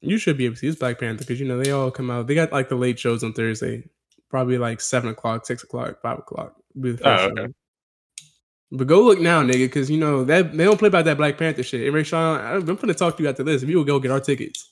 [0.00, 2.10] You should be able to see it's Black Panther because you know they all come
[2.10, 2.26] out.
[2.26, 3.88] They got like the late shows on Thursday,
[4.30, 6.54] probably like seven o'clock, six o'clock, five o'clock.
[6.80, 7.52] Be the first Oh, okay.
[8.70, 11.38] But go look now, nigga, because you know that they don't play about that Black
[11.38, 11.86] Panther shit.
[11.86, 13.62] And Rashawn, I'm gonna talk to you after this.
[13.62, 14.68] If you will go get our tickets,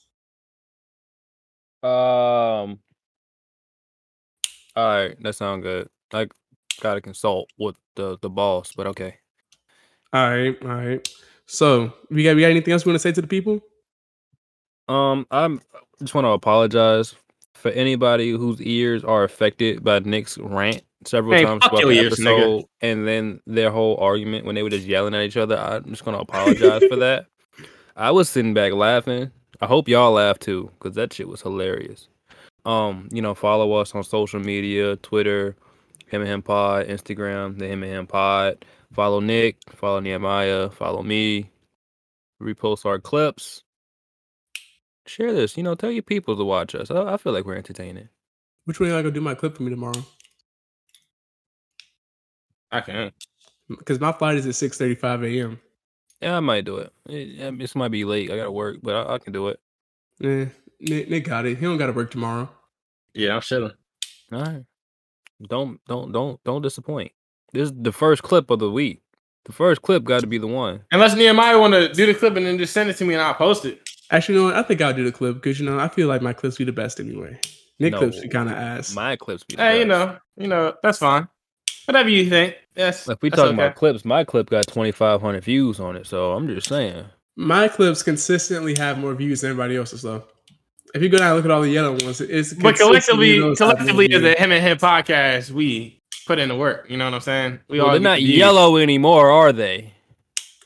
[1.83, 2.79] Um.
[4.75, 5.89] All right, that sounds good.
[6.13, 6.27] I
[6.81, 9.15] gotta consult with the the boss, but okay.
[10.13, 11.09] all right, all right.
[11.47, 13.61] So we got we got anything else we want to say to the people?
[14.89, 15.61] Um, I'm
[15.99, 17.15] just want to apologize
[17.55, 21.89] for anybody whose ears are affected by Nick's rant several Hey, times fuck throughout your
[21.93, 22.37] the ears, nigga.
[22.39, 25.57] episode, and then their whole argument when they were just yelling at each other.
[25.57, 27.25] I'm just gonna apologize for that.
[27.95, 29.31] I was sitting back laughing.
[29.61, 32.07] I hope y'all laughed too, because that shit was hilarious.
[32.65, 35.55] Um, you know, follow us on social media, Twitter,
[36.07, 38.65] him and him pod, Instagram, the him and him pod.
[38.93, 41.49] Follow Nick, follow Nehemiah, follow me.
[42.41, 43.63] Repost our clips
[45.09, 45.57] share this.
[45.57, 46.91] You know, tell your people to watch us.
[46.91, 48.09] I, I feel like we're entertaining.
[48.65, 50.03] Which one y'all gonna do my clip for me tomorrow?
[52.71, 53.11] I can.
[53.69, 55.59] Because my flight is at six thirty five a.m.
[56.21, 56.91] Yeah, I might do it.
[57.07, 58.31] It, it this might be late.
[58.31, 59.59] I gotta work, but I, I can do it.
[60.19, 60.45] Yeah,
[60.79, 61.57] Nick, Nick got it.
[61.57, 62.49] He don't got to work tomorrow.
[63.13, 63.73] Yeah, I'm chilling.
[64.31, 64.63] All right.
[65.47, 67.11] Don't don't don't don't disappoint.
[67.53, 69.01] This is the first clip of the week.
[69.45, 70.81] The first clip got to be the one.
[70.91, 73.23] Unless Nehemiah want to do the clip and then just send it to me and
[73.23, 73.81] I'll post it.
[74.11, 74.55] Actually, you know what?
[74.55, 76.63] I think I'll do the clip because you know I feel like my clips be
[76.63, 77.39] the best anyway.
[77.79, 77.99] Nick No.
[77.99, 78.93] clips be kind of ass.
[78.95, 79.55] My clips be.
[79.55, 81.27] the Hey, you know, you know, that's fine.
[81.87, 82.55] Whatever you think.
[82.75, 83.07] Yes.
[83.07, 83.65] If we that's talking okay.
[83.67, 86.05] about clips, my clip got twenty five hundred views on it.
[86.05, 87.05] So I'm just saying.
[87.37, 90.25] My clips consistently have more views than everybody else's though.
[90.93, 93.39] If you go down and look at all the yellow ones, it's But consistently collectively,
[93.39, 96.89] those collectively as a him and him podcast, we put in the work.
[96.89, 97.59] You know what I'm saying?
[97.69, 98.37] We Well, all they're not the views.
[98.37, 99.93] yellow anymore, are they?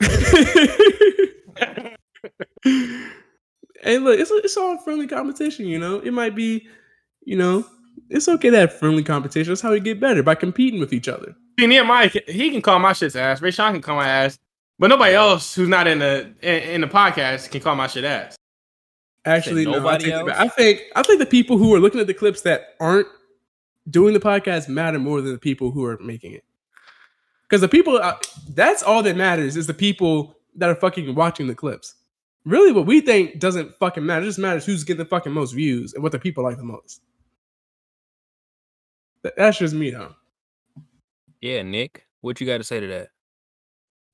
[0.00, 0.08] hey,
[3.98, 5.66] look, it's it's all friendly competition.
[5.66, 6.66] You know, it might be,
[7.24, 7.64] you know,
[8.12, 9.50] it's okay to have friendly competition.
[9.50, 11.34] That's how we get better by competing with each other.
[11.58, 13.40] See, Nehemiah, can- he can call my shit's ass.
[13.40, 14.38] Rashawn can call my ass,
[14.78, 18.04] but nobody else who's not in the in, in the podcast can call my shit
[18.04, 18.36] ass.
[19.24, 20.30] Actually, no, I, nobody else?
[20.34, 23.06] I think I think the people who are looking at the clips that aren't
[23.90, 26.44] doing the podcast matter more than the people who are making it.
[27.42, 28.16] Because the people uh,
[28.50, 31.94] that's all that matters is the people that are fucking watching the clips.
[32.44, 34.22] Really, what we think doesn't fucking matter.
[34.22, 36.64] It just matters who's getting the fucking most views and what the people like the
[36.64, 37.00] most.
[39.22, 40.14] That- That's just me though.
[41.40, 42.06] Yeah, Nick.
[42.20, 43.08] What you got to say to that?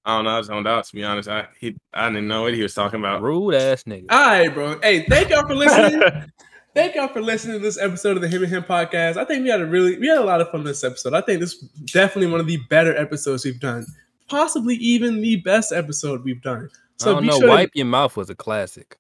[0.05, 0.31] I don't know.
[0.31, 1.29] I was zoned out to be honest.
[1.29, 3.21] I he I didn't know what he was talking about.
[3.23, 4.07] Rude ass nigga.
[4.11, 4.79] All right, bro.
[4.83, 6.01] Hey, thank y'all for listening.
[6.75, 9.19] thank y'all for listening to this episode of the Him and Him podcast.
[9.19, 11.13] I think we had a really we had a lot of fun this episode.
[11.13, 13.85] I think this is definitely one of the better episodes we've done.
[14.29, 16.71] Possibly even the best episode we've done.
[16.97, 17.39] So I don't be know.
[17.39, 18.99] sure to- Wipe your mouth was a classic.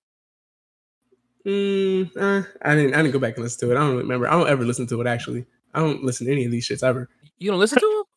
[1.46, 3.78] Mm, eh, I didn't I didn't go back and listen to it.
[3.78, 4.28] I don't really remember.
[4.28, 5.46] I don't ever listen to it actually.
[5.78, 7.08] I don't listen to any of these shits ever.
[7.38, 8.04] You don't listen to them?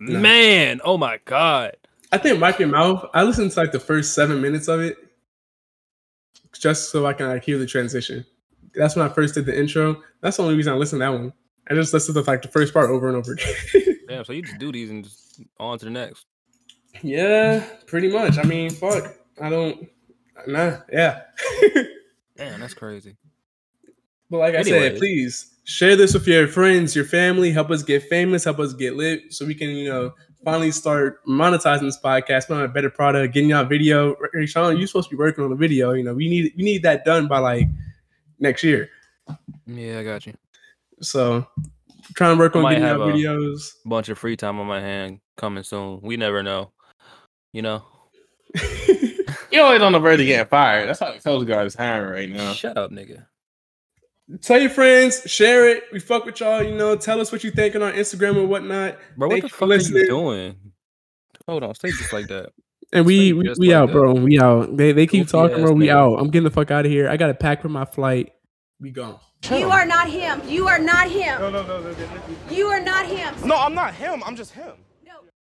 [0.00, 0.18] No.
[0.18, 1.76] Man, oh my god.
[2.10, 4.96] I think Wipe Your Mouth, I listened to like the first seven minutes of it
[6.52, 8.26] just so I can like hear the transition.
[8.74, 10.02] That's when I first did the intro.
[10.20, 11.32] That's the only reason I listened to that one.
[11.70, 13.54] I just listened to like the first part over and over again.
[14.08, 16.26] Damn, so you just do these and just on to the next.
[17.02, 18.36] yeah, pretty much.
[18.36, 19.14] I mean, fuck.
[19.40, 19.88] I don't
[20.48, 21.22] nah, yeah.
[22.36, 23.16] Damn, that's crazy.
[24.34, 27.52] But like I said, please share this with your friends, your family.
[27.52, 28.42] Help us get famous.
[28.42, 30.12] Help us get lit, so we can, you know,
[30.44, 34.16] finally start monetizing this podcast, putting out a better product, getting y'all video.
[34.32, 35.92] Hey, Sean, you're supposed to be working on the video.
[35.92, 37.68] You know, we need we need that done by like
[38.40, 38.88] next year.
[39.68, 40.34] Yeah, I got you.
[41.00, 41.46] So
[42.14, 43.74] trying to work I on might getting have out a- videos.
[43.86, 46.00] Bunch of free time on my hand coming soon.
[46.02, 46.72] We never know.
[47.52, 47.84] You know.
[49.54, 50.88] You always on the verge of getting fired.
[50.88, 52.52] That's how the Coast Guard is hiring right now.
[52.54, 53.24] Shut up, nigga.
[54.40, 55.84] Tell your friends, share it.
[55.92, 56.62] We fuck with y'all.
[56.62, 58.96] You know, tell us what you think on our Instagram and whatnot.
[59.18, 60.02] Bro, what Thank the you for fuck are listening.
[60.02, 60.56] you doing?
[61.46, 62.50] Hold on, stay just like that.
[62.92, 63.92] And we we, we like out, that.
[63.92, 64.14] bro.
[64.14, 64.76] We out.
[64.76, 65.72] They they keep Goofy talking, bro.
[65.74, 65.90] We nigga.
[65.90, 66.14] out.
[66.20, 67.08] I'm getting the fuck out of here.
[67.08, 68.32] I got to pack for my flight.
[68.80, 69.18] We gone.
[69.50, 70.40] You are not him.
[70.48, 71.38] You are not him.
[71.40, 71.96] No, No, no, no, no.
[72.50, 73.34] You are not him.
[73.46, 74.22] No, I'm not him.
[74.24, 74.72] I'm just him.